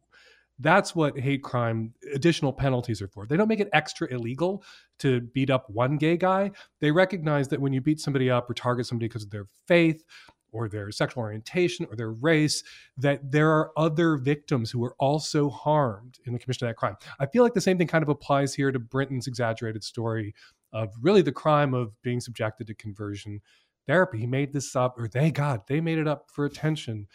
That's 0.60 0.96
what 0.96 1.20
hate 1.20 1.44
crime 1.44 1.94
additional 2.16 2.52
penalties 2.52 3.00
are 3.02 3.08
for. 3.08 3.28
They 3.28 3.38
don't 3.38 3.48
make 3.48 3.60
it 3.60 3.70
extra 3.74 4.08
illegal 4.08 4.64
to 5.00 5.22
beat 5.22 5.52
up 5.52 5.70
one 5.70 5.98
gay 5.98 6.18
guy. 6.18 6.50
They 6.82 6.90
recognize 6.90 7.48
that 7.50 7.62
when 7.62 7.74
you 7.74 7.82
beat 7.82 8.00
somebody 8.00 8.32
up 8.32 8.50
or 8.50 8.56
target 8.56 8.88
somebody 8.88 9.08
because 9.08 9.24
of 9.24 9.30
their 9.30 9.46
faith 9.68 10.04
or 10.52 10.70
their 10.70 10.92
sexual 10.92 11.24
orientation 11.24 11.86
or 11.90 11.96
their 11.96 12.12
race, 12.12 12.64
that 12.98 13.32
there 13.32 13.52
are 13.52 13.72
other 13.78 14.18
victims 14.18 14.72
who 14.72 14.80
were 14.80 14.96
also 15.00 15.50
harmed 15.50 16.18
in 16.26 16.34
the 16.34 16.40
commission 16.40 16.68
of 16.68 16.70
that 16.70 16.78
crime. 16.78 16.96
I 17.20 17.26
feel 17.26 17.44
like 17.44 17.54
the 17.54 17.62
same 17.62 17.78
thing 17.78 17.88
kind 17.88 18.04
of 18.04 18.10
applies 18.10 18.54
here 18.54 18.72
to 18.72 18.80
Brinton's 18.80 19.28
exaggerated 19.28 19.84
story 19.84 20.34
of 20.74 20.94
really 21.02 21.22
the 21.22 21.32
crime 21.32 21.74
of 21.74 22.00
being 22.02 22.20
subjected 22.20 22.68
to 22.68 22.74
conversion 22.74 23.42
therapy. 23.88 24.20
He 24.20 24.28
made 24.28 24.54
this 24.54 24.76
up, 24.76 25.00
or 25.00 25.08
they, 25.08 25.32
God, 25.32 25.62
they 25.68 25.82
made 25.82 25.98
it 25.98 26.08
up 26.08 26.30
for 26.30 26.46
attention. 26.46 27.08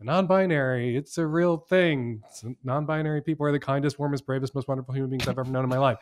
Non-binary, 0.00 0.96
it's 0.96 1.18
a 1.18 1.26
real 1.26 1.56
thing. 1.56 2.22
non-binary 2.62 3.22
people 3.22 3.46
are 3.46 3.52
the 3.52 3.58
kindest, 3.58 3.98
warmest, 3.98 4.24
bravest, 4.26 4.54
most 4.54 4.68
wonderful 4.68 4.94
human 4.94 5.10
beings 5.10 5.26
I've 5.26 5.38
ever 5.38 5.50
known 5.50 5.64
in 5.64 5.70
my 5.70 5.78
life. 5.78 5.98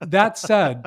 that 0.00 0.36
said, 0.36 0.82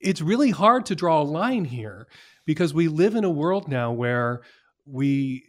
it's 0.00 0.20
really 0.20 0.50
hard 0.50 0.86
to 0.86 0.94
draw 0.94 1.20
a 1.20 1.24
line 1.24 1.64
here 1.64 2.06
because 2.46 2.74
we 2.74 2.88
live 2.88 3.14
in 3.14 3.24
a 3.24 3.30
world 3.30 3.68
now 3.68 3.92
where 3.92 4.42
we 4.86 5.44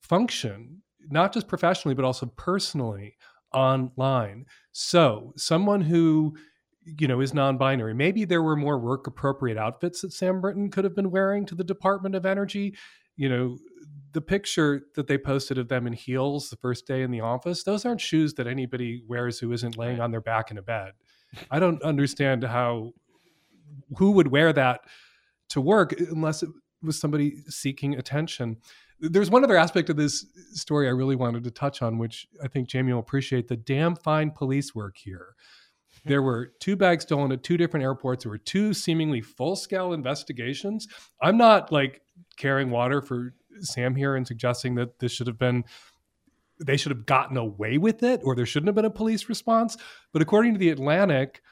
function 0.00 0.82
not 1.10 1.32
just 1.32 1.48
professionally 1.48 1.94
but 1.94 2.04
also 2.04 2.26
personally 2.26 3.16
online. 3.52 4.44
So 4.72 5.32
someone 5.36 5.80
who 5.80 6.36
you 6.84 7.06
know 7.06 7.20
is 7.20 7.34
non-binary 7.34 7.92
maybe 7.92 8.24
there 8.24 8.42
were 8.42 8.56
more 8.56 8.78
work 8.78 9.06
appropriate 9.06 9.58
outfits 9.58 10.00
that 10.00 10.10
sam 10.10 10.40
brinton 10.40 10.70
could 10.70 10.84
have 10.84 10.96
been 10.96 11.10
wearing 11.10 11.44
to 11.46 11.54
the 11.54 11.64
department 11.64 12.14
of 12.14 12.26
energy. 12.26 12.74
You 13.16 13.28
know 13.28 13.58
the 14.12 14.20
picture 14.20 14.82
that 14.94 15.06
they 15.06 15.18
posted 15.18 15.58
of 15.58 15.68
them 15.68 15.86
in 15.86 15.92
heels 15.92 16.48
the 16.48 16.56
first 16.56 16.86
day 16.86 17.02
in 17.02 17.10
the 17.10 17.20
office 17.20 17.62
those 17.62 17.84
aren't 17.84 18.00
shoes 18.00 18.34
that 18.34 18.46
anybody 18.46 19.02
wears 19.06 19.38
who 19.38 19.52
isn't 19.52 19.76
laying 19.76 20.00
on 20.00 20.10
their 20.10 20.20
back 20.20 20.50
in 20.50 20.58
a 20.58 20.62
bed. 20.62 20.92
I 21.50 21.58
don't 21.58 21.82
understand 21.82 22.44
how 22.44 22.92
who 23.96 24.12
would 24.12 24.28
wear 24.28 24.52
that 24.52 24.80
to 25.50 25.60
work 25.60 25.92
unless 25.98 26.42
it 26.42 26.50
was 26.82 27.00
somebody 27.00 27.42
seeking 27.48 27.94
attention. 27.94 28.58
There's 29.00 29.30
one 29.30 29.44
other 29.44 29.56
aspect 29.56 29.90
of 29.90 29.96
this 29.96 30.26
story 30.52 30.88
I 30.88 30.92
really 30.92 31.16
wanted 31.16 31.44
to 31.44 31.50
touch 31.50 31.82
on, 31.82 31.98
which 31.98 32.26
I 32.42 32.48
think 32.48 32.68
Jamie 32.68 32.92
will 32.92 33.00
appreciate 33.00 33.48
the 33.48 33.56
damn 33.56 33.94
fine 33.96 34.30
police 34.30 34.74
work 34.74 34.96
here. 34.96 35.34
There 36.04 36.22
were 36.22 36.52
two 36.60 36.76
bags 36.76 37.02
stolen 37.02 37.32
at 37.32 37.42
two 37.42 37.56
different 37.56 37.82
airports. 37.82 38.22
There 38.22 38.30
were 38.30 38.38
two 38.38 38.72
seemingly 38.72 39.20
full 39.20 39.56
scale 39.56 39.92
investigations. 39.92 40.86
I'm 41.20 41.36
not 41.36 41.72
like 41.72 42.00
carrying 42.36 42.70
water 42.70 43.02
for 43.02 43.34
Sam 43.60 43.96
here 43.96 44.14
and 44.14 44.26
suggesting 44.26 44.76
that 44.76 45.00
this 45.00 45.12
should 45.12 45.26
have 45.26 45.38
been 45.38 45.64
they 46.64 46.76
should 46.76 46.92
have 46.92 47.04
gotten 47.04 47.36
away 47.36 47.78
with 47.78 48.02
it 48.02 48.20
or 48.24 48.34
there 48.34 48.46
shouldn't 48.46 48.68
have 48.68 48.74
been 48.74 48.84
a 48.84 48.90
police 48.90 49.28
response. 49.28 49.76
But 50.12 50.22
according 50.22 50.54
to 50.54 50.58
the 50.58 50.70
Atlantic, 50.70 51.42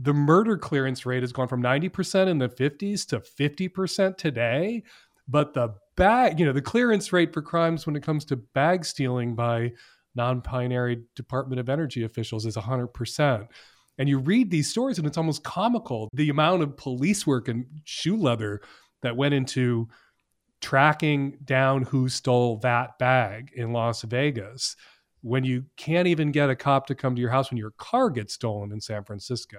the 0.00 0.14
murder 0.14 0.56
clearance 0.56 1.04
rate 1.04 1.22
has 1.22 1.32
gone 1.32 1.48
from 1.48 1.62
90% 1.62 2.28
in 2.28 2.38
the 2.38 2.48
50s 2.48 3.06
to 3.08 3.20
50% 3.20 4.16
today. 4.16 4.82
But 5.28 5.54
the 5.54 5.74
bag, 5.96 6.40
you 6.40 6.46
know, 6.46 6.52
the 6.52 6.62
clearance 6.62 7.12
rate 7.12 7.32
for 7.32 7.42
crimes 7.42 7.86
when 7.86 7.96
it 7.96 8.02
comes 8.02 8.24
to 8.26 8.36
bag 8.36 8.84
stealing 8.84 9.34
by 9.34 9.72
non 10.14 10.40
binary 10.40 11.02
Department 11.14 11.60
of 11.60 11.68
Energy 11.68 12.04
officials 12.04 12.46
is 12.46 12.56
100%. 12.56 13.48
And 13.98 14.08
you 14.08 14.18
read 14.18 14.50
these 14.50 14.70
stories 14.70 14.98
and 14.98 15.06
it's 15.06 15.18
almost 15.18 15.44
comical 15.44 16.08
the 16.14 16.30
amount 16.30 16.62
of 16.62 16.76
police 16.76 17.26
work 17.26 17.48
and 17.48 17.66
shoe 17.84 18.16
leather 18.16 18.62
that 19.02 19.16
went 19.16 19.34
into 19.34 19.88
tracking 20.60 21.36
down 21.44 21.82
who 21.82 22.08
stole 22.08 22.56
that 22.58 22.98
bag 22.98 23.50
in 23.54 23.72
Las 23.72 24.02
Vegas 24.02 24.76
when 25.20 25.44
you 25.44 25.64
can't 25.76 26.08
even 26.08 26.32
get 26.32 26.50
a 26.50 26.56
cop 26.56 26.86
to 26.86 26.94
come 26.94 27.14
to 27.14 27.20
your 27.20 27.30
house 27.30 27.50
when 27.50 27.58
your 27.58 27.72
car 27.72 28.10
gets 28.10 28.34
stolen 28.34 28.72
in 28.72 28.80
San 28.80 29.04
Francisco. 29.04 29.58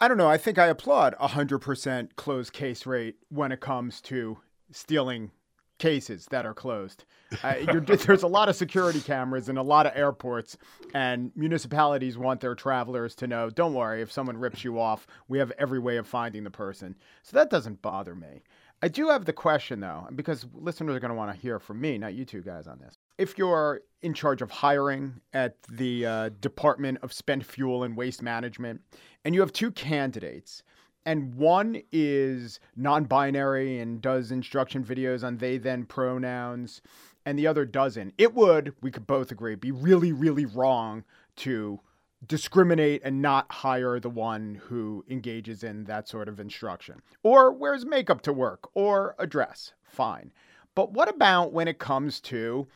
I 0.00 0.08
don't 0.08 0.16
know. 0.16 0.28
I 0.30 0.38
think 0.38 0.58
I 0.58 0.66
applaud 0.66 1.14
a 1.20 1.28
100% 1.28 2.16
closed 2.16 2.52
case 2.52 2.86
rate 2.86 3.16
when 3.28 3.52
it 3.52 3.60
comes 3.60 4.00
to 4.02 4.38
stealing 4.72 5.30
cases 5.78 6.26
that 6.30 6.46
are 6.46 6.54
closed. 6.54 7.04
Uh, 7.42 7.54
there's 7.84 8.22
a 8.22 8.28
lot 8.28 8.48
of 8.48 8.56
security 8.56 9.00
cameras 9.00 9.48
in 9.48 9.58
a 9.58 9.62
lot 9.62 9.86
of 9.86 9.92
airports, 9.94 10.56
and 10.94 11.32
municipalities 11.36 12.16
want 12.16 12.40
their 12.40 12.54
travelers 12.54 13.14
to 13.16 13.26
know 13.26 13.50
don't 13.50 13.74
worry, 13.74 14.00
if 14.00 14.10
someone 14.10 14.38
rips 14.38 14.64
you 14.64 14.80
off, 14.80 15.06
we 15.28 15.38
have 15.38 15.52
every 15.58 15.78
way 15.78 15.96
of 15.96 16.06
finding 16.06 16.44
the 16.44 16.50
person. 16.50 16.94
So 17.22 17.36
that 17.36 17.50
doesn't 17.50 17.82
bother 17.82 18.14
me. 18.14 18.42
I 18.82 18.88
do 18.88 19.08
have 19.08 19.26
the 19.26 19.32
question 19.34 19.80
though, 19.80 20.08
because 20.14 20.46
listeners 20.54 20.96
are 20.96 21.00
going 21.00 21.10
to 21.10 21.14
want 21.14 21.34
to 21.34 21.40
hear 21.40 21.58
from 21.58 21.80
me, 21.80 21.98
not 21.98 22.14
you 22.14 22.24
two 22.24 22.40
guys 22.40 22.66
on 22.66 22.78
this. 22.78 22.96
If 23.20 23.36
you're 23.36 23.82
in 24.00 24.14
charge 24.14 24.40
of 24.40 24.50
hiring 24.50 25.20
at 25.34 25.62
the 25.64 26.06
uh, 26.06 26.30
Department 26.40 27.00
of 27.02 27.12
Spent 27.12 27.44
Fuel 27.44 27.82
and 27.82 27.94
Waste 27.94 28.22
Management, 28.22 28.80
and 29.26 29.34
you 29.34 29.42
have 29.42 29.52
two 29.52 29.70
candidates, 29.72 30.62
and 31.04 31.34
one 31.34 31.82
is 31.92 32.60
non 32.76 33.04
binary 33.04 33.78
and 33.78 34.00
does 34.00 34.30
instruction 34.30 34.82
videos 34.82 35.22
on 35.22 35.36
they 35.36 35.58
then 35.58 35.84
pronouns, 35.84 36.80
and 37.26 37.38
the 37.38 37.46
other 37.46 37.66
doesn't, 37.66 38.14
it 38.16 38.34
would, 38.34 38.72
we 38.80 38.90
could 38.90 39.06
both 39.06 39.30
agree, 39.30 39.54
be 39.54 39.70
really, 39.70 40.12
really 40.12 40.46
wrong 40.46 41.04
to 41.36 41.78
discriminate 42.26 43.02
and 43.04 43.20
not 43.20 43.52
hire 43.52 44.00
the 44.00 44.08
one 44.08 44.62
who 44.64 45.04
engages 45.10 45.62
in 45.62 45.84
that 45.84 46.08
sort 46.08 46.26
of 46.26 46.40
instruction 46.40 47.02
or 47.22 47.52
wears 47.52 47.84
makeup 47.84 48.22
to 48.22 48.32
work 48.32 48.70
or 48.72 49.14
a 49.18 49.26
dress. 49.26 49.74
Fine. 49.84 50.32
But 50.74 50.92
what 50.92 51.10
about 51.10 51.52
when 51.52 51.68
it 51.68 51.78
comes 51.78 52.18
to, 52.20 52.66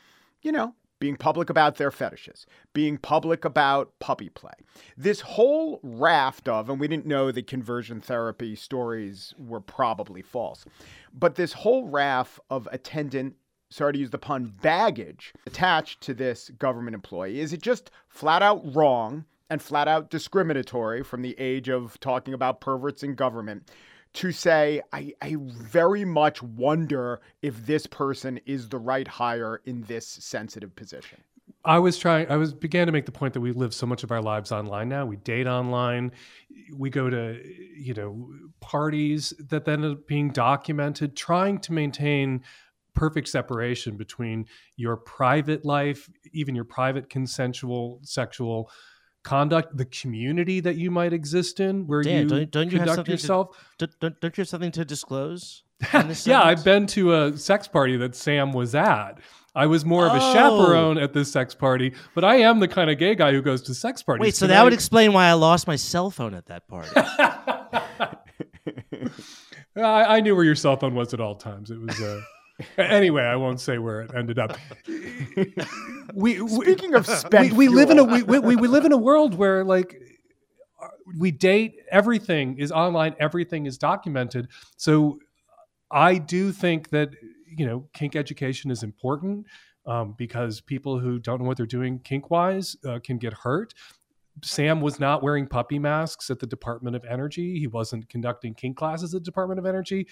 you 0.45 0.53
know, 0.53 0.75
being 1.01 1.17
public 1.17 1.51
about 1.51 1.77
their 1.77 1.91
fetishes, 1.91 2.47
being 2.73 2.97
public 2.97 3.45
about 3.45 3.93
puppy 3.99 4.29
play. 4.29 4.53
This 4.97 5.21
whole 5.21 5.81
raft 5.83 6.49
of, 6.49 6.71
and 6.71 6.79
we 6.79 6.87
didn't 6.87 7.07
know 7.07 7.33
the 7.33 7.43
conversion 7.43 8.01
therapy 8.01 8.55
stories 8.55 9.35
were 9.37 9.61
probably 9.61 10.23
false, 10.23 10.65
but 11.13 11.35
this 11.35 11.53
whole 11.53 11.89
raft 11.89 12.39
of 12.49 12.69
attendant, 12.71 13.35
sorry 13.71 13.95
to 13.95 13.99
use 13.99 14.11
the 14.11 14.19
pun, 14.19 14.53
baggage 14.63 15.33
attached 15.47 16.01
to 16.03 16.15
this 16.15 16.51
government 16.51 16.95
employee, 16.95 17.41
is 17.41 17.53
it 17.53 17.61
just 17.61 17.91
flat 18.07 18.43
out 18.43 18.63
wrong 18.75 19.25
and 19.51 19.61
flat 19.61 19.89
out 19.89 20.11
discriminatory 20.11 21.03
from 21.03 21.23
the 21.23 21.35
age 21.39 21.69
of 21.69 21.99
talking 22.01 22.33
about 22.33 22.61
perverts 22.61 23.03
in 23.03 23.15
government 23.15 23.71
to 24.15 24.33
say, 24.33 24.81
I, 24.93 25.13
I 25.21 25.37
very 25.39 26.05
much 26.05 26.43
wonder 26.43 27.21
if 27.43 27.67
this 27.67 27.87
person 27.87 28.41
is 28.47 28.69
the 28.69 28.79
right 28.79 29.07
hire 29.07 29.61
in 29.65 29.83
this 29.83 30.07
sensitive 30.07 30.75
position. 30.75 31.19
I 31.65 31.79
was 31.79 31.99
trying. 31.99 32.31
I 32.31 32.37
was 32.37 32.53
began 32.53 32.87
to 32.87 32.93
make 32.93 33.07
the 33.07 33.13
point 33.13 33.33
that 33.35 33.41
we 33.41 33.53
live 33.53 33.73
so 33.73 33.87
much 33.87 34.05
of 34.05 34.11
our 34.11 34.21
lives 34.21 34.53
online 34.53 34.89
now. 34.89 35.07
We 35.07 35.17
date 35.17 35.47
online. 35.47 36.13
We 36.77 36.91
go 36.91 37.09
to 37.09 37.41
you 37.77 37.95
know 37.95 38.31
parties 38.61 39.33
that 39.49 39.65
then 39.65 39.85
are 39.85 39.95
being 39.95 40.31
documented. 40.31 41.17
Trying 41.17 41.61
to 41.61 41.73
maintain 41.73 42.43
perfect 42.95 43.29
separation 43.29 43.97
between 43.97 44.47
your 44.77 44.97
private 44.97 45.65
life, 45.65 46.09
even 46.33 46.55
your 46.55 46.65
private 46.65 47.09
consensual 47.09 47.99
sexual 48.03 48.71
conduct, 49.25 49.77
the 49.77 49.87
community 49.87 50.61
that 50.61 50.77
you 50.77 50.91
might 50.91 51.13
exist 51.13 51.59
in, 51.59 51.87
where 51.87 52.03
Dan, 52.03 52.23
you 52.23 52.29
don't, 52.29 52.51
don't 52.51 52.71
you 52.71 52.79
have 52.79 52.89
conduct 52.89 53.09
yourself. 53.09 53.57
To, 53.79 53.89
don't, 54.01 54.21
don't 54.21 54.37
you 54.37 54.43
have 54.43 54.49
something 54.49 54.73
to 54.73 54.85
disclose? 54.85 55.65
yeah. 56.25 56.43
I've 56.43 56.65
been 56.65 56.87
to 56.89 57.15
a 57.15 57.37
sex 57.37 57.67
party 57.67 57.97
that 57.97 58.15
Sam 58.15 58.53
was 58.53 58.75
at. 58.75 59.19
I 59.57 59.67
was 59.67 59.85
more 59.85 60.07
of 60.07 60.13
a 60.13 60.19
Oh. 60.21 60.33
chaperone 60.33 60.99
at 60.99 61.13
this 61.13 61.31
sex 61.31 61.55
party, 61.55 61.95
but 62.15 62.25
I 62.25 62.37
am 62.37 62.61
the 62.61 62.69
kind 62.69 62.91
of 62.91 62.99
gay 62.99 63.15
guy 63.15 63.33
who 63.33 63.41
goes 63.41 63.63
to 63.63 63.75
sex 63.75 64.03
parties. 64.03 64.21
Wait, 64.21 64.35
so 64.35 64.47
Can 64.47 64.51
that 64.51 64.65
would 64.65 64.73
explain 64.73 65.13
why 65.13 65.27
I 65.27 65.33
lost 65.35 65.67
my 65.67 65.77
cell 65.77 66.11
phone 66.11 66.35
at 66.35 66.47
that 66.47 66.67
party. 66.69 66.91
I, 69.77 70.17
I 70.17 70.21
knew 70.21 70.35
where 70.35 70.45
your 70.45 70.55
cell 70.55 70.77
phone 70.77 70.95
was 70.95 71.15
at 71.15 71.21
all 71.21 71.35
times. 71.35 71.71
It 71.71 71.81
was. 71.81 72.01
Uh, 72.01 72.21
anyway, 72.79 73.23
I 73.23 73.37
won't 73.37 73.61
say 73.61 73.79
where 73.79 74.03
it 74.03 74.13
ended 74.15 74.39
up. 74.39 74.57
we, 76.15 76.41
we- 76.41 76.49
Speaking 76.49 76.95
of 76.95 77.07
we, 77.09 77.15
spent 77.15 77.53
we 77.55 77.69
live 77.69 77.91
in 77.91 77.99
a 77.99 78.05
we, 78.05 78.23
we, 78.23 78.57
we 78.57 78.69
live 78.69 78.85
in 78.85 78.93
a 78.93 78.97
world 78.97 79.35
where 79.35 79.65
like 79.65 80.01
we 81.19 81.31
date 81.31 81.77
everything 81.91 82.59
is 82.59 82.73
online 82.73 83.15
everything 83.19 83.67
is 83.67 83.77
documented 83.79 84.49
so 84.77 85.19
i 85.91 86.17
do 86.17 86.51
think 86.51 86.89
that 86.91 87.11
you 87.57 87.67
know 87.67 87.87
kink 87.93 88.17
education 88.17 88.71
is 88.71 88.83
important 88.83 89.47
um, 89.87 90.15
because 90.17 90.61
people 90.63 90.99
who 90.99 91.19
don't 91.19 91.41
know 91.43 91.47
what 91.47 91.57
they're 91.59 91.67
doing 91.67 91.99
kink 91.99 92.31
wise 92.31 92.75
uh, 92.87 92.99
can 93.05 93.19
get 93.19 93.33
hurt 93.35 93.75
sam 94.43 94.81
was 94.81 94.99
not 94.99 95.23
wearing 95.23 95.47
puppy 95.47 95.79
masks 95.79 96.31
at 96.31 96.39
the 96.39 96.47
department 96.47 96.97
of 96.97 97.05
energy 97.05 97.59
he 97.59 97.67
wasn't 97.67 98.09
conducting 98.09 98.53
kink 98.55 98.77
classes 98.77 99.15
at 99.15 99.21
the 99.21 99.25
department 99.25 99.59
of 99.59 99.67
energy 99.67 100.07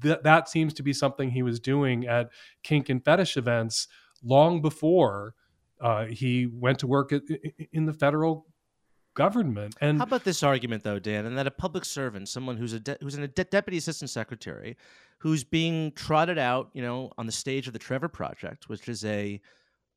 that 0.00 0.22
that 0.22 0.48
seems 0.48 0.72
to 0.72 0.82
be 0.82 0.92
something 0.92 1.30
he 1.30 1.42
was 1.42 1.60
doing 1.60 2.06
at 2.06 2.30
kink 2.62 2.88
and 2.88 3.04
fetish 3.04 3.36
events 3.36 3.88
long 4.22 4.62
before 4.62 5.34
uh, 5.80 6.06
he 6.06 6.46
went 6.46 6.78
to 6.78 6.86
work 6.86 7.12
at, 7.12 7.22
in 7.72 7.86
the 7.86 7.92
federal 7.92 8.46
government. 9.14 9.74
And 9.80 9.98
How 9.98 10.04
about 10.04 10.24
this 10.24 10.42
argument, 10.42 10.84
though, 10.84 10.98
Dan, 10.98 11.26
and 11.26 11.36
that 11.36 11.46
a 11.46 11.50
public 11.50 11.84
servant, 11.84 12.28
someone 12.28 12.56
who's 12.56 12.72
a 12.72 12.80
de- 12.80 12.96
who's 13.00 13.16
a 13.16 13.28
de- 13.28 13.44
deputy 13.44 13.78
assistant 13.78 14.10
secretary, 14.10 14.76
who's 15.18 15.44
being 15.44 15.92
trotted 15.92 16.38
out, 16.38 16.70
you 16.72 16.82
know, 16.82 17.10
on 17.18 17.26
the 17.26 17.32
stage 17.32 17.66
of 17.66 17.72
the 17.72 17.78
Trevor 17.78 18.08
Project, 18.08 18.68
which 18.68 18.88
is 18.88 19.04
a 19.04 19.40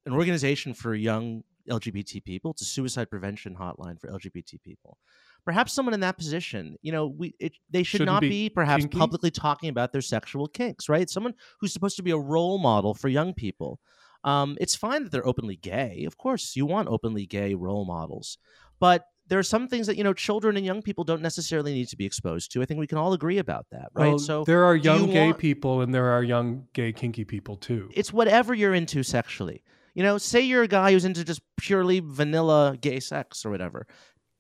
an 0.06 0.14
organization 0.14 0.74
for 0.74 0.96
young 0.96 1.44
LGBT 1.70 2.24
people. 2.24 2.52
It's 2.52 2.62
a 2.62 2.66
suicide 2.66 3.10
prevention 3.10 3.56
hotline 3.56 4.00
for 4.00 4.08
LGBT 4.10 4.62
people. 4.62 4.98
Perhaps 5.46 5.74
someone 5.74 5.94
in 5.94 6.02
that 6.02 6.18
position, 6.18 6.76
you 6.82 6.92
know, 6.92 7.08
we 7.08 7.34
it, 7.40 7.54
they 7.70 7.84
should 7.84 8.00
Shouldn't 8.00 8.08
not 8.14 8.22
be 8.22 8.30
be, 8.30 8.50
perhaps 8.50 8.84
kinky? 8.84 8.98
publicly 9.00 9.32
talking 9.32 9.70
about 9.70 9.92
their 9.92 10.02
sexual 10.02 10.48
kinks, 10.48 10.88
right? 10.90 11.10
Someone 11.10 11.34
who's 11.60 11.74
supposed 11.74 11.96
to 11.98 12.04
be 12.04 12.12
a 12.12 12.18
role 12.18 12.58
model 12.60 12.94
for 12.94 13.08
young 13.08 13.34
people. 13.34 13.80
Um, 14.24 14.56
it's 14.62 14.76
fine 14.76 15.04
that 15.04 15.12
they're 15.12 15.26
openly 15.26 15.56
gay. 15.56 16.04
Of 16.06 16.18
course, 16.18 16.56
you 16.56 16.66
want 16.68 16.88
openly 16.90 17.26
gay 17.26 17.56
role 17.56 17.86
models, 17.86 18.38
but 18.80 19.06
there 19.28 19.40
are 19.40 19.44
some 19.44 19.68
things 19.68 19.88
that 19.88 19.98
you 19.98 20.04
know 20.04 20.14
children 20.14 20.58
and 20.58 20.66
young 20.66 20.84
people 20.84 21.04
don't 21.04 21.24
necessarily 21.24 21.74
need 21.74 21.88
to 21.88 21.98
be 21.98 22.06
exposed 22.06 22.52
to. 22.52 22.62
I 22.62 22.66
think 22.66 22.80
we 22.80 22.86
can 22.86 23.00
all 23.00 23.14
agree 23.14 23.40
about 23.40 23.66
that, 23.72 23.90
right? 23.96 24.10
well, 24.10 24.20
so 24.20 24.44
there 24.44 24.64
are 24.64 24.78
do 24.78 24.84
you 24.90 24.96
young 24.96 25.10
gay 25.10 25.26
want- 25.28 25.40
people 25.40 25.82
and 25.82 25.92
there 25.96 26.06
are 26.12 26.22
young 26.22 26.68
gay 26.74 26.92
kinky 26.94 27.24
people 27.26 27.56
too. 27.56 27.90
it's 27.96 28.14
whatever 28.14 28.54
you're 28.54 28.76
into 28.76 29.02
sexually. 29.02 29.64
You 29.94 30.04
know, 30.04 30.18
say 30.18 30.42
you're 30.42 30.64
a 30.64 30.68
guy 30.68 30.92
who's 30.94 31.06
into 31.06 31.24
just 31.24 31.42
purely 31.58 32.00
vanilla 32.04 32.78
gay 32.80 33.00
sex 33.00 33.46
or 33.46 33.50
whatever. 33.50 33.88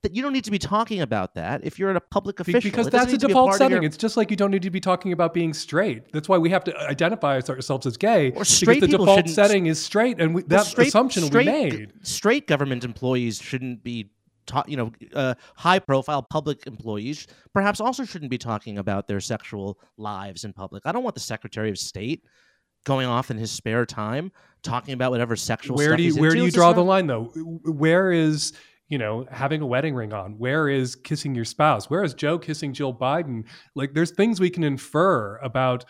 That 0.04 0.16
you 0.16 0.24
don't 0.24 0.34
need 0.34 0.46
to 0.46 0.52
be 0.52 0.58
talking 0.58 1.02
about 1.02 1.36
that 1.36 1.64
if 1.64 1.78
you're 1.78 1.92
at 1.92 1.96
a 1.96 2.02
public 2.02 2.40
official. 2.40 2.62
because 2.62 2.88
It 2.88 2.92
that's 2.92 3.10
a 3.10 3.12
need 3.12 3.20
to 3.20 3.28
be 3.28 3.34
default 3.34 3.52
of 3.52 3.56
setting. 3.58 3.72
your- 3.74 3.84
It's 3.84 3.98
just 3.98 4.18
like 4.18 4.32
you 4.32 4.38
don't 4.38 4.50
need 4.50 4.64
to 4.64 4.72
be 4.72 4.80
talking 4.80 5.12
about 5.14 5.32
being 5.32 5.54
straight. 5.54 6.12
That's 6.12 6.28
why 6.28 6.40
we 6.40 6.50
have 6.50 6.64
to 6.64 6.76
identify 6.90 7.40
ourselves 7.40 7.86
as 7.86 7.98
gay. 7.98 8.32
Or 8.32 8.44
straight 8.44 8.76
because 8.82 8.90
the 8.92 8.98
default 8.98 9.18
shouldn't- 9.20 9.36
setting 9.36 9.66
is 9.68 9.80
straight, 9.80 10.20
and 10.20 10.34
we, 10.34 10.42
Well, 10.42 10.48
that 10.60 10.66
straight- 10.66 10.88
assumption 10.88 11.24
straight, 11.26 11.46
we 11.46 11.52
made. 11.52 11.94
Straight 12.02 12.48
government 12.48 12.84
employees 12.84 13.40
shouldn't 13.40 13.84
be, 13.84 14.10
ta- 14.48 14.64
you 14.68 14.76
know, 14.78 14.92
uh, 15.14 15.36
high-profile 15.58 16.24
public 16.24 16.66
employees 16.66 17.28
perhaps 17.54 17.80
also 17.80 18.04
shouldn't 18.04 18.32
be 18.32 18.40
talking 18.40 18.80
about 18.80 19.08
their 19.08 19.20
sexual 19.20 19.78
lives 19.98 20.44
in 20.46 20.52
public. 20.54 20.82
I 20.88 20.94
don't 20.94 21.04
want 21.04 21.14
the 21.14 21.22
Secretary 21.22 21.70
of 21.70 21.78
State 21.78 22.24
going 22.84 23.08
off 23.08 23.32
in 23.32 23.38
his 23.38 23.52
spare 23.52 23.86
time 23.86 24.32
talking 24.64 24.94
about 24.94 25.12
whatever 25.12 25.36
sexual. 25.36 25.78
Where 25.78 25.88
stuff 25.90 25.98
do 25.98 26.04
you 26.04 26.12
he's 26.14 26.20
where 26.20 26.32
do 26.32 26.44
you 26.44 26.52
draw 26.52 26.74
the 26.74 26.84
line 26.84 27.08
though? 27.08 27.26
Where 27.66 28.12
is 28.12 28.54
you 28.90 28.98
know 28.98 29.26
having 29.32 29.62
a 29.62 29.66
wedding 29.66 29.96
ring 29.96 30.14
on? 30.14 30.38
Where 30.38 30.68
is 30.70 30.96
kissing 30.96 31.36
your 31.36 31.46
spouse? 31.46 31.90
Where 31.90 32.04
is 32.04 32.14
Joe 32.14 32.38
kissing 32.40 32.74
Jill 32.74 32.94
Biden? 32.94 33.46
Like 33.76 33.94
there's 33.94 34.12
things 34.12 34.40
we 34.40 34.50
can 34.50 34.64
infer 34.64 35.38
about 35.38 35.86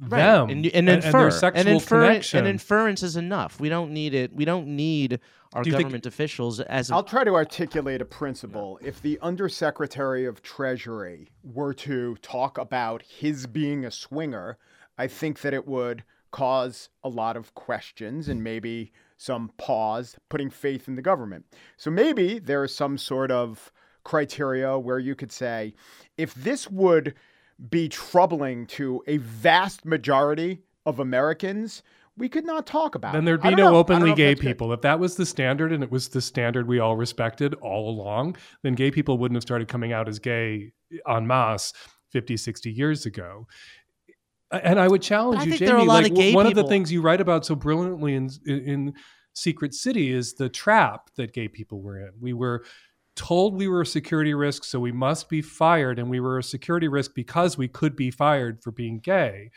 Right. 0.00 0.18
them 0.18 0.48
and, 0.48 0.66
and, 0.66 0.88
and, 0.88 1.04
infer 1.04 1.20
their 1.20 1.30
sexual 1.30 1.60
and 1.60 1.68
infer 1.68 2.06
connection. 2.08 2.38
and 2.40 2.48
inference 2.48 3.02
is 3.02 3.14
enough. 3.16 3.60
We 3.60 3.68
don't 3.68 3.92
need 3.92 4.14
it. 4.14 4.34
We 4.34 4.44
don't 4.46 4.68
need 4.68 5.20
our 5.52 5.62
Do 5.62 5.68
you 5.68 5.76
think- 5.76 5.84
government 5.84 6.06
officials 6.06 6.60
as 6.60 6.90
a 6.90 6.94
I'll 6.94 7.04
try 7.04 7.22
to 7.24 7.34
articulate 7.34 8.00
a 8.00 8.04
principle. 8.06 8.80
If 8.82 9.02
the 9.02 9.18
Undersecretary 9.20 10.24
of 10.24 10.42
Treasury 10.42 11.30
were 11.44 11.74
to 11.74 12.16
talk 12.16 12.56
about 12.58 13.02
his 13.02 13.46
being 13.46 13.84
a 13.84 13.90
swinger, 13.90 14.56
I 14.96 15.06
think 15.08 15.42
that 15.42 15.52
it 15.52 15.68
would 15.68 16.04
cause 16.32 16.88
a 17.04 17.08
lot 17.08 17.36
of 17.36 17.54
questions 17.54 18.28
and 18.28 18.42
maybe 18.42 18.92
some 19.16 19.52
pause, 19.56 20.16
putting 20.28 20.50
faith 20.50 20.88
in 20.88 20.96
the 20.96 21.02
government. 21.02 21.44
So 21.76 21.90
maybe 21.90 22.38
there 22.40 22.64
is 22.64 22.74
some 22.74 22.98
sort 22.98 23.30
of 23.30 23.70
criteria 24.04 24.78
where 24.78 24.98
you 24.98 25.14
could 25.14 25.30
say, 25.30 25.74
if 26.16 26.34
this 26.34 26.68
would 26.70 27.14
be 27.70 27.88
troubling 27.88 28.66
to 28.66 29.02
a 29.06 29.18
vast 29.18 29.84
majority 29.84 30.62
of 30.84 30.98
Americans, 30.98 31.82
we 32.16 32.28
could 32.28 32.44
not 32.44 32.66
talk 32.66 32.94
about 32.94 33.14
then 33.14 33.24
there'd 33.24 33.40
be 33.40 33.50
no 33.50 33.70
know. 33.70 33.76
Openly 33.76 34.10
if 34.10 34.16
gay 34.16 34.30
that's 34.30 34.40
good. 34.40 34.46
people. 34.46 34.72
If 34.72 34.82
that 34.82 34.98
was 34.98 35.16
the 35.16 35.24
standard 35.24 35.72
and 35.72 35.82
it 35.82 35.90
was 35.90 36.08
the 36.08 36.20
standard 36.20 36.66
we 36.66 36.78
all 36.78 36.96
respected 36.96 37.54
all 37.54 37.88
along, 37.88 38.36
then 38.62 38.74
gay 38.74 38.90
people 38.90 39.18
wouldn't 39.18 39.36
have 39.36 39.42
started 39.42 39.68
coming 39.68 39.92
out 39.92 40.08
as 40.08 40.18
gay 40.18 40.72
en 41.08 41.26
masse 41.26 41.72
50, 42.10 42.36
60 42.36 42.70
years 42.70 43.06
ago. 43.06 43.46
And 44.52 44.78
I 44.78 44.86
would 44.86 45.02
challenge 45.02 45.40
I 45.40 45.44
you, 45.44 45.52
Jamie. 45.56 45.66
there 45.66 45.76
are 45.76 45.80
a 45.80 45.84
lot 45.84 46.02
like, 46.02 46.12
of 46.12 46.34
one 46.34 46.46
of 46.46 46.54
the 46.54 46.66
things 46.66 46.92
you 46.92 47.00
write 47.00 47.20
about 47.20 47.46
so 47.46 47.54
brilliantly 47.54 48.14
in, 48.14 48.30
in 48.46 48.94
Secret 49.34 49.74
City 49.74 50.12
is 50.12 50.34
the 50.34 50.48
trap 50.48 51.10
that 51.16 51.32
gay 51.32 51.48
people 51.48 51.80
were 51.80 51.98
in. 51.98 52.12
We 52.20 52.34
were 52.34 52.64
told 53.16 53.56
we 53.56 53.68
were 53.68 53.82
a 53.82 53.86
security 53.86 54.34
risk, 54.34 54.64
so 54.64 54.80
we 54.80 54.92
must 54.92 55.28
be 55.28 55.42
fired, 55.42 55.98
and 55.98 56.10
we 56.10 56.20
were 56.20 56.38
a 56.38 56.42
security 56.42 56.88
risk 56.88 57.12
because 57.14 57.56
we 57.56 57.68
could 57.68 57.96
be 57.96 58.10
fired 58.10 58.62
for 58.62 58.72
being 58.72 59.00
gay. 59.00 59.50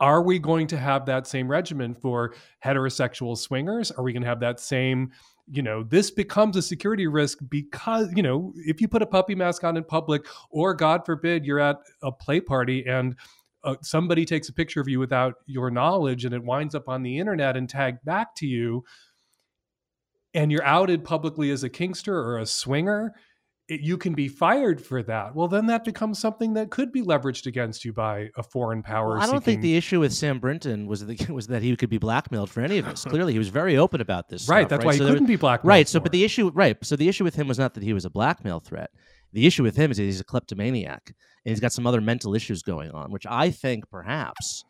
Are 0.00 0.22
we 0.22 0.38
going 0.38 0.68
to 0.68 0.76
have 0.76 1.06
that 1.06 1.26
same 1.26 1.48
regimen 1.48 1.94
for 1.94 2.34
heterosexual 2.64 3.36
swingers? 3.36 3.90
Are 3.90 4.04
we 4.04 4.12
going 4.12 4.22
to 4.22 4.28
have 4.28 4.40
that 4.40 4.60
same, 4.60 5.10
you 5.50 5.62
know, 5.62 5.82
this 5.82 6.10
becomes 6.10 6.56
a 6.56 6.62
security 6.62 7.08
risk 7.08 7.38
because, 7.48 8.12
you 8.14 8.22
know, 8.22 8.52
if 8.56 8.80
you 8.80 8.86
put 8.86 9.02
a 9.02 9.06
puppy 9.06 9.34
mask 9.34 9.64
on 9.64 9.76
in 9.76 9.82
public, 9.82 10.24
or 10.50 10.72
God 10.72 11.04
forbid, 11.04 11.44
you're 11.44 11.58
at 11.58 11.78
a 12.02 12.12
play 12.12 12.40
party 12.40 12.86
and 12.86 13.16
uh, 13.64 13.74
somebody 13.82 14.24
takes 14.24 14.48
a 14.48 14.52
picture 14.52 14.80
of 14.80 14.88
you 14.88 14.98
without 15.00 15.34
your 15.46 15.70
knowledge 15.70 16.24
and 16.24 16.34
it 16.34 16.44
winds 16.44 16.74
up 16.74 16.88
on 16.88 17.02
the 17.02 17.18
internet 17.18 17.56
and 17.56 17.68
tagged 17.68 18.04
back 18.04 18.34
to 18.36 18.46
you 18.46 18.84
and 20.34 20.52
you're 20.52 20.64
outed 20.64 21.04
publicly 21.04 21.50
as 21.50 21.64
a 21.64 21.70
kinkster 21.70 22.12
or 22.12 22.38
a 22.38 22.46
swinger 22.46 23.12
it, 23.68 23.80
you 23.80 23.98
can 23.98 24.14
be 24.14 24.28
fired 24.28 24.80
for 24.84 25.02
that 25.02 25.34
well 25.34 25.48
then 25.48 25.66
that 25.66 25.84
becomes 25.84 26.18
something 26.18 26.54
that 26.54 26.70
could 26.70 26.90
be 26.92 27.02
leveraged 27.02 27.46
against 27.46 27.84
you 27.84 27.92
by 27.92 28.28
a 28.36 28.42
foreign 28.42 28.82
power 28.82 29.10
Well, 29.18 29.22
I 29.22 29.26
don't 29.26 29.44
think 29.44 29.60
the 29.60 29.76
issue 29.76 30.00
with 30.00 30.12
Sam 30.14 30.38
Brinton 30.38 30.86
was 30.86 31.04
the, 31.04 31.16
was 31.32 31.48
that 31.48 31.62
he 31.62 31.74
could 31.76 31.90
be 31.90 31.98
blackmailed 31.98 32.50
for 32.50 32.60
any 32.60 32.78
of 32.78 32.86
this. 32.86 33.04
Clearly, 33.08 33.32
he 33.32 33.38
was 33.38 33.48
very 33.48 33.76
open 33.76 34.00
about 34.00 34.28
this. 34.28 34.48
right 34.48 34.62
stuff, 34.62 34.70
that's 34.70 34.84
why 34.84 34.92
he 34.92 34.98
So 34.98 35.04
there 35.04 35.12
couldn't 35.14 35.24
was- 35.24 35.28
be 35.28 35.36
blackmailed 35.36 35.68
Right. 35.68 35.88
So, 35.88 36.00
but 36.00 36.12
the 36.12 36.24
issue, 36.24 36.50
right? 36.54 36.76
So 36.82 36.96
the 36.96 37.08
issue 37.08 37.24
with 37.24 37.34
him 37.34 37.48
was 37.48 37.58
not 37.58 37.74
that 37.74 37.82
he 37.82 37.92
was 37.92 38.04
a 38.06 38.10
blackmail 38.10 38.60
threat. 38.60 38.90
The 39.32 39.46
issue 39.46 39.62
with 39.62 39.76
him 39.76 39.90
is 39.90 39.96
he's 39.98 40.20
a 40.20 40.24
kleptomaniac 40.24 41.02
and 41.44 41.50
he's 41.52 41.60
got 41.60 41.72
some 41.72 41.86
other 41.86 42.00
mental 42.00 42.34
issues 42.34 42.62
going 42.62 42.90
on, 42.92 43.10
which 43.10 43.26
I 43.28 43.50
think 43.50 43.88
perhaps 43.90 44.64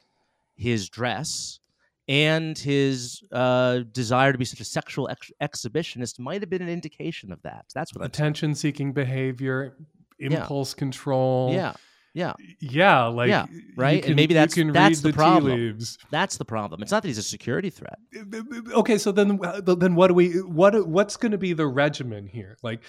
his 0.57 0.89
dress 0.89 1.61
and 2.09 2.59
his 2.59 3.23
uh, 3.33 3.81
desire 3.93 4.33
to 4.33 4.39
be 4.39 4.45
such 4.45 4.61
a 4.61 4.65
sexual 4.65 5.09
ex- 5.11 5.31
exhibitionist 5.43 6.19
might 6.19 6.41
have 6.43 6.51
been 6.51 6.63
an 6.63 6.69
indication 6.69 7.31
of 7.33 7.41
that. 7.43 7.67
That's 7.75 7.95
what 7.95 8.03
I'm 8.03 8.07
attention 8.07 8.55
seeking 8.55 8.93
behavior 8.93 9.77
impulse 10.19 10.75
control 10.75 11.51
Yeah. 11.53 11.75
Yeah. 12.15 12.33
yeah 12.59 13.05
like 13.05 13.29
Yeah, 13.29 13.47
right? 13.77 14.05
And 14.05 14.17
maybe 14.17 14.35
that's- 14.35 14.55
that's 14.73 15.05
read 15.05 15.13
the 15.13 15.17
problem. 15.17 15.79
That's 16.11 16.37
the 16.39 16.45
problem. 16.45 16.83
It's 16.83 16.91
not 16.91 17.03
that 17.03 17.09
he's 17.09 17.19
a 17.19 17.23
security 17.23 17.71
threat. 17.71 17.99
Uh, 18.17 18.21
uh, 18.21 18.39
uh, 18.75 18.79
okay 18.81 18.99
so 18.99 19.13
then 19.13 19.39
then 19.65 19.95
what 19.95 20.09
do 20.09 20.15
we 20.15 20.41
what 20.41 20.89
what's 20.89 21.17
going 21.17 21.31
to 21.33 21.39
be 21.39 21.53
the 21.53 21.67
regimen 21.69 22.27
here 22.27 22.57
like 22.63 22.81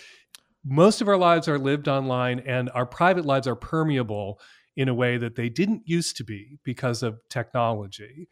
most 0.69 1.01
of 1.01 1.07
our 1.07 1.17
lives 1.17 1.47
are 1.47 1.57
lived 1.57 1.87
online 1.87 2.39
and 2.41 2.69
our 2.75 2.85
private 2.85 3.25
lives 3.25 3.47
are 3.47 3.55
permeable 3.55 4.39
in 4.75 4.87
a 4.87 4.93
way 4.93 5.17
that 5.17 5.35
they 5.35 5.49
didn't 5.49 5.81
used 5.85 6.15
to 6.17 6.23
be 6.23 6.59
because 6.63 7.01
of 7.03 7.19
technology 7.29 8.27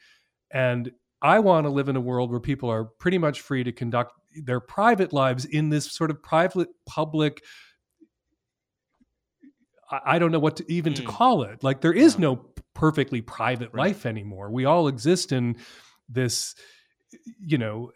and 0.52 0.92
i 1.22 1.40
want 1.40 1.66
to 1.66 1.70
live 1.70 1.90
in 1.90 1.96
a 1.96 2.02
world 2.02 2.30
where 2.32 2.40
people 2.40 2.70
are 2.70 2.86
pretty 2.86 3.18
much 3.18 3.42
free 3.42 3.64
to 3.64 3.72
conduct 3.72 4.14
their 4.46 4.60
private 4.60 5.12
lives 5.12 5.46
in 5.46 5.70
this 5.70 5.92
sort 5.92 6.12
of 6.12 6.22
private 6.22 6.70
public 6.86 7.42
I 9.90 10.20
don't 10.20 10.34
know 10.34 10.40
what 10.40 10.58
to 10.58 10.66
even 10.70 10.94
to 10.96 11.02
Mm. 11.02 11.08
call 11.08 11.44
it. 11.44 11.64
Like 11.64 11.80
there 11.80 11.94
is 11.94 12.16
Yeah. 12.16 12.22
no 12.22 12.36
perfectly 12.74 13.22
private 13.22 13.70
Right. 13.74 13.88
life 13.88 14.06
anymore. 14.06 14.52
We 14.52 14.66
all 14.66 14.90
exist 14.90 15.32
in 15.32 15.56
this, 16.10 16.56
you 17.40 17.58
know, 17.58 17.94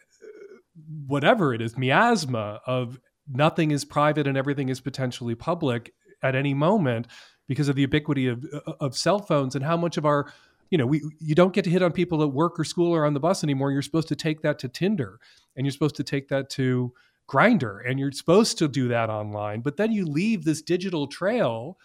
whatever 1.05 1.53
it 1.53 1.61
is, 1.61 1.77
miasma 1.77 2.61
of 2.65 2.97
nothing 3.27 3.71
is 3.71 3.85
private 3.85 4.27
and 4.27 4.37
everything 4.37 4.69
is 4.69 4.81
potentially 4.81 5.35
public 5.35 5.93
at 6.23 6.35
any 6.35 6.53
moment 6.53 7.07
because 7.47 7.67
of 7.67 7.75
the 7.75 7.81
ubiquity 7.81 8.27
of 8.27 8.45
uh, 8.53 8.73
of 8.79 8.97
cell 8.97 9.19
phones 9.19 9.55
and 9.55 9.65
how 9.65 9.77
much 9.77 9.97
of 9.97 10.05
our 10.05 10.31
you 10.69 10.77
know 10.77 10.85
we 10.85 11.01
you 11.19 11.35
don't 11.35 11.53
get 11.53 11.63
to 11.63 11.69
hit 11.69 11.81
on 11.81 11.91
people 11.91 12.21
at 12.21 12.31
work 12.31 12.59
or 12.59 12.63
school 12.63 12.93
or 12.93 13.05
on 13.05 13.13
the 13.13 13.19
bus 13.19 13.43
anymore. 13.43 13.71
You're 13.71 13.81
supposed 13.81 14.07
to 14.09 14.15
take 14.15 14.41
that 14.41 14.59
to 14.59 14.67
tinder 14.67 15.19
and 15.55 15.65
you're 15.65 15.73
supposed 15.73 15.95
to 15.95 16.03
take 16.03 16.29
that 16.29 16.49
to 16.51 16.93
Grindr 17.29 17.79
and 17.87 17.99
you're 17.99 18.11
supposed 18.11 18.57
to 18.57 18.67
do 18.67 18.89
that 18.89 19.09
online 19.09 19.61
but 19.61 19.77
then 19.77 19.91
you 19.91 20.05
leave 20.05 20.43
this 20.43 20.61
digital 20.61 21.07
trail 21.07 21.77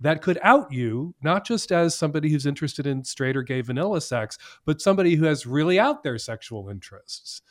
that 0.00 0.22
could 0.22 0.38
out 0.42 0.72
you 0.72 1.14
not 1.22 1.44
just 1.44 1.72
as 1.72 1.96
somebody 1.96 2.30
who's 2.30 2.46
interested 2.46 2.86
in 2.86 3.02
straight 3.02 3.36
or 3.36 3.42
gay 3.42 3.60
vanilla 3.60 4.00
sex 4.00 4.38
but 4.64 4.80
somebody 4.80 5.16
who 5.16 5.24
has 5.24 5.46
really 5.46 5.78
out 5.78 6.02
there 6.04 6.18
sexual 6.18 6.68
interests. 6.68 7.42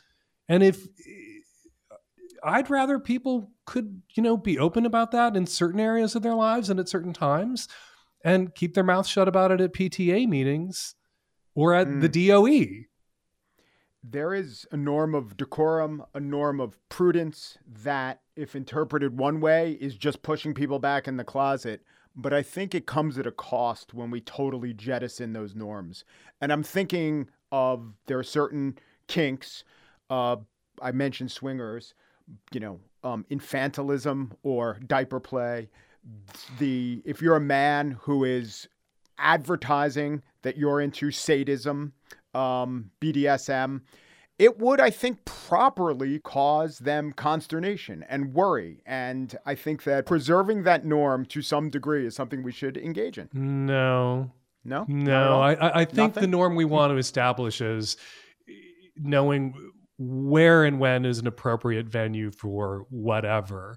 And 0.48 0.62
if 0.62 0.86
i'd 2.44 2.70
rather 2.70 2.98
people 2.98 3.50
could 3.66 4.02
you 4.14 4.22
know 4.22 4.36
be 4.36 4.58
open 4.58 4.86
about 4.86 5.10
that 5.10 5.36
in 5.36 5.46
certain 5.46 5.80
areas 5.80 6.14
of 6.14 6.22
their 6.22 6.34
lives 6.34 6.70
and 6.70 6.78
at 6.78 6.88
certain 6.88 7.12
times 7.12 7.68
and 8.22 8.54
keep 8.54 8.74
their 8.74 8.84
mouth 8.84 9.06
shut 9.06 9.28
about 9.28 9.50
it 9.50 9.60
at 9.60 9.72
pta 9.72 10.26
meetings 10.28 10.94
or 11.54 11.74
at 11.74 12.00
the 12.00 12.08
E. 12.08 12.28
doe 12.28 12.46
there 14.06 14.34
is 14.34 14.66
a 14.70 14.76
norm 14.76 15.14
of 15.14 15.36
decorum, 15.36 16.04
a 16.12 16.20
norm 16.20 16.60
of 16.60 16.78
prudence 16.90 17.56
that, 17.66 18.20
if 18.36 18.54
interpreted 18.54 19.18
one 19.18 19.40
way, 19.40 19.72
is 19.80 19.96
just 19.96 20.22
pushing 20.22 20.52
people 20.52 20.78
back 20.78 21.08
in 21.08 21.16
the 21.16 21.24
closet. 21.24 21.82
But 22.14 22.34
I 22.34 22.42
think 22.42 22.74
it 22.74 22.86
comes 22.86 23.18
at 23.18 23.26
a 23.26 23.32
cost 23.32 23.94
when 23.94 24.10
we 24.10 24.20
totally 24.20 24.74
jettison 24.74 25.32
those 25.32 25.54
norms. 25.54 26.04
And 26.40 26.52
I'm 26.52 26.62
thinking 26.62 27.28
of 27.50 27.94
there 28.06 28.18
are 28.18 28.24
certain 28.24 28.78
kinks. 29.08 29.64
Uh, 30.10 30.36
I 30.82 30.92
mentioned 30.92 31.32
swingers, 31.32 31.94
you 32.52 32.60
know, 32.60 32.80
um, 33.02 33.24
infantilism 33.30 34.32
or 34.42 34.78
diaper 34.86 35.20
play. 35.20 35.68
The 36.58 37.02
if 37.04 37.22
you're 37.22 37.36
a 37.36 37.40
man 37.40 37.92
who 38.02 38.24
is 38.24 38.68
advertising 39.18 40.22
that 40.42 40.56
you're 40.56 40.80
into 40.80 41.10
sadism, 41.10 41.92
um, 42.34 42.90
BDSM, 43.00 43.82
it 44.38 44.58
would, 44.58 44.80
I 44.80 44.90
think, 44.90 45.24
properly 45.24 46.18
cause 46.18 46.78
them 46.78 47.12
consternation 47.12 48.04
and 48.08 48.34
worry. 48.34 48.82
And 48.84 49.36
I 49.46 49.54
think 49.54 49.84
that 49.84 50.06
preserving 50.06 50.64
that 50.64 50.84
norm 50.84 51.24
to 51.26 51.40
some 51.40 51.70
degree 51.70 52.06
is 52.06 52.16
something 52.16 52.42
we 52.42 52.52
should 52.52 52.76
engage 52.76 53.18
in. 53.18 53.28
no 53.32 54.32
No? 54.64 54.84
No. 54.88 55.40
I, 55.40 55.54
I 55.54 55.80
I 55.82 55.84
think 55.84 56.14
the 56.14 56.26
norm 56.26 56.56
we 56.56 56.64
want 56.64 56.92
to 56.92 56.96
establish 56.96 57.60
is 57.60 57.96
knowing 58.96 59.72
where 59.98 60.64
and 60.64 60.78
when 60.80 61.04
is 61.04 61.18
an 61.18 61.26
appropriate 61.26 61.86
venue 61.88 62.30
for 62.30 62.86
whatever. 62.90 63.76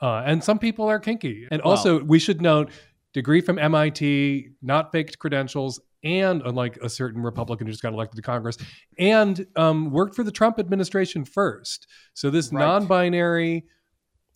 Uh, 0.00 0.22
and 0.24 0.42
some 0.42 0.58
people 0.58 0.86
are 0.88 0.98
kinky. 1.00 1.46
And 1.50 1.60
Well- 1.62 1.72
also, 1.72 2.02
we 2.04 2.18
should 2.18 2.40
note 2.40 2.70
degree 3.12 3.40
from 3.40 3.58
MIT, 3.58 4.50
not 4.62 4.92
faked 4.92 5.18
credentials, 5.18 5.80
and 6.04 6.42
unlike 6.44 6.76
a 6.76 6.88
certain 6.88 7.22
Republican 7.22 7.66
who 7.66 7.72
just 7.72 7.82
got 7.82 7.92
elected 7.92 8.16
to 8.16 8.22
Congress, 8.22 8.56
and 8.98 9.46
um, 9.56 9.90
worked 9.90 10.14
for 10.14 10.22
the 10.22 10.30
Trump 10.30 10.58
administration 10.60 11.24
first. 11.24 11.88
So 12.14 12.30
this 12.30 12.52
Right. 12.52 12.64
non-binary 12.64 13.64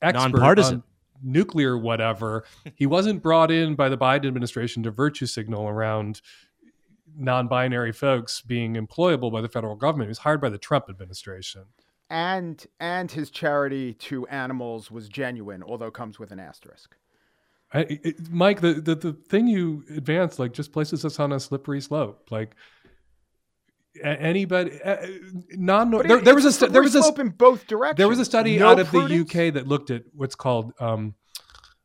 expert 0.00 0.32
Nonpartisan. 0.32 0.74
on 0.76 0.82
nuclear 1.22 1.78
whatever, 1.78 2.44
he 2.74 2.86
wasn't 2.86 3.22
brought 3.22 3.52
in 3.52 3.76
by 3.76 3.88
the 3.88 3.96
Biden 3.96 4.26
administration 4.26 4.82
to 4.82 4.90
virtue 4.90 5.26
signal 5.26 5.68
around 5.68 6.20
non-binary 7.16 7.92
folks 7.92 8.40
being 8.40 8.74
employable 8.74 9.32
by 9.32 9.40
the 9.40 9.48
federal 9.48 9.76
government. 9.76 10.08
He 10.08 10.10
was 10.10 10.18
hired 10.18 10.40
by 10.40 10.48
the 10.48 10.58
Trump 10.58 10.86
administration. 10.88 11.64
And 12.10 12.64
and 12.78 13.10
his 13.10 13.30
charity 13.30 13.94
to 13.94 14.26
animals 14.26 14.90
was 14.90 15.08
genuine, 15.08 15.62
although 15.62 15.90
comes 15.90 16.18
with 16.18 16.30
an 16.30 16.40
asterisk. 16.40 16.96
I, 17.72 17.86
it, 17.88 18.30
Mike, 18.30 18.60
the, 18.60 18.74
the 18.74 18.94
the 18.94 19.12
thing 19.12 19.46
you 19.46 19.84
advance 19.96 20.38
like 20.38 20.52
just 20.52 20.72
places 20.72 21.06
us 21.06 21.18
on 21.18 21.32
a 21.32 21.40
slippery 21.40 21.80
slope. 21.80 22.28
Like 22.30 22.54
anybody, 24.02 24.80
uh, 24.82 25.06
non 25.52 25.90
there, 25.90 26.20
there 26.20 26.34
was 26.34 26.62
a 26.62 26.66
there 26.68 26.82
was 26.82 26.94
a 26.94 27.02
slope 27.02 27.18
in 27.18 27.30
both 27.30 27.66
directions. 27.66 27.96
there 27.96 28.08
was 28.08 28.18
a 28.18 28.24
study 28.24 28.58
No 28.58 28.68
out 28.68 28.78
of 28.78 28.88
prudence? 28.88 29.32
the 29.32 29.48
UK 29.48 29.54
that 29.54 29.66
looked 29.66 29.90
at 29.90 30.02
what's 30.14 30.34
called 30.34 30.72
um, 30.80 31.14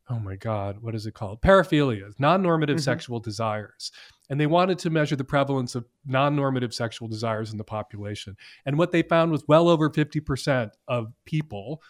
oh 0.10 0.20
my 0.20 0.36
god, 0.36 0.78
what 0.82 0.95
is 0.95 1.05
it 1.05 1.14
called? 1.14 1.41
Paraphilias, 1.41 2.14
non-normative 2.20 2.78
Mhm. 2.78 2.82
sexual 2.82 3.20
desires. 3.20 3.91
And 4.30 4.39
they 4.39 4.47
wanted 4.47 4.80
to 4.80 4.89
measure 4.89 5.16
the 5.16 5.24
prevalence 5.24 5.76
of 5.76 5.86
non-normative 6.05 6.74
sexual 6.74 7.08
desires 7.08 7.51
in 7.51 7.58
the 7.58 7.64
population. 7.64 8.36
And 8.66 8.78
what 8.78 8.91
they 8.91 9.01
found 9.01 9.32
was 9.32 9.43
well 9.47 9.68
over 9.70 9.89
50% 9.89 10.72
of 10.88 11.14
people 11.26 11.82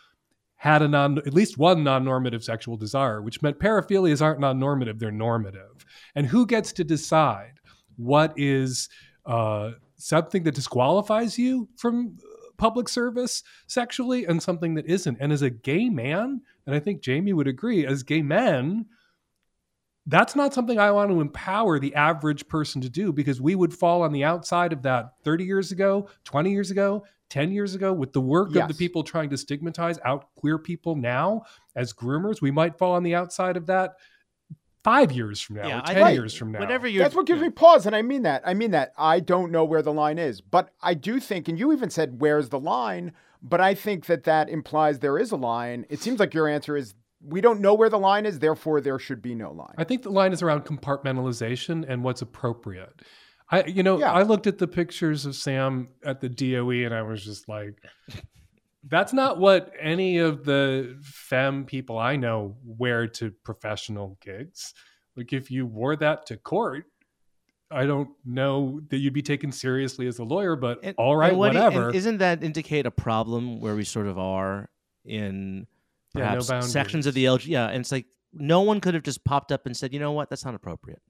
had 0.56 0.82
a 0.82 0.88
non 0.88 1.20
at 1.20 1.34
least 1.34 1.58
one 1.60 1.84
non-normative 1.84 2.44
sexual 2.44 2.78
desire, 2.78 3.22
which 3.22 3.42
meant 3.44 3.60
paraphilias 3.60 4.22
aren't 4.22 4.40
non-normative, 4.40 4.98
they're 4.98 5.12
normative. 5.12 5.86
And 6.16 6.26
who 6.26 6.48
gets 6.48 6.72
to 6.74 6.84
decide 6.84 7.60
what 7.98 8.34
is 8.36 8.90
uh, 9.26 9.72
something 9.98 10.44
that 10.44 10.56
disqualifies 10.56 11.38
you 11.38 11.68
from 11.78 12.18
public 12.58 12.90
service 12.90 13.44
sexually 13.68 14.26
and 14.26 14.42
something 14.42 14.74
that 14.76 14.86
isn't. 14.88 15.18
And 15.20 15.32
as 15.32 15.42
a 15.44 15.50
gay 15.50 15.90
man, 15.90 16.42
and 16.68 16.76
I 16.76 16.80
think 16.80 17.02
Jamie 17.02 17.34
would 17.34 17.48
agree, 17.48 17.86
as 17.86 18.04
gay 18.04 18.22
men, 18.22 18.86
that's 20.06 20.36
not 20.36 20.54
something 20.54 20.78
I 20.78 20.92
want 20.92 21.10
to 21.12 21.22
empower 21.22 21.80
the 21.80 21.96
average 21.96 22.48
person 22.48 22.82
to 22.82 22.90
do 22.90 23.12
because 23.12 23.42
we 23.42 23.56
would 23.56 23.74
fall 23.74 24.02
on 24.02 24.12
the 24.12 24.26
outside 24.26 24.74
of 24.74 24.84
that 24.84 25.14
30 25.24 25.46
years 25.46 25.72
ago, 25.72 26.10
20 26.26 26.52
years 26.52 26.70
ago, 26.70 27.06
10 27.30 27.52
years 27.52 27.74
ago 27.74 27.92
with 27.92 28.14
the 28.14 28.22
work 28.22 28.56
of 28.56 28.68
the 28.68 28.74
people 28.74 29.04
trying 29.04 29.30
to 29.30 29.38
stigmatize 29.38 29.98
out 30.06 30.34
queer 30.36 30.58
people 30.58 30.96
now 30.96 31.42
as 31.76 31.94
groomers. 31.94 32.42
We 32.42 32.52
might 32.52 32.78
fall 32.78 32.94
on 32.94 33.04
the 33.04 33.16
outside 33.16 33.58
of 33.58 33.66
that 33.68 33.96
five 34.84 35.12
years 35.12 35.42
from 35.42 35.58
now 35.58 35.68
Yeah, 35.68 35.80
or 35.80 35.86
10 35.86 35.96
think 35.96 36.16
years 36.16 36.34
from 36.34 36.52
now. 36.52 36.60
Whenever 36.60 36.88
you're 36.88 37.04
That's 37.04 37.16
what 37.16 37.26
gives 37.26 37.42
me 37.42 37.50
pause, 37.50 37.86
and 37.86 37.96
I 37.96 38.02
mean 38.02 38.24
that. 38.24 38.44
I 38.46 38.54
mean 38.54 38.72
that. 38.72 38.94
I 38.98 39.20
don't 39.20 39.52
know 39.52 39.66
where 39.66 39.82
the 39.82 39.94
line 39.94 40.18
is, 40.18 40.40
but 40.40 40.70
I 40.82 40.94
do 40.94 41.20
think, 41.20 41.50
and 41.50 41.60
you 41.60 41.74
even 41.74 41.90
said, 41.90 42.22
"Where's 42.22 42.50
the 42.50 42.60
line?" 42.60 43.12
But 43.42 43.62
I 43.62 43.74
think 43.74 44.06
that 44.08 44.24
that 44.24 44.50
implies 44.50 45.00
there 45.00 45.18
is 45.18 45.32
a 45.32 45.36
line. 45.36 45.86
It 45.90 46.00
seems 46.00 46.20
like 46.20 46.34
your 46.34 46.48
answer 46.48 46.76
is 46.76 46.96
we 47.22 47.42
don't 47.42 47.62
know 47.62 47.74
where 47.74 47.90
the 47.90 48.00
line 48.00 48.26
is, 48.26 48.40
therefore 48.40 48.82
there 48.82 49.00
should 49.00 49.22
be 49.22 49.36
no 49.36 49.52
line. 49.52 49.74
I 49.78 49.84
think 49.84 50.04
the 50.04 50.12
line 50.12 50.34
is 50.34 50.42
around 50.42 50.66
compartmentalization 50.66 51.86
and 51.88 52.04
what's 52.04 52.22
appropriate. 52.22 53.02
I, 53.50 53.64
you 53.64 53.82
know, 53.82 54.00
Yeah. 54.00 54.12
I 54.12 54.24
looked 54.24 54.46
at 54.48 54.58
the 54.58 54.68
pictures 54.68 55.26
of 55.26 55.36
Sam 55.36 55.90
at 56.04 56.22
the 56.22 56.30
DOE 56.30 56.86
and 56.86 56.94
I 56.94 57.02
was 57.02 57.24
just 57.24 57.48
like, 57.48 57.82
that's 58.84 59.14
not 59.14 59.40
what 59.40 59.72
any 59.80 60.18
of 60.18 60.46
the 60.46 60.98
femme 61.02 61.66
people 61.66 61.98
I 61.98 62.16
know 62.16 62.58
wear 62.64 63.08
to 63.08 63.32
professional 63.44 64.18
gigs. 64.22 64.74
Like, 65.16 65.34
if 65.34 65.50
you 65.50 65.66
wore 65.66 65.96
that 65.96 66.26
to 66.28 66.38
court, 66.38 66.86
I 67.70 67.86
don't 67.86 68.10
know 68.24 68.80
that 68.90 68.98
you'd 68.98 69.14
be 69.14 69.22
taken 69.22 69.52
seriously 69.52 70.08
as 70.08 70.20
a 70.20 70.24
lawyer, 70.24 70.56
but 70.56 70.80
And- 70.84 70.96
all 70.98 71.16
right, 71.18 71.36
what 71.36 71.52
do 71.52 71.58
you- 71.58 71.64
whatever. 71.66 71.90
isn't 71.94 72.18
that 72.20 72.44
indicate 72.44 72.86
a 72.86 72.92
problem 72.92 73.60
where 73.60 73.76
we 73.76 73.84
sort 73.84 74.08
of 74.08 74.18
are 74.18 74.70
in 75.04 75.68
Yeah, 76.16 76.36
no 76.36 76.42
perhaps 76.42 76.72
sections 76.72 77.06
of 77.06 77.14
the 77.14 77.26
LG? 77.26 77.48
Yeah, 77.50 77.68
and 77.68 77.82
it's 77.82 77.92
like 77.92 78.06
no 78.32 78.62
one 78.62 78.80
could 78.80 78.94
have 78.94 79.04
just 79.04 79.24
popped 79.26 79.52
up 79.52 79.66
and 79.66 79.76
said, 79.76 79.94
you 79.94 80.00
know 80.00 80.12
what, 80.14 80.30
that's 80.30 80.46
not 80.46 80.56
appropriate, 80.56 81.02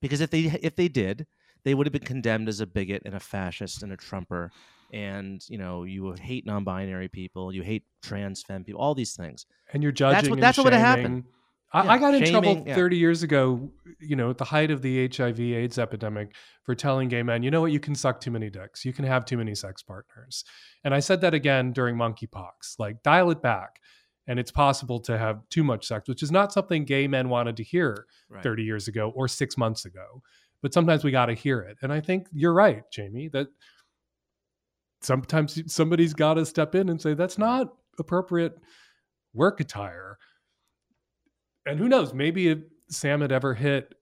because 0.00 0.20
if 0.20 0.30
they 0.30 0.40
if 0.62 0.76
they 0.76 0.88
did, 0.88 1.26
they 1.64 1.74
would 1.74 1.86
have 1.86 1.92
been 1.92 2.02
condemned 2.04 2.48
as 2.48 2.60
a 2.60 2.66
bigot 2.66 3.02
and 3.06 3.14
a 3.14 3.20
fascist 3.20 3.82
and 3.82 3.90
a 3.92 3.96
trumper, 3.96 4.50
and 4.92 5.42
you 5.48 5.56
know 5.56 5.84
you 5.84 6.12
hate 6.20 6.44
non-binary 6.44 7.08
people, 7.08 7.50
you 7.52 7.62
hate 7.62 7.84
trans 8.02 8.42
femme 8.42 8.62
people, 8.64 8.80
all 8.80 8.94
these 8.94 9.16
things. 9.16 9.46
and 9.72 9.82
you're 9.82 9.92
judging. 9.92 10.30
what- 10.30 10.36
and 10.36 10.42
that's 10.42 10.56
what 10.58 10.64
would've 10.64 10.78
happened. 10.80 11.24
I, 11.72 11.84
Yeah, 11.84 11.92
I 11.92 11.98
got 11.98 12.14
in 12.14 12.24
trouble 12.24 12.52
shaming, 12.54 12.68
yeah. 12.68 12.74
30 12.74 12.96
years 12.96 13.22
ago, 13.22 13.70
you 14.00 14.16
know, 14.16 14.30
at 14.30 14.38
the 14.38 14.44
height 14.44 14.70
of 14.70 14.80
the 14.80 15.06
HIV/AIDS 15.08 15.78
epidemic, 15.78 16.34
for 16.62 16.74
telling 16.74 17.08
gay 17.08 17.22
men, 17.22 17.42
you 17.42 17.50
know 17.50 17.60
what, 17.60 17.72
you 17.72 17.80
can 17.80 17.94
suck 17.94 18.20
too 18.20 18.30
many 18.30 18.48
dicks, 18.50 18.84
you 18.84 18.92
can 18.92 19.04
have 19.04 19.24
too 19.24 19.36
many 19.36 19.54
sex 19.54 19.82
partners, 19.82 20.44
and 20.84 20.94
I 20.94 21.00
said 21.00 21.20
that 21.20 21.34
again 21.34 21.72
during 21.72 21.96
monkeypox. 21.96 22.78
Like, 22.78 23.02
dial 23.02 23.30
it 23.30 23.42
back, 23.42 23.80
and 24.26 24.38
it's 24.38 24.50
possible 24.50 25.00
to 25.00 25.18
have 25.18 25.40
too 25.50 25.62
much 25.64 25.86
sex, 25.86 26.08
which 26.08 26.22
is 26.22 26.30
not 26.30 26.52
something 26.52 26.84
gay 26.84 27.06
men 27.06 27.28
wanted 27.28 27.56
to 27.58 27.62
hear 27.64 28.06
Right. 28.30 28.42
30 28.42 28.62
years 28.62 28.88
ago 28.88 29.12
or 29.14 29.28
six 29.28 29.56
months 29.56 29.84
ago. 29.86 30.22
But 30.60 30.74
sometimes 30.74 31.04
we 31.04 31.10
got 31.10 31.26
to 31.26 31.34
hear 31.34 31.60
it, 31.60 31.78
and 31.82 31.92
I 31.92 32.00
think 32.00 32.28
you're 32.32 32.52
right, 32.54 32.82
Jamie, 32.90 33.28
that 33.28 33.48
sometimes 35.00 35.72
somebody's 35.72 36.14
got 36.14 36.34
to 36.34 36.44
step 36.46 36.74
in 36.74 36.88
and 36.88 37.00
say 37.00 37.14
that's 37.14 37.38
not 37.38 37.74
appropriate 37.98 38.58
work 39.34 39.60
attire. 39.60 40.18
And 41.68 41.78
who 41.78 41.88
knows, 41.88 42.14
maybe 42.14 42.48
if 42.48 42.58
Sam 42.88 43.20
had 43.20 43.32
ever 43.32 43.54
hit 43.54 43.94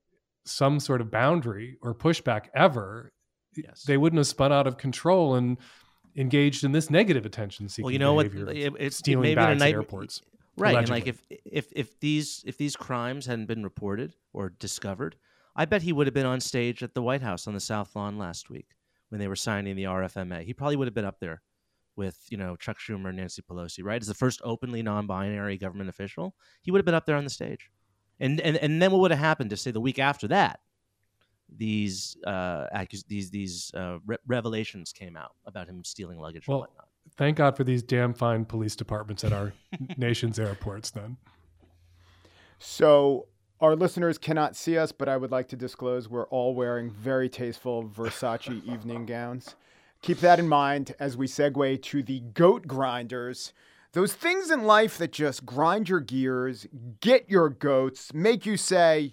some 0.44 0.78
sort 0.80 1.00
of 1.00 1.10
boundary 1.10 1.76
or 1.82 1.94
pushback 1.94 2.46
ever, 2.54 3.12
Yes. 3.56 3.82
they 3.84 3.96
wouldn't 3.96 4.18
have 4.18 4.26
spun 4.26 4.52
out 4.52 4.66
of 4.66 4.76
control 4.76 5.34
and 5.34 5.56
engaged 6.16 6.62
in 6.62 6.72
this 6.72 6.90
negative 6.90 7.24
attention 7.26 7.68
seeking 7.68 7.84
well, 7.84 7.92
you 7.92 7.98
know 7.98 8.14
what? 8.14 8.26
It, 8.26 8.72
it's 8.78 8.96
stealing 8.98 9.22
maybe 9.22 9.34
bags 9.36 9.58
night, 9.58 9.68
at 9.68 9.74
airports. 9.74 10.20
right? 10.56 10.76
And 10.76 10.88
like 10.88 11.06
if 11.06 11.20
if 11.28 11.72
if 11.74 11.98
these 12.00 12.42
if 12.46 12.56
these 12.58 12.76
crimes 12.76 13.26
hadn't 13.26 13.46
been 13.46 13.62
reported 13.64 14.14
or 14.32 14.50
discovered, 14.50 15.16
I 15.56 15.64
bet 15.64 15.82
he 15.82 15.92
would 15.92 16.06
have 16.06 16.14
been 16.14 16.26
on 16.26 16.40
stage 16.40 16.82
at 16.82 16.94
the 16.94 17.02
White 17.02 17.22
House 17.22 17.46
on 17.46 17.54
the 17.54 17.60
South 17.60 17.96
Lawn 17.96 18.18
last 18.18 18.50
week 18.50 18.68
when 19.08 19.18
they 19.20 19.26
were 19.28 19.36
signing 19.36 19.74
the 19.74 19.84
RFMA. 19.84 20.44
He 20.44 20.52
probably 20.54 20.76
would 20.76 20.86
have 20.86 20.94
been 20.94 21.04
up 21.06 21.18
there 21.20 21.42
with 21.96 22.18
you 22.30 22.36
know 22.36 22.56
Chuck 22.56 22.78
Schumer 22.78 23.08
and 23.08 23.16
Nancy 23.16 23.42
Pelosi, 23.42 23.82
right? 23.82 24.00
As 24.00 24.08
the 24.08 24.14
first 24.14 24.40
openly 24.44 24.82
non-binary 24.82 25.58
government 25.58 25.88
official, 25.88 26.34
he 26.62 26.70
would 26.70 26.78
have 26.78 26.84
been 26.84 26.94
up 26.94 27.06
there 27.06 27.16
on 27.16 27.24
the 27.24 27.30
stage. 27.30 27.70
And 28.20 28.40
and 28.40 28.56
and 28.56 28.80
then 28.80 28.92
what 28.92 29.00
would 29.00 29.10
have 29.10 29.20
happened 29.20 29.50
to 29.50 29.56
say 29.56 29.70
the 29.70 29.80
week 29.80 29.98
after 29.98 30.28
that? 30.28 30.60
These 31.54 32.16
uh, 32.26 32.66
accus- 32.74 33.06
these 33.06 33.30
these 33.30 33.70
uh, 33.74 33.98
re- 34.06 34.16
revelations 34.26 34.92
came 34.92 35.16
out 35.16 35.32
about 35.46 35.68
him 35.68 35.84
stealing 35.84 36.18
luggage 36.18 36.48
Well, 36.48 36.58
and 36.58 36.68
whatnot. 36.68 36.88
Thank 37.16 37.36
God 37.36 37.56
for 37.56 37.64
these 37.64 37.82
damn 37.82 38.14
fine 38.14 38.44
police 38.44 38.74
departments 38.74 39.22
at 39.22 39.32
our 39.32 39.52
nation's 39.96 40.38
airports 40.38 40.90
then. 40.90 41.16
So 42.58 43.26
our 43.60 43.76
listeners 43.76 44.18
cannot 44.18 44.56
see 44.56 44.76
us, 44.76 44.92
but 44.92 45.08
I 45.08 45.16
would 45.16 45.30
like 45.30 45.48
to 45.48 45.56
disclose 45.56 46.08
we're 46.08 46.26
all 46.28 46.54
wearing 46.54 46.90
very 46.90 47.28
tasteful 47.28 47.84
Versace 47.84 48.64
evening 48.66 49.06
gowns. 49.06 49.54
Keep 50.06 50.20
that 50.20 50.38
in 50.38 50.46
mind 50.46 50.94
as 51.00 51.16
we 51.16 51.26
segue 51.26 51.82
to 51.82 52.00
the 52.00 52.20
goat 52.20 52.68
grinders. 52.68 53.52
Those 53.90 54.14
things 54.14 54.52
in 54.52 54.62
life 54.62 54.98
that 54.98 55.10
just 55.10 55.44
grind 55.44 55.88
your 55.88 55.98
gears, 55.98 56.64
get 57.00 57.28
your 57.28 57.48
goats, 57.48 58.14
make 58.14 58.46
you 58.46 58.56
say, 58.56 59.10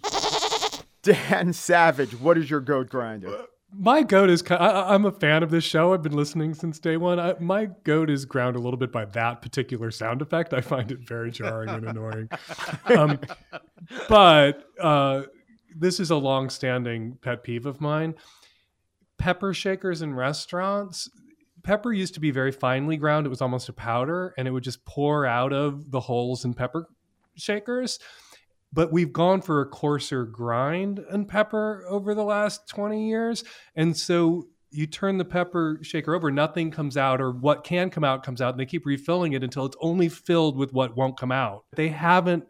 Dan 1.02 1.52
Savage, 1.52 2.12
what 2.20 2.38
is 2.38 2.48
your 2.48 2.60
goat 2.60 2.90
grinder? 2.90 3.46
My 3.76 4.04
goat 4.04 4.30
is. 4.30 4.44
I, 4.48 4.94
I'm 4.94 5.04
a 5.04 5.10
fan 5.10 5.42
of 5.42 5.50
this 5.50 5.64
show. 5.64 5.92
I've 5.92 6.02
been 6.04 6.14
listening 6.14 6.54
since 6.54 6.78
day 6.78 6.96
one. 6.96 7.18
I, 7.18 7.34
my 7.40 7.70
goat 7.82 8.08
is 8.08 8.24
ground 8.24 8.54
a 8.54 8.60
little 8.60 8.78
bit 8.78 8.92
by 8.92 9.04
that 9.04 9.42
particular 9.42 9.90
sound 9.90 10.22
effect. 10.22 10.54
I 10.54 10.60
find 10.60 10.92
it 10.92 11.00
very 11.00 11.32
jarring 11.32 11.70
and 11.70 11.88
annoying. 11.88 12.28
Um, 12.96 13.18
but 14.08 14.68
uh, 14.80 15.22
this 15.74 15.98
is 15.98 16.10
a 16.10 16.16
long-standing 16.16 17.18
pet 17.20 17.42
peeve 17.42 17.66
of 17.66 17.80
mine. 17.80 18.14
Pepper 19.18 19.54
shakers 19.54 20.02
in 20.02 20.14
restaurants. 20.14 21.08
Pepper 21.62 21.92
used 21.92 22.14
to 22.14 22.20
be 22.20 22.30
very 22.30 22.52
finely 22.52 22.96
ground. 22.96 23.26
It 23.26 23.30
was 23.30 23.40
almost 23.40 23.68
a 23.68 23.72
powder, 23.72 24.34
and 24.36 24.46
it 24.46 24.50
would 24.50 24.64
just 24.64 24.84
pour 24.84 25.24
out 25.24 25.52
of 25.52 25.90
the 25.90 26.00
holes 26.00 26.44
in 26.44 26.54
pepper 26.54 26.88
shakers 27.36 27.98
but 28.74 28.92
we've 28.92 29.12
gone 29.12 29.40
for 29.40 29.60
a 29.60 29.66
coarser 29.66 30.24
grind 30.24 30.98
in 31.12 31.24
pepper 31.24 31.84
over 31.88 32.12
the 32.14 32.24
last 32.24 32.68
20 32.68 33.08
years. 33.08 33.44
And 33.76 33.96
so 33.96 34.48
you 34.70 34.88
turn 34.88 35.16
the 35.16 35.24
pepper 35.24 35.78
shaker 35.82 36.14
over, 36.14 36.32
nothing 36.32 36.72
comes 36.72 36.96
out, 36.96 37.20
or 37.20 37.30
what 37.30 37.62
can 37.62 37.88
come 37.88 38.02
out 38.02 38.24
comes 38.24 38.42
out, 38.42 38.54
and 38.54 38.60
they 38.60 38.66
keep 38.66 38.84
refilling 38.84 39.32
it 39.32 39.44
until 39.44 39.64
it's 39.64 39.76
only 39.80 40.08
filled 40.08 40.56
with 40.56 40.72
what 40.72 40.96
won't 40.96 41.16
come 41.16 41.30
out. 41.30 41.64
They 41.76 41.88
haven't 41.88 42.44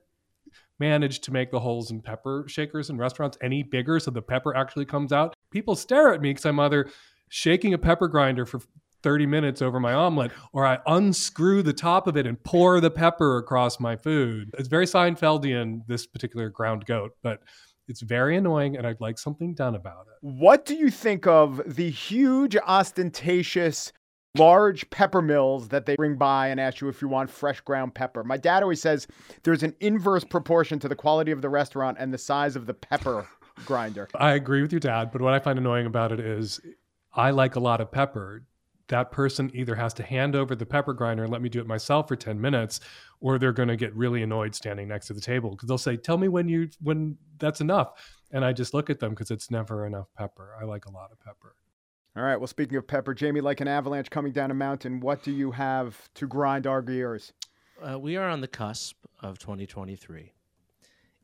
managed 0.80 1.24
to 1.24 1.32
make 1.32 1.50
the 1.50 1.60
holes 1.60 1.90
in 1.90 2.00
pepper 2.00 2.46
shakers 2.48 2.88
in 2.88 2.96
restaurants 2.96 3.36
any 3.42 3.62
bigger 3.62 4.00
so 4.00 4.10
the 4.10 4.22
pepper 4.22 4.56
actually 4.56 4.86
comes 4.86 5.12
out. 5.12 5.33
People 5.54 5.76
stare 5.76 6.12
at 6.12 6.20
me 6.20 6.30
because 6.30 6.46
I'm 6.46 6.58
either 6.58 6.90
shaking 7.28 7.74
a 7.74 7.78
pepper 7.78 8.08
grinder 8.08 8.44
for 8.44 8.60
30 9.04 9.26
minutes 9.26 9.62
over 9.62 9.78
my 9.78 9.92
omelet, 9.92 10.32
or 10.52 10.66
I 10.66 10.80
unscrew 10.84 11.62
the 11.62 11.72
top 11.72 12.08
of 12.08 12.16
it 12.16 12.26
and 12.26 12.42
pour 12.42 12.80
the 12.80 12.90
pepper 12.90 13.36
across 13.36 13.78
my 13.78 13.94
food. 13.94 14.50
It's 14.58 14.66
very 14.66 14.84
Seinfeldian, 14.84 15.86
this 15.86 16.08
particular 16.08 16.48
ground 16.48 16.86
goat, 16.86 17.12
but 17.22 17.40
it's 17.86 18.00
very 18.00 18.36
annoying 18.36 18.76
and 18.76 18.84
I'd 18.84 19.00
like 19.00 19.16
something 19.16 19.54
done 19.54 19.76
about 19.76 20.06
it. 20.08 20.26
What 20.26 20.66
do 20.66 20.74
you 20.74 20.90
think 20.90 21.24
of 21.24 21.62
the 21.64 21.88
huge, 21.88 22.56
ostentatious, 22.56 23.92
large 24.36 24.90
pepper 24.90 25.22
mills 25.22 25.68
that 25.68 25.86
they 25.86 25.94
bring 25.94 26.16
by 26.16 26.48
and 26.48 26.58
ask 26.58 26.80
you 26.80 26.88
if 26.88 27.00
you 27.00 27.06
want 27.06 27.30
fresh 27.30 27.60
ground 27.60 27.94
pepper? 27.94 28.24
My 28.24 28.38
dad 28.38 28.64
always 28.64 28.82
says 28.82 29.06
there's 29.44 29.62
an 29.62 29.76
inverse 29.78 30.24
proportion 30.24 30.80
to 30.80 30.88
the 30.88 30.96
quality 30.96 31.30
of 31.30 31.42
the 31.42 31.48
restaurant 31.48 31.98
and 32.00 32.12
the 32.12 32.18
size 32.18 32.56
of 32.56 32.66
the 32.66 32.74
pepper 32.74 33.28
grinder. 33.64 34.08
I 34.14 34.32
agree 34.32 34.62
with 34.62 34.72
your 34.72 34.80
dad, 34.80 35.10
but 35.12 35.20
what 35.20 35.34
I 35.34 35.38
find 35.38 35.58
annoying 35.58 35.86
about 35.86 36.12
it 36.12 36.20
is 36.20 36.60
I 37.12 37.30
like 37.30 37.56
a 37.56 37.60
lot 37.60 37.80
of 37.80 37.90
pepper. 37.90 38.44
That 38.88 39.10
person 39.12 39.50
either 39.54 39.74
has 39.76 39.94
to 39.94 40.02
hand 40.02 40.36
over 40.36 40.54
the 40.54 40.66
pepper 40.66 40.92
grinder 40.92 41.22
and 41.22 41.32
let 41.32 41.40
me 41.40 41.48
do 41.48 41.60
it 41.60 41.66
myself 41.66 42.06
for 42.08 42.16
10 42.16 42.40
minutes, 42.40 42.80
or 43.20 43.38
they're 43.38 43.52
going 43.52 43.68
to 43.68 43.76
get 43.76 43.94
really 43.94 44.22
annoyed 44.22 44.54
standing 44.54 44.88
next 44.88 45.06
to 45.06 45.14
the 45.14 45.20
table 45.20 45.50
because 45.50 45.68
they'll 45.68 45.78
say, 45.78 45.96
Tell 45.96 46.18
me 46.18 46.28
when 46.28 46.48
you 46.48 46.68
when 46.82 47.16
that's 47.38 47.60
enough. 47.60 47.92
And 48.30 48.44
I 48.44 48.52
just 48.52 48.74
look 48.74 48.90
at 48.90 49.00
them 49.00 49.10
because 49.10 49.30
it's 49.30 49.50
never 49.50 49.86
enough 49.86 50.08
pepper. 50.18 50.50
I 50.60 50.64
like 50.64 50.86
a 50.86 50.90
lot 50.90 51.12
of 51.12 51.20
pepper. 51.20 51.54
All 52.16 52.22
right, 52.22 52.36
well, 52.36 52.46
speaking 52.46 52.76
of 52.76 52.86
pepper, 52.86 53.12
Jamie, 53.12 53.40
like 53.40 53.60
an 53.60 53.66
avalanche 53.66 54.08
coming 54.08 54.32
down 54.32 54.52
a 54.52 54.54
mountain, 54.54 55.00
what 55.00 55.24
do 55.24 55.32
you 55.32 55.50
have 55.50 56.08
to 56.14 56.28
grind 56.28 56.64
our 56.64 56.80
gears? 56.80 57.32
Uh, 57.82 57.98
we 57.98 58.16
are 58.16 58.28
on 58.28 58.40
the 58.40 58.46
cusp 58.46 59.04
of 59.20 59.38
2023. 59.38 60.33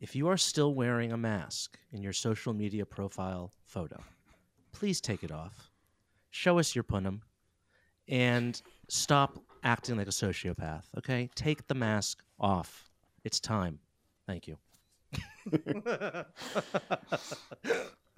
If 0.00 0.16
you 0.16 0.28
are 0.28 0.38
still 0.38 0.72
wearing 0.74 1.12
a 1.12 1.18
mask 1.18 1.78
in 1.92 2.02
your 2.02 2.14
social 2.14 2.54
media 2.54 2.86
profile 2.86 3.52
photo, 3.66 4.02
please 4.72 4.98
take 4.98 5.22
it 5.22 5.30
off. 5.30 5.70
Show 6.30 6.58
us 6.58 6.74
your 6.74 6.84
punim 6.84 7.20
and 8.08 8.60
stop 8.88 9.38
acting 9.62 9.98
like 9.98 10.06
a 10.06 10.10
sociopath, 10.10 10.84
okay? 10.96 11.28
Take 11.34 11.68
the 11.68 11.74
mask 11.74 12.22
off. 12.38 12.88
It's 13.24 13.40
time. 13.40 13.78
Thank 14.26 14.48
you. 14.48 14.56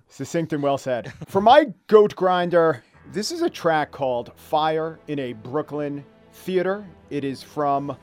Succinct 0.06 0.52
and 0.52 0.62
well 0.62 0.78
said. 0.78 1.12
For 1.26 1.40
my 1.40 1.66
goat 1.88 2.14
grinder, 2.14 2.84
this 3.10 3.32
is 3.32 3.42
a 3.42 3.50
track 3.50 3.90
called 3.90 4.30
Fire 4.36 5.00
in 5.08 5.18
a 5.18 5.32
Brooklyn 5.32 6.04
Theater. 6.32 6.86
It 7.10 7.24
is 7.24 7.42
from 7.42 7.96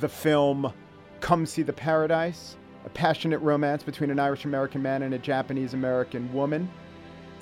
the 0.00 0.10
film 0.10 0.70
Come 1.20 1.46
See 1.46 1.62
the 1.62 1.72
Paradise, 1.72 2.58
a 2.84 2.88
passionate 2.90 3.38
romance 3.38 3.82
between 3.82 4.10
an 4.10 4.18
Irish 4.18 4.44
American 4.44 4.82
man 4.82 5.02
and 5.02 5.14
a 5.14 5.18
Japanese 5.18 5.74
American 5.74 6.32
woman. 6.32 6.68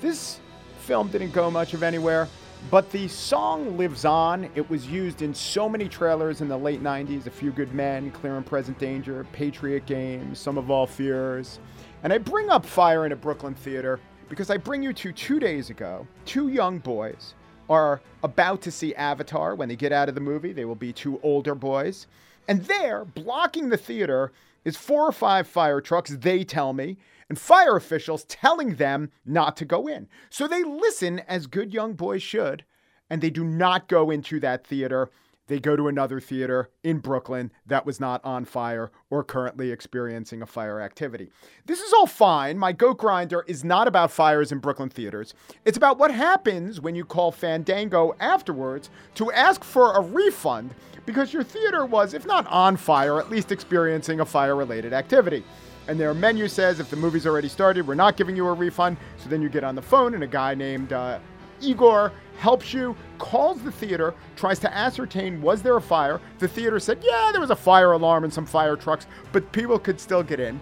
This 0.01 0.39
film 0.79 1.09
didn't 1.09 1.31
go 1.31 1.49
much 1.51 1.73
of 1.73 1.83
anywhere, 1.83 2.27
but 2.69 2.91
the 2.91 3.07
song 3.07 3.77
lives 3.77 4.05
on. 4.05 4.49
It 4.55 4.69
was 4.69 4.87
used 4.87 5.21
in 5.21 5.33
so 5.33 5.67
many 5.67 5.87
trailers 5.87 6.41
in 6.41 6.47
the 6.47 6.57
late 6.57 6.81
90s 6.81 7.27
A 7.27 7.29
Few 7.29 7.51
Good 7.51 7.73
Men, 7.73 8.11
Clear 8.11 8.37
and 8.37 8.45
Present 8.45 8.77
Danger, 8.79 9.25
Patriot 9.31 9.85
Games, 9.85 10.39
Sum 10.39 10.57
of 10.57 10.71
All 10.71 10.87
Fears. 10.87 11.59
And 12.03 12.11
I 12.11 12.17
bring 12.17 12.49
up 12.49 12.65
Fire 12.65 13.05
in 13.05 13.11
a 13.11 13.15
Brooklyn 13.15 13.53
Theater 13.53 13.99
because 14.29 14.49
I 14.49 14.57
bring 14.57 14.81
you 14.81 14.93
to 14.93 15.11
two 15.11 15.39
days 15.39 15.69
ago. 15.69 16.07
Two 16.25 16.47
young 16.47 16.79
boys 16.79 17.33
are 17.69 18.01
about 18.23 18.61
to 18.61 18.71
see 18.71 18.93
Avatar. 18.95 19.55
When 19.55 19.69
they 19.69 19.75
get 19.75 19.91
out 19.91 20.09
of 20.09 20.15
the 20.15 20.21
movie, 20.21 20.53
they 20.53 20.65
will 20.65 20.75
be 20.75 20.91
two 20.91 21.19
older 21.23 21.55
boys. 21.55 22.07
And 22.47 22.63
there, 22.65 23.05
blocking 23.05 23.69
the 23.69 23.77
theater, 23.77 24.31
is 24.65 24.77
four 24.77 25.07
or 25.07 25.11
five 25.11 25.47
fire 25.47 25.81
trucks, 25.81 26.09
they 26.11 26.43
tell 26.43 26.73
me, 26.73 26.97
and 27.29 27.39
fire 27.39 27.75
officials 27.75 28.25
telling 28.25 28.75
them 28.75 29.09
not 29.25 29.57
to 29.57 29.65
go 29.65 29.87
in. 29.87 30.07
So 30.29 30.47
they 30.47 30.63
listen 30.63 31.19
as 31.27 31.47
good 31.47 31.73
young 31.73 31.93
boys 31.93 32.21
should, 32.21 32.65
and 33.09 33.21
they 33.21 33.29
do 33.29 33.43
not 33.43 33.87
go 33.87 34.11
into 34.11 34.39
that 34.41 34.65
theater. 34.65 35.09
they 35.47 35.59
go 35.59 35.75
to 35.75 35.87
another 35.87 36.19
theater 36.19 36.69
in 36.83 36.99
Brooklyn 36.99 37.51
that 37.65 37.85
was 37.85 37.99
not 37.99 38.23
on 38.23 38.45
fire 38.45 38.91
or 39.09 39.23
currently 39.23 39.71
experiencing 39.71 40.41
a 40.41 40.45
fire 40.45 40.79
activity. 40.79 41.29
This 41.65 41.79
is 41.79 41.91
all 41.91 42.07
fine. 42.07 42.57
My 42.57 42.71
goat 42.71 42.97
grinder 42.97 43.43
is 43.47 43.63
not 43.63 43.87
about 43.87 44.11
fires 44.11 44.51
in 44.51 44.59
Brooklyn 44.59 44.89
theaters. 44.89 45.33
It's 45.65 45.77
about 45.77 45.99
what 45.99 46.11
happens 46.11 46.79
when 46.79 46.95
you 46.95 47.03
call 47.03 47.31
Fandango 47.31 48.15
afterwards 48.19 48.89
to 49.15 49.31
ask 49.33 49.63
for 49.63 49.93
a 49.93 50.01
refund 50.01 50.73
because 51.05 51.33
your 51.33 51.43
theater 51.43 51.85
was, 51.85 52.13
if 52.13 52.25
not 52.25 52.47
on 52.47 52.77
fire, 52.77 53.19
at 53.19 53.29
least 53.29 53.51
experiencing 53.51 54.19
a 54.19 54.25
fire 54.25 54.55
related 54.55 54.93
activity. 54.93 55.43
And 55.87 55.99
their 55.99 56.13
menu 56.13 56.47
says 56.47 56.79
if 56.79 56.89
the 56.89 56.95
movie's 56.95 57.27
already 57.27 57.49
started, 57.49 57.85
we're 57.85 57.95
not 57.95 58.15
giving 58.15 58.35
you 58.35 58.47
a 58.47 58.53
refund. 58.53 58.97
So 59.17 59.29
then 59.29 59.41
you 59.41 59.49
get 59.49 59.63
on 59.63 59.75
the 59.75 59.81
phone, 59.81 60.13
and 60.13 60.23
a 60.23 60.27
guy 60.27 60.55
named 60.55 60.93
uh, 60.93 61.19
Igor 61.61 62.11
helps 62.37 62.73
you, 62.73 62.95
calls 63.19 63.61
the 63.61 63.71
theater, 63.71 64.13
tries 64.35 64.59
to 64.59 64.73
ascertain 64.73 65.41
was 65.41 65.61
there 65.61 65.77
a 65.77 65.81
fire. 65.81 66.19
The 66.39 66.47
theater 66.47 66.79
said, 66.79 66.99
yeah, 67.03 67.29
there 67.31 67.41
was 67.41 67.51
a 67.51 67.55
fire 67.55 67.91
alarm 67.91 68.23
and 68.23 68.33
some 68.33 68.45
fire 68.45 68.75
trucks, 68.75 69.07
but 69.31 69.51
people 69.51 69.77
could 69.77 69.99
still 69.99 70.23
get 70.23 70.39
in. 70.39 70.59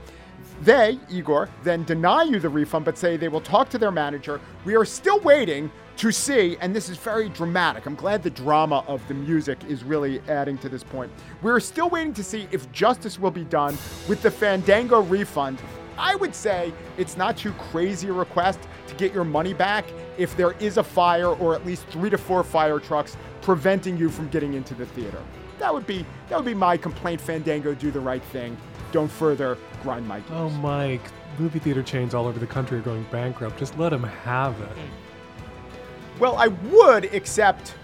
They, 0.62 0.99
Igor, 1.09 1.49
then 1.64 1.84
deny 1.86 2.22
you 2.24 2.39
the 2.39 2.49
refund, 2.49 2.86
but 2.86 2.95
say 2.95 3.18
they 3.18 3.30
will 3.30 3.41
talk 3.41 3.70
to 3.70 3.80
their 3.80 3.91
manager. 3.91 4.39
We 4.64 4.76
are 4.76 4.86
still 4.86 5.20
waiting 5.22 5.72
to 5.97 6.12
see, 6.12 6.55
and 6.62 6.76
this 6.76 6.88
is 6.88 6.97
very 6.97 7.30
dramatic. 7.30 7.88
I'm 7.88 7.95
glad 7.95 8.22
the 8.22 8.30
drama 8.30 8.84
of 8.88 9.05
the 9.07 9.16
music 9.16 9.57
is 9.68 9.84
really 9.84 10.22
adding 10.30 10.59
to 10.59 10.70
this 10.70 10.84
point. 10.84 11.12
We're 11.41 11.59
still 11.59 11.89
waiting 11.89 12.14
to 12.14 12.24
see 12.24 12.47
if 12.51 12.72
justice 12.72 13.18
will 13.20 13.32
be 13.32 13.43
done 13.43 13.76
with 14.07 14.22
the 14.22 14.30
Fandango 14.30 15.01
refund. 15.01 15.59
I 15.97 16.14
would 16.16 16.36
say 16.36 16.72
it's 16.95 17.18
not 17.18 17.38
too 17.38 17.53
crazy 17.53 18.09
a 18.09 18.14
request 18.14 18.59
to 18.88 18.95
get 18.95 19.14
your 19.14 19.24
money 19.24 19.53
back 19.53 19.86
if 20.18 20.38
there 20.38 20.51
is 20.53 20.78
a 20.78 20.84
fire 20.84 21.30
or 21.30 21.55
at 21.55 21.66
least 21.66 21.88
three 21.88 22.12
to 22.12 22.18
four 22.20 22.43
fire 22.43 22.80
trucks 22.80 23.18
preventing 23.41 23.97
you 23.97 24.09
from 24.09 24.28
getting 24.30 24.53
into 24.53 24.76
the 24.76 24.86
theater. 24.86 25.22
That 25.62 25.72
would 25.72 25.86
be 25.86 26.03
that 26.28 26.38
would 26.38 26.45
be 26.45 26.55
my 26.55 26.76
complaint. 26.76 27.22
Fandango, 27.22 27.76
do 27.76 27.91
the 27.91 27.99
right 27.99 28.24
thing. 28.24 28.57
Don't 28.91 29.12
further 29.12 29.59
grind 29.84 30.07
my 30.07 30.20
gears. 30.22 30.32
Oh, 30.34 30.49
Mike, 30.49 31.03
movie 31.38 31.59
theater 31.59 31.84
chains 31.84 32.16
all 32.16 32.26
over 32.26 32.39
the 32.39 32.47
country 32.47 32.80
are 32.80 32.82
going 32.82 33.05
bankrupt. 33.12 33.59
Just 33.59 33.78
let 33.78 33.89
them 33.89 34.03
have 34.03 34.59
it. 34.59 34.78
Well, 36.20 36.36
I 36.36 36.47
would 36.47 37.05
accept 37.14 37.76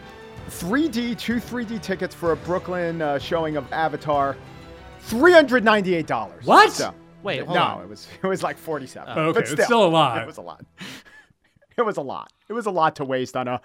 3D, 0.50 1.20
two 1.20 1.36
3D 1.36 1.80
tickets 1.80 2.16
for 2.16 2.32
a 2.32 2.36
Brooklyn 2.36 3.00
uh, 3.00 3.20
showing 3.20 3.58
of 3.58 3.72
Avatar, 3.72 4.36
$398. 5.08 6.46
What? 6.46 6.72
So, 6.72 6.96
Wait, 7.22 7.44
hold 7.44 7.56
no, 7.56 7.62
on. 7.62 7.84
it 7.84 7.90
was 7.90 8.08
it 8.24 8.28
was 8.28 8.42
like 8.42 8.58
47. 8.58 9.14
Oh, 9.16 9.22
okay, 9.26 9.40
But 9.42 9.52
it's 9.52 9.66
still 9.66 9.86
a 9.86 9.88
lot. 9.88 10.20
It 10.24 10.28
was 10.28 10.38
a 10.38 10.42
lot. 10.42 10.66
It 11.78 11.86
was 11.86 11.98
a 11.98 12.02
lot. 12.02 12.34
It 12.50 12.54
was 12.54 12.66
a 12.66 12.72
lot 12.72 12.96
to 12.96 13.06
waste 13.06 13.38
on 13.38 13.48
a 13.48 13.62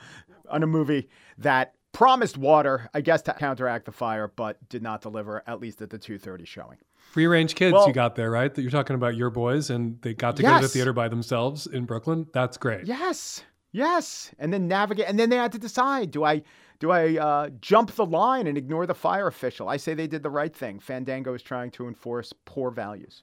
on 0.51 0.63
a 0.63 0.67
movie 0.67 1.09
that 1.39 1.73
promised 1.93 2.38
water, 2.38 2.88
I 2.95 3.01
guess 3.01 3.22
to 3.22 3.34
counteract 3.34 3.84
the 3.84 3.93
fire, 3.93 4.32
but 4.34 4.57
did 4.68 4.82
not 4.82 5.03
deliver 5.03 5.43
at 5.47 5.61
least 5.61 5.80
at 5.82 5.90
the 5.90 5.99
2:30 5.99 6.47
showing. 6.47 6.78
Free 7.12 7.26
range 7.26 7.55
kids 7.55 7.74
Well- 7.74 7.86
you 7.86 7.93
got 7.93 8.16
there, 8.16 8.30
right? 8.30 8.53
That 8.53 8.62
you're 8.62 8.70
talking 8.70 8.97
about 8.97 9.16
your 9.16 9.30
boys 9.30 9.70
and 9.70 10.01
they 10.03 10.14
got 10.14 10.36
to 10.36 10.43
go 10.43 10.57
to 10.57 10.62
the 10.62 10.68
theater 10.68 10.93
by 10.93 11.09
themselves 11.09 11.66
in 11.66 11.84
Brooklyn. 11.84 12.26
That's 12.32 12.57
great. 12.57 12.86
Yes. 12.86 13.45
Yes. 13.70 14.30
And 14.38 14.53
then 14.53 14.68
navigate 14.68 15.07
and 15.09 15.18
then 15.18 15.30
they 15.30 15.36
had 15.36 15.53
to 15.53 15.59
decide, 15.59 16.11
do 16.11 16.24
I 16.24 16.43
do 16.78 16.90
I 16.90 17.16
uh, 17.16 17.51
jump 17.61 17.93
the 17.93 18.05
line 18.05 18.47
and 18.49 18.59
ignore 18.59 18.86
the 18.86 18.95
fire 18.95 19.28
official? 19.28 19.68
I 19.68 19.76
say 19.76 19.95
they 19.95 20.09
did 20.09 20.22
the 20.24 20.30
right 20.30 20.55
thing. 20.55 20.80
Fandango 20.80 21.32
is 21.32 21.43
trying 21.43 21.70
to 21.72 21.86
enforce 21.86 22.32
poor 22.45 22.70
values. 22.72 23.22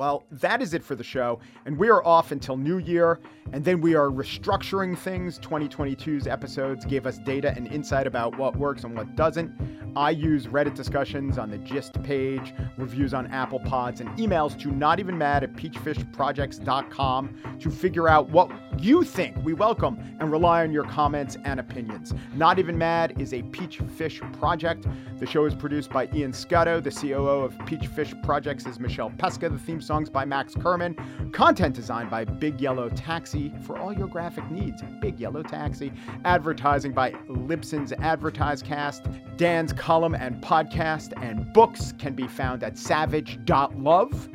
Well, 0.00 0.24
that 0.30 0.62
is 0.62 0.72
it 0.72 0.82
for 0.82 0.94
the 0.94 1.04
show, 1.04 1.40
and 1.66 1.76
we 1.76 1.90
are 1.90 2.02
off 2.06 2.32
until 2.32 2.56
New 2.56 2.78
Year, 2.78 3.20
and 3.52 3.62
then 3.62 3.82
we 3.82 3.94
are 3.94 4.06
restructuring 4.06 4.96
things. 4.96 5.38
2022's 5.40 6.26
episodes 6.26 6.86
gave 6.86 7.06
us 7.06 7.18
data 7.18 7.52
and 7.54 7.66
insight 7.66 8.06
about 8.06 8.38
what 8.38 8.56
works 8.56 8.84
and 8.84 8.96
what 8.96 9.14
doesn't. 9.14 9.52
I 9.94 10.08
use 10.08 10.46
Reddit 10.46 10.74
discussions 10.74 11.36
on 11.36 11.50
the 11.50 11.58
Gist 11.58 12.02
page, 12.02 12.54
reviews 12.78 13.12
on 13.12 13.26
Apple 13.26 13.60
Pods, 13.60 14.00
and 14.00 14.08
emails 14.16 14.58
to 14.60 14.70
not 14.70 15.00
even 15.00 15.18
mad 15.18 15.44
at 15.44 15.52
peachfishprojects.com 15.52 17.58
to 17.60 17.70
figure 17.70 18.08
out 18.08 18.30
what 18.30 18.50
you 18.78 19.02
think. 19.04 19.36
We 19.44 19.52
welcome 19.52 19.98
and 20.20 20.30
rely 20.30 20.62
on 20.62 20.72
your 20.72 20.84
comments 20.84 21.36
and 21.44 21.60
opinions. 21.60 22.14
Not 22.34 22.58
Even 22.58 22.78
Mad 22.78 23.20
is 23.20 23.32
a 23.34 23.42
Peach 23.42 23.78
Fish 23.96 24.20
project. 24.38 24.86
The 25.18 25.26
show 25.26 25.44
is 25.44 25.54
produced 25.54 25.90
by 25.90 26.08
Ian 26.14 26.32
Scotto. 26.32 26.80
The 26.80 26.90
COO 26.90 27.44
of 27.44 27.58
Peach 27.66 27.86
Fish 27.86 28.14
Projects 28.22 28.66
is 28.66 28.78
Michelle 28.80 29.10
Pesca. 29.18 29.48
The 29.48 29.58
theme 29.58 29.80
songs 29.80 30.08
by 30.08 30.24
Max 30.24 30.54
Kerman. 30.54 30.96
Content 31.32 31.74
designed 31.74 32.10
by 32.10 32.24
Big 32.24 32.60
Yellow 32.60 32.88
Taxi 32.88 33.52
for 33.66 33.78
all 33.78 33.92
your 33.92 34.08
graphic 34.08 34.50
needs. 34.50 34.82
Big 35.00 35.18
Yellow 35.18 35.42
Taxi. 35.42 35.92
Advertising 36.24 36.92
by 36.92 37.12
Libsyn's 37.28 37.92
Advertisecast. 37.92 39.36
Dan's 39.36 39.72
column 39.72 40.14
and 40.14 40.42
podcast 40.42 41.12
and 41.22 41.52
books 41.52 41.92
can 41.98 42.14
be 42.14 42.26
found 42.26 42.62
at 42.62 42.78
savage.love. 42.78 44.28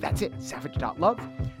That's 0.00 0.22
it, 0.22 0.32
savage.love. 0.38 1.18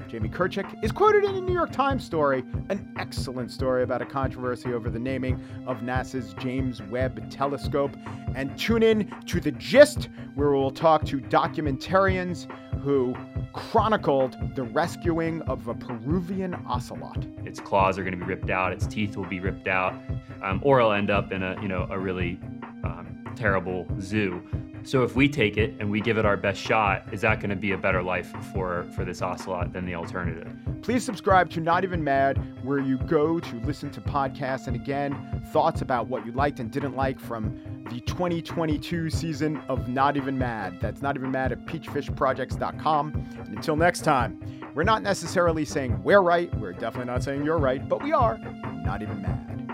Jamie 0.08 0.30
Kirchick 0.30 0.82
is 0.82 0.90
quoted 0.90 1.22
in 1.24 1.34
a 1.34 1.40
New 1.40 1.52
York 1.52 1.70
Times 1.70 2.02
story, 2.02 2.42
an 2.70 2.90
excellent 2.98 3.50
story 3.50 3.82
about 3.82 4.00
a 4.00 4.06
controversy 4.06 4.72
over 4.72 4.88
the 4.88 4.98
naming 4.98 5.38
of 5.66 5.78
NASA's 5.80 6.32
James 6.34 6.80
Webb 6.84 7.30
Telescope. 7.30 7.94
And 8.34 8.58
tune 8.58 8.82
in 8.82 9.14
to 9.26 9.38
The 9.38 9.52
Gist, 9.52 10.08
where 10.34 10.50
we'll 10.52 10.70
talk 10.70 11.04
to 11.06 11.20
documentarians 11.20 12.50
who 12.80 13.14
chronicled 13.52 14.36
the 14.54 14.62
rescuing 14.62 15.42
of 15.42 15.68
a 15.68 15.74
Peruvian 15.74 16.54
ocelot. 16.66 17.26
its 17.44 17.60
claws 17.60 17.98
are 17.98 18.02
going 18.02 18.18
to 18.18 18.24
be 18.24 18.24
ripped 18.24 18.50
out, 18.50 18.72
its 18.72 18.86
teeth 18.86 19.14
will 19.16 19.26
be 19.26 19.40
ripped 19.40 19.68
out, 19.68 19.94
um, 20.42 20.60
or 20.62 20.78
it'll 20.78 20.92
end 20.92 21.10
up 21.10 21.32
in 21.32 21.42
a 21.42 21.60
you 21.60 21.68
know 21.68 21.86
a 21.90 21.98
really 21.98 22.38
um, 22.84 23.27
terrible 23.38 23.86
zoo. 24.00 24.42
So 24.82 25.02
if 25.02 25.14
we 25.14 25.28
take 25.28 25.56
it 25.56 25.74
and 25.80 25.90
we 25.90 26.00
give 26.00 26.18
it 26.18 26.24
our 26.24 26.36
best 26.36 26.60
shot, 26.60 27.12
is 27.12 27.20
that 27.20 27.40
going 27.40 27.50
to 27.50 27.56
be 27.56 27.72
a 27.72 27.78
better 27.78 28.02
life 28.02 28.32
for 28.52 28.84
for 28.94 29.04
this 29.04 29.22
ocelot 29.22 29.72
than 29.72 29.86
the 29.86 29.94
alternative? 29.94 30.50
Please 30.82 31.04
subscribe 31.04 31.50
to 31.50 31.60
Not 31.60 31.84
Even 31.84 32.02
Mad, 32.02 32.36
where 32.64 32.78
you 32.78 32.98
go 32.98 33.38
to 33.38 33.56
listen 33.60 33.90
to 33.90 34.00
podcasts. 34.00 34.66
And 34.66 34.74
again, 34.74 35.42
thoughts 35.52 35.82
about 35.82 36.08
what 36.08 36.24
you 36.24 36.32
liked 36.32 36.60
and 36.60 36.70
didn't 36.70 36.96
like 36.96 37.20
from 37.20 37.60
the 37.90 38.00
2022 38.00 39.10
season 39.10 39.58
of 39.68 39.88
Not 39.88 40.16
Even 40.16 40.38
Mad. 40.38 40.78
That's 40.80 41.02
Not 41.02 41.16
Even 41.16 41.30
Mad 41.30 41.52
at 41.52 41.66
peachfishprojects.com. 41.66 43.12
And 43.38 43.56
until 43.56 43.76
next 43.76 44.00
time, 44.00 44.40
we're 44.74 44.84
not 44.84 45.02
necessarily 45.02 45.64
saying 45.64 46.02
we're 46.02 46.22
right. 46.22 46.54
We're 46.58 46.72
definitely 46.72 47.12
not 47.12 47.22
saying 47.22 47.44
you're 47.44 47.58
right, 47.58 47.86
but 47.88 48.02
we 48.02 48.12
are 48.12 48.38
not 48.84 49.02
even 49.02 49.20
mad. 49.22 49.67